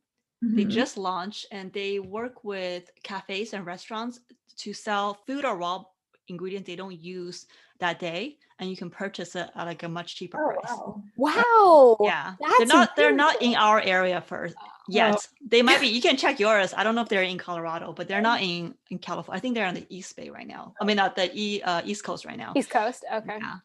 Mm-hmm. 0.45 0.57
they 0.57 0.65
just 0.65 0.99
launched 0.99 1.47
and 1.53 1.73
they 1.73 2.01
work 2.01 2.45
with 2.45 2.91
cafes 3.03 3.55
and 3.55 3.65
restaurants 3.65 4.21
to 4.63 4.75
sell 4.75 5.15
food 5.27 5.45
or 5.45 5.57
raw 5.57 5.85
ingredients 6.29 6.67
they 6.67 6.77
don't 6.77 6.99
use 6.99 7.47
that 7.81 7.99
day 7.99 8.39
and 8.59 8.71
you 8.71 8.77
can 8.77 8.89
purchase 8.89 9.35
it 9.35 9.51
at 9.55 9.65
like 9.65 9.83
a 9.83 9.89
much 9.89 10.17
cheaper 10.17 10.39
oh, 10.39 10.61
price. 10.61 11.07
Wow. 11.17 11.97
Yeah. 12.01 12.35
That's 12.41 12.59
they're 12.59 12.67
not 12.67 12.97
they're 12.97 13.13
not 13.13 13.43
in 13.43 13.55
our 13.55 13.81
area 13.81 14.21
first 14.21 14.55
yet. 14.89 15.17
Oh. 15.17 15.21
They 15.47 15.63
might 15.63 15.81
be 15.81 15.87
you 15.97 16.01
can 16.01 16.17
check 16.17 16.39
yours. 16.39 16.73
I 16.77 16.85
don't 16.85 16.95
know 16.95 17.03
if 17.03 17.09
they're 17.09 17.23
in 17.23 17.39
Colorado, 17.39 17.93
but 17.93 18.09
they're 18.09 18.21
not 18.21 18.43
in 18.43 18.75
in 18.91 18.99
California. 18.99 19.39
I 19.39 19.41
think 19.41 19.55
they're 19.55 19.67
on 19.67 19.75
the 19.75 19.87
East 19.89 20.17
Bay 20.17 20.31
right 20.31 20.47
now. 20.47 20.75
I 20.81 20.85
mean 20.85 20.97
not 20.97 21.17
the 21.17 21.31
e, 21.35 21.63
uh, 21.63 21.83
East 21.85 22.05
Coast 22.05 22.25
right 22.25 22.39
now. 22.39 22.53
East 22.57 22.71
Coast. 22.71 23.05
Okay. 23.13 23.39
Yeah. 23.41 23.57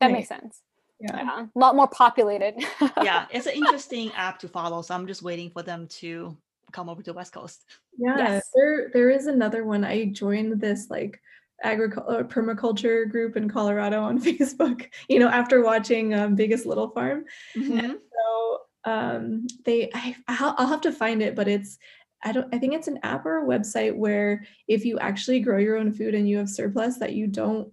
That 0.00 0.12
makes 0.12 0.28
sense. 0.28 0.62
Yeah. 1.00 1.16
yeah. 1.16 1.46
A 1.54 1.58
lot 1.58 1.76
more 1.76 1.88
populated. 1.88 2.54
yeah, 3.02 3.26
it's 3.30 3.46
an 3.46 3.52
interesting 3.56 4.12
app 4.12 4.38
to 4.40 4.48
follow. 4.48 4.82
So 4.82 4.94
I'm 4.94 5.06
just 5.06 5.22
waiting 5.22 5.50
for 5.50 5.62
them 5.62 5.86
to 5.88 6.36
come 6.72 6.88
over 6.88 7.02
to 7.02 7.12
West 7.12 7.32
Coast. 7.32 7.64
Yeah, 7.98 8.16
yes. 8.16 8.50
there 8.54 8.90
there 8.92 9.10
is 9.10 9.26
another 9.26 9.64
one. 9.64 9.84
I 9.84 10.06
joined 10.06 10.60
this 10.60 10.90
like 10.90 11.20
agriculture 11.62 12.20
uh, 12.20 12.22
permaculture 12.24 13.08
group 13.08 13.36
in 13.36 13.48
Colorado 13.48 14.02
on 14.02 14.20
Facebook, 14.22 14.88
you 15.08 15.18
know, 15.18 15.28
after 15.28 15.62
watching 15.62 16.14
um, 16.14 16.34
Biggest 16.34 16.66
Little 16.66 16.90
Farm. 16.90 17.24
Mm-hmm. 17.56 17.78
And 17.78 17.98
so 18.12 18.58
um, 18.84 19.46
they, 19.64 19.90
I, 19.94 20.16
I'll 20.28 20.66
have 20.66 20.82
to 20.82 20.92
find 20.92 21.22
it, 21.22 21.34
but 21.34 21.48
it's, 21.48 21.78
I 22.24 22.32
don't, 22.32 22.52
I 22.54 22.58
think 22.58 22.74
it's 22.74 22.88
an 22.88 23.00
app 23.02 23.26
or 23.26 23.42
a 23.42 23.46
website 23.46 23.94
where 23.94 24.44
if 24.68 24.84
you 24.84 24.98
actually 24.98 25.40
grow 25.40 25.58
your 25.58 25.76
own 25.76 25.92
food 25.92 26.14
and 26.14 26.28
you 26.28 26.38
have 26.38 26.48
surplus 26.48 26.98
that 26.98 27.12
you 27.12 27.26
don't 27.26 27.72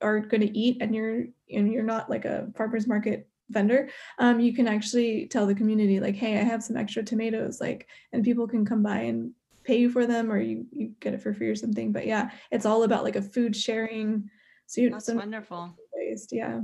are 0.00 0.20
going 0.20 0.40
to 0.40 0.58
eat 0.58 0.78
and 0.80 0.94
you're, 0.94 1.24
and 1.50 1.72
you're 1.72 1.82
not 1.82 2.10
like 2.10 2.24
a 2.24 2.48
farmer's 2.56 2.86
market 2.86 3.28
vendor 3.50 3.90
um, 4.18 4.40
you 4.40 4.54
can 4.54 4.66
actually 4.66 5.26
tell 5.26 5.46
the 5.46 5.54
community 5.54 6.00
like 6.00 6.14
hey 6.14 6.38
i 6.38 6.42
have 6.42 6.64
some 6.64 6.78
extra 6.78 7.02
tomatoes 7.02 7.60
like 7.60 7.86
and 8.12 8.24
people 8.24 8.48
can 8.48 8.64
come 8.64 8.82
by 8.82 9.00
and 9.00 9.32
pay 9.64 9.78
you 9.78 9.90
for 9.90 10.06
them 10.06 10.30
or 10.30 10.38
you, 10.38 10.66
you 10.70 10.94
get 11.00 11.14
it 11.14 11.22
for 11.22 11.32
free 11.32 11.48
or 11.48 11.56
something. 11.56 11.92
But 11.92 12.06
yeah, 12.06 12.30
it's 12.50 12.66
all 12.66 12.84
about 12.84 13.04
like 13.04 13.16
a 13.16 13.22
food 13.22 13.56
sharing. 13.56 14.30
So 14.66 14.80
you, 14.80 14.90
that's 14.90 15.12
wonderful. 15.12 15.76
Waste, 15.94 16.32
yeah. 16.32 16.60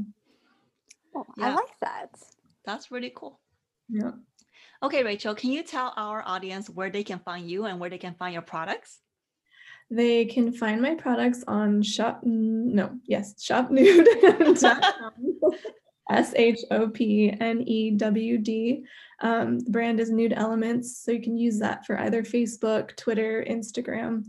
Oh, 1.15 1.27
yeah. 1.37 1.49
I 1.49 1.55
like 1.55 1.79
that. 1.81 2.11
That's 2.65 2.91
really 2.91 3.13
cool. 3.15 3.41
Yeah. 3.89 4.13
Okay, 4.83 5.03
Rachel, 5.03 5.35
can 5.35 5.51
you 5.51 5.63
tell 5.63 5.93
our 5.97 6.23
audience 6.27 6.71
where 6.71 6.91
they 6.91 7.03
can 7.03 7.19
find 7.19 7.51
you 7.51 7.67
and 7.67 7.79
where 7.79 7.91
they 7.91 7.99
can 7.99 8.15
find 8.15 8.33
your 8.33 8.43
products? 8.43 9.01
They 9.91 10.25
can 10.25 10.53
find 10.53 10.81
my 10.81 10.95
products 10.95 11.43
on 11.49 11.83
shop 11.83 12.21
no, 12.23 12.97
yes, 13.05 13.35
shopnewd.com. 13.35 15.13
S 16.11 16.35
H 16.35 16.61
O 16.71 16.89
P 16.89 17.33
N 17.41 17.63
E 17.63 17.93
W 17.93 18.39
D. 18.39 18.85
Um, 19.21 19.61
the 19.61 19.71
brand 19.71 20.01
is 20.01 20.11
Nude 20.11 20.33
Elements, 20.33 20.99
so 20.99 21.13
you 21.13 21.23
can 21.23 21.37
use 21.37 21.59
that 21.61 21.87
for 21.87 21.99
either 21.99 22.23
Facebook, 22.23 22.97
Twitter, 22.97 23.45
Instagram. 23.49 24.25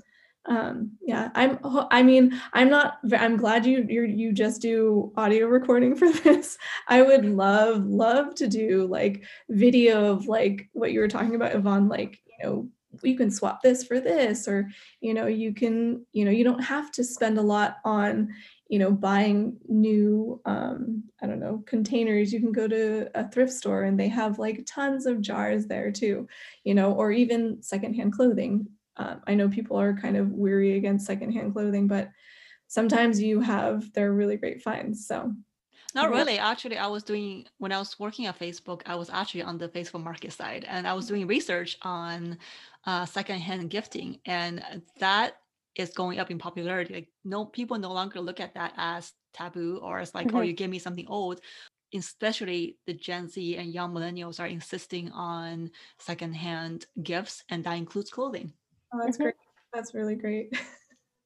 Um, 0.46 0.92
yeah, 1.02 1.30
I'm. 1.36 1.60
I 1.92 2.04
mean, 2.04 2.40
I'm 2.54 2.70
not. 2.70 3.00
I'm 3.18 3.38
glad 3.38 3.66
you 3.66 3.86
you 3.88 4.04
you 4.04 4.32
just 4.32 4.62
do 4.62 5.12
audio 5.16 5.48
recording 5.48 5.96
for 5.98 6.12
this. 6.12 6.58
I 6.88 7.02
would 7.02 7.26
love 7.26 7.86
love 7.86 8.36
to 8.36 8.48
do 8.48 8.88
like 8.88 9.24
video 9.50 10.12
of 10.12 10.28
like 10.28 10.70
what 10.74 10.92
you 10.92 11.00
were 11.00 11.08
talking 11.08 11.36
about, 11.36 11.56
Yvonne. 11.56 11.88
Like 11.88 12.20
you 12.26 12.46
know, 12.46 12.70
you 13.04 13.16
can 13.16 13.32
swap 13.32 13.62
this 13.62 13.84
for 13.84 14.00
this 14.00 14.48
or 14.48 14.70
you 15.00 15.14
know 15.14 15.28
you 15.28 15.54
can 15.54 16.06
you 16.12 16.26
know 16.26 16.32
you 16.32 16.44
don't 16.44 16.64
have 16.64 16.92
to 16.92 17.04
spend 17.04 17.38
a 17.38 17.42
lot 17.42 17.78
on 17.86 18.30
you 18.72 18.80
know 18.80 18.90
buying 18.90 19.58
new 19.68 20.42
um 20.46 21.04
i 21.22 21.28
don't 21.28 21.42
know 21.42 21.62
containers 21.68 22.32
you 22.32 22.40
can 22.40 22.54
go 22.54 22.70
to 22.70 23.12
a 23.16 23.30
thrift 23.30 23.52
store 23.52 23.84
and 23.84 24.00
they 24.00 24.08
have 24.08 24.40
like 24.40 24.66
tons 24.66 25.06
of 25.06 25.20
jars 25.20 25.68
there 25.68 25.92
too 25.92 26.26
you 26.64 26.74
know 26.74 26.94
or 26.94 27.12
even 27.12 27.62
secondhand 27.62 28.14
clothing 28.14 28.66
um, 28.96 29.22
i 29.28 29.36
know 29.36 29.50
people 29.50 29.78
are 29.78 29.94
kind 29.94 30.16
of 30.16 30.32
weary 30.32 30.78
against 30.78 31.06
secondhand 31.06 31.52
clothing 31.52 31.86
but 31.86 32.10
sometimes 32.68 33.22
you 33.22 33.42
have 33.42 33.92
they're 33.92 34.14
really 34.14 34.38
great 34.38 34.62
finds 34.62 35.06
so 35.06 35.34
not 35.94 36.10
really. 36.10 36.40
Actually, 36.40 36.78
I 36.78 36.88
was 36.88 37.04
doing 37.04 37.46
when 37.58 37.74
I 37.74 37.78
was 37.78 38.00
working 38.00 38.26
at 38.26 38.40
Facebook. 38.40 38.82
I 38.86 38.96
was 38.96 39.10
actually 39.10 39.42
on 39.42 39.58
the 39.58 39.68
Facebook 39.68 40.02
Market 40.02 40.32
side, 40.32 40.66
and 40.70 40.88
I 40.88 40.94
was 40.94 41.06
doing 41.06 41.28
research 41.28 41.78
on 41.82 42.38
uh, 42.86 43.06
secondhand 43.06 43.70
gifting, 43.70 44.20
and 44.26 44.64
that 45.00 45.41
is 45.76 45.92
going 45.92 46.20
up 46.20 46.32
in 46.32 46.38
popularity. 46.38 46.94
Like, 46.94 47.10
no 47.24 47.46
people 47.46 47.78
no 47.78 47.92
longer 47.92 48.20
look 48.20 48.40
at 48.40 48.56
that 48.56 48.74
as 48.78 49.14
taboo 49.34 49.80
or 49.82 50.00
as 50.00 50.14
like, 50.14 50.28
oh, 50.28 50.30
mm-hmm. 50.30 50.38
oh, 50.38 50.42
you 50.42 50.54
give 50.54 50.70
me 50.70 50.80
something 50.80 51.08
old. 51.08 51.42
Especially 51.94 52.78
the 52.88 52.94
Gen 52.94 53.28
Z 53.28 53.58
and 53.58 53.74
young 53.74 53.94
millennials 53.94 54.40
are 54.40 54.48
insisting 54.48 55.12
on 55.12 55.72
secondhand 56.00 56.86
gifts, 57.04 57.44
and 57.50 57.64
that 57.66 57.74
includes 57.74 58.10
clothing. 58.10 58.54
Oh, 58.94 59.00
that's 59.04 59.18
mm-hmm. 59.18 59.24
great. 59.24 59.36
That's 59.74 59.94
really 59.94 60.16
great. 60.16 60.54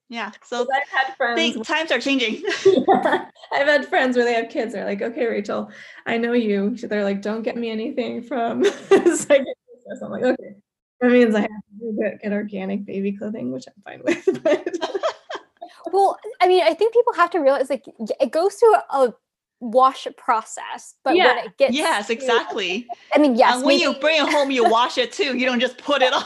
Yeah. 0.09 0.31
So 0.43 0.61
I've 0.61 0.87
had 0.89 1.15
friends. 1.17 1.39
Think, 1.39 1.65
times 1.65 1.91
are 1.91 1.99
changing. 1.99 2.43
yeah. 2.65 3.25
I've 3.51 3.67
had 3.67 3.87
friends 3.87 4.15
where 4.15 4.25
they 4.25 4.33
have 4.33 4.49
kids. 4.49 4.73
They're 4.73 4.85
like, 4.85 5.01
okay, 5.01 5.25
Rachel, 5.25 5.71
I 6.05 6.17
know 6.17 6.33
you. 6.33 6.75
They're 6.75 7.03
like, 7.03 7.21
don't 7.21 7.41
get 7.41 7.57
me 7.57 7.71
anything 7.71 8.21
from 8.21 8.63
second 9.15 9.53
I'm 10.03 10.11
like, 10.11 10.23
okay. 10.23 10.55
That 11.01 11.11
means 11.11 11.35
I 11.35 11.41
have 11.41 11.49
get, 11.93 12.21
get 12.21 12.31
organic 12.31 12.85
baby 12.85 13.11
clothing, 13.11 13.51
which 13.51 13.65
I'm 13.67 13.83
fine 13.83 14.01
with. 14.03 14.43
But 14.43 14.77
well, 15.93 16.17
I 16.41 16.47
mean, 16.47 16.63
I 16.63 16.73
think 16.73 16.93
people 16.93 17.13
have 17.13 17.29
to 17.31 17.39
realize 17.39 17.69
like 17.69 17.85
it 17.97 18.31
goes 18.31 18.55
through 18.55 18.75
a 18.75 19.13
wash 19.59 20.07
process, 20.17 20.95
but 21.03 21.15
yeah. 21.15 21.35
when 21.35 21.45
it 21.45 21.57
gets 21.57 21.75
yes, 21.75 22.09
exactly. 22.09 22.87
I 23.13 23.19
mean, 23.19 23.35
yes. 23.35 23.55
And 23.55 23.65
when 23.65 23.77
maybe, 23.77 23.83
you 23.83 23.93
bring 23.99 24.21
it 24.21 24.31
home, 24.31 24.51
you 24.51 24.63
wash 24.69 24.97
it 24.97 25.11
too. 25.11 25.37
You 25.37 25.45
don't 25.45 25.59
just 25.59 25.77
put 25.77 26.01
it 26.01 26.13
on 26.13 26.23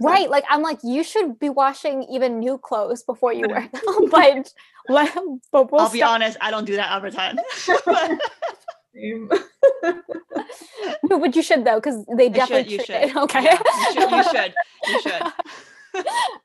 right 0.00 0.30
like 0.30 0.44
i'm 0.48 0.62
like 0.62 0.78
you 0.82 1.02
should 1.02 1.38
be 1.38 1.48
washing 1.48 2.02
even 2.04 2.38
new 2.38 2.58
clothes 2.58 3.02
before 3.02 3.32
you 3.32 3.46
wear 3.48 3.68
them 3.72 4.10
but, 4.10 4.52
but 5.50 5.72
we'll 5.72 5.80
i'll 5.80 5.90
be 5.90 6.02
honest 6.02 6.36
i 6.40 6.50
don't 6.50 6.64
do 6.64 6.76
that 6.76 6.94
every 6.94 7.10
time 7.10 7.38
no 11.02 11.18
but 11.18 11.34
you 11.34 11.42
should 11.42 11.64
though 11.64 11.76
because 11.76 12.04
they 12.16 12.28
definitely 12.28 12.78
should, 12.78 12.88
you 12.88 13.08
should. 13.08 13.16
okay 13.16 13.44
yeah, 13.44 13.58
you 13.88 13.92
should 13.92 14.10
you 14.12 14.22
should 14.32 14.54
you 14.86 15.00
should 15.00 15.22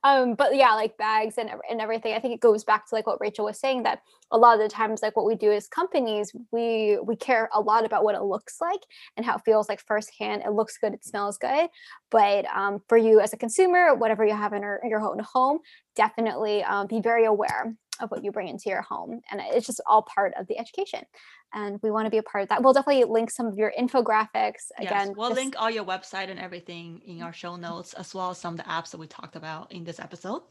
um, 0.03 0.35
but 0.35 0.55
yeah, 0.55 0.73
like 0.73 0.97
bags 0.97 1.37
and 1.37 1.49
and 1.69 1.81
everything. 1.81 2.13
I 2.13 2.19
think 2.19 2.33
it 2.33 2.39
goes 2.39 2.63
back 2.63 2.87
to 2.87 2.95
like 2.95 3.07
what 3.07 3.21
Rachel 3.21 3.45
was 3.45 3.59
saying 3.59 3.83
that 3.83 4.01
a 4.31 4.37
lot 4.37 4.55
of 4.55 4.61
the 4.61 4.73
times, 4.73 5.01
like 5.01 5.15
what 5.15 5.25
we 5.25 5.35
do 5.35 5.51
as 5.51 5.67
companies, 5.67 6.33
we 6.51 6.97
we 7.03 7.15
care 7.15 7.49
a 7.53 7.61
lot 7.61 7.85
about 7.85 8.03
what 8.03 8.15
it 8.15 8.23
looks 8.23 8.59
like 8.61 8.81
and 9.17 9.25
how 9.25 9.35
it 9.35 9.41
feels 9.45 9.69
like 9.69 9.81
firsthand. 9.81 10.43
It 10.45 10.51
looks 10.51 10.77
good, 10.77 10.93
it 10.93 11.05
smells 11.05 11.37
good. 11.37 11.69
But 12.09 12.45
um, 12.45 12.81
for 12.87 12.97
you 12.97 13.19
as 13.19 13.33
a 13.33 13.37
consumer, 13.37 13.95
whatever 13.95 14.25
you 14.25 14.35
have 14.35 14.53
in 14.53 14.61
your, 14.61 14.79
your 14.83 15.01
own 15.01 15.19
home, 15.19 15.59
definitely 15.95 16.63
um, 16.63 16.87
be 16.87 17.01
very 17.01 17.25
aware 17.25 17.75
of 17.99 18.09
what 18.11 18.23
you 18.23 18.31
bring 18.31 18.47
into 18.47 18.69
your 18.69 18.81
home. 18.81 19.21
And 19.31 19.41
it's 19.51 19.67
just 19.67 19.81
all 19.85 20.01
part 20.03 20.33
of 20.37 20.47
the 20.47 20.57
education. 20.57 21.01
And 21.53 21.79
we 21.83 21.91
want 21.91 22.05
to 22.05 22.09
be 22.09 22.17
a 22.17 22.23
part 22.23 22.43
of 22.43 22.49
that. 22.49 22.63
We'll 22.63 22.73
definitely 22.73 23.03
link 23.03 23.29
some 23.29 23.45
of 23.45 23.55
your 23.55 23.71
infographics. 23.79 24.71
Again, 24.77 25.07
yes, 25.07 25.13
we'll 25.15 25.29
just... 25.29 25.39
link 25.39 25.55
all 25.57 25.69
your 25.69 25.85
website 25.85 26.29
and 26.29 26.39
everything 26.39 27.01
in 27.05 27.21
our 27.21 27.33
show 27.33 27.55
notes, 27.55 27.93
as 27.93 28.13
well 28.13 28.31
as 28.31 28.37
some 28.37 28.55
of 28.55 28.57
the 28.57 28.69
apps 28.69 28.91
that 28.91 28.97
we 28.97 29.07
talked 29.07 29.35
about 29.35 29.71
in 29.71 29.83
this 29.83 29.99
episode. 29.99 30.41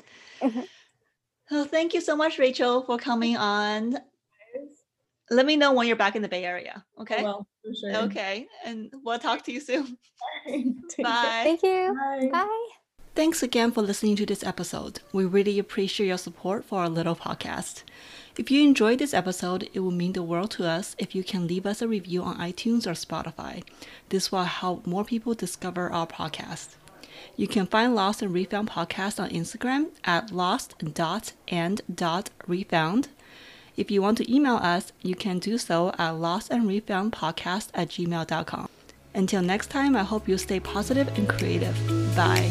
Mm-hmm. 0.40 0.62
So 1.48 1.64
thank 1.64 1.92
you 1.94 2.00
so 2.00 2.16
much, 2.16 2.38
Rachel, 2.38 2.82
for 2.82 2.96
coming 2.96 3.36
on. 3.36 3.98
Let 5.30 5.46
me 5.46 5.56
know 5.56 5.72
when 5.72 5.86
you're 5.86 5.96
back 5.96 6.14
in 6.14 6.22
the 6.22 6.28
Bay 6.28 6.44
Area. 6.44 6.84
Okay. 7.00 7.22
Well, 7.22 7.46
sure. 7.80 7.96
Okay. 8.04 8.46
And 8.64 8.92
we'll 9.02 9.18
talk 9.18 9.42
to 9.44 9.52
you 9.52 9.60
soon. 9.60 9.96
Bye. 10.46 11.42
Thank 11.44 11.62
you. 11.62 11.96
Bye. 11.98 12.28
Bye. 12.30 12.81
Thanks 13.14 13.42
again 13.42 13.72
for 13.72 13.82
listening 13.82 14.16
to 14.16 14.26
this 14.26 14.42
episode. 14.42 15.00
We 15.12 15.26
really 15.26 15.58
appreciate 15.58 16.06
your 16.06 16.16
support 16.16 16.64
for 16.64 16.80
our 16.80 16.88
little 16.88 17.14
podcast. 17.14 17.82
If 18.38 18.50
you 18.50 18.62
enjoyed 18.62 19.00
this 19.00 19.12
episode, 19.12 19.68
it 19.74 19.80
would 19.80 19.92
mean 19.92 20.14
the 20.14 20.22
world 20.22 20.52
to 20.52 20.66
us 20.66 20.96
if 20.98 21.14
you 21.14 21.22
can 21.22 21.46
leave 21.46 21.66
us 21.66 21.82
a 21.82 21.88
review 21.88 22.22
on 22.22 22.38
iTunes 22.38 22.86
or 22.86 22.92
Spotify. 22.92 23.64
This 24.08 24.32
will 24.32 24.44
help 24.44 24.86
more 24.86 25.04
people 25.04 25.34
discover 25.34 25.92
our 25.92 26.06
podcast. 26.06 26.68
You 27.36 27.46
can 27.46 27.66
find 27.66 27.94
Lost 27.94 28.22
and 28.22 28.32
Refound 28.32 28.70
podcast 28.70 29.22
on 29.22 29.28
Instagram 29.28 29.88
at 30.04 30.30
lost.and.refound. 30.30 33.08
If 33.76 33.90
you 33.90 34.00
want 34.02 34.18
to 34.18 34.34
email 34.34 34.56
us, 34.56 34.92
you 35.02 35.14
can 35.14 35.38
do 35.38 35.58
so 35.58 35.90
at 35.90 36.14
lostandrefoundpodcast 36.14 37.68
at 37.74 37.88
gmail.com. 37.88 38.68
Until 39.14 39.42
next 39.42 39.68
time, 39.68 39.94
I 39.96 40.02
hope 40.02 40.26
you 40.26 40.38
stay 40.38 40.60
positive 40.60 41.08
and 41.18 41.28
creative. 41.28 41.76
Bye. 42.16 42.50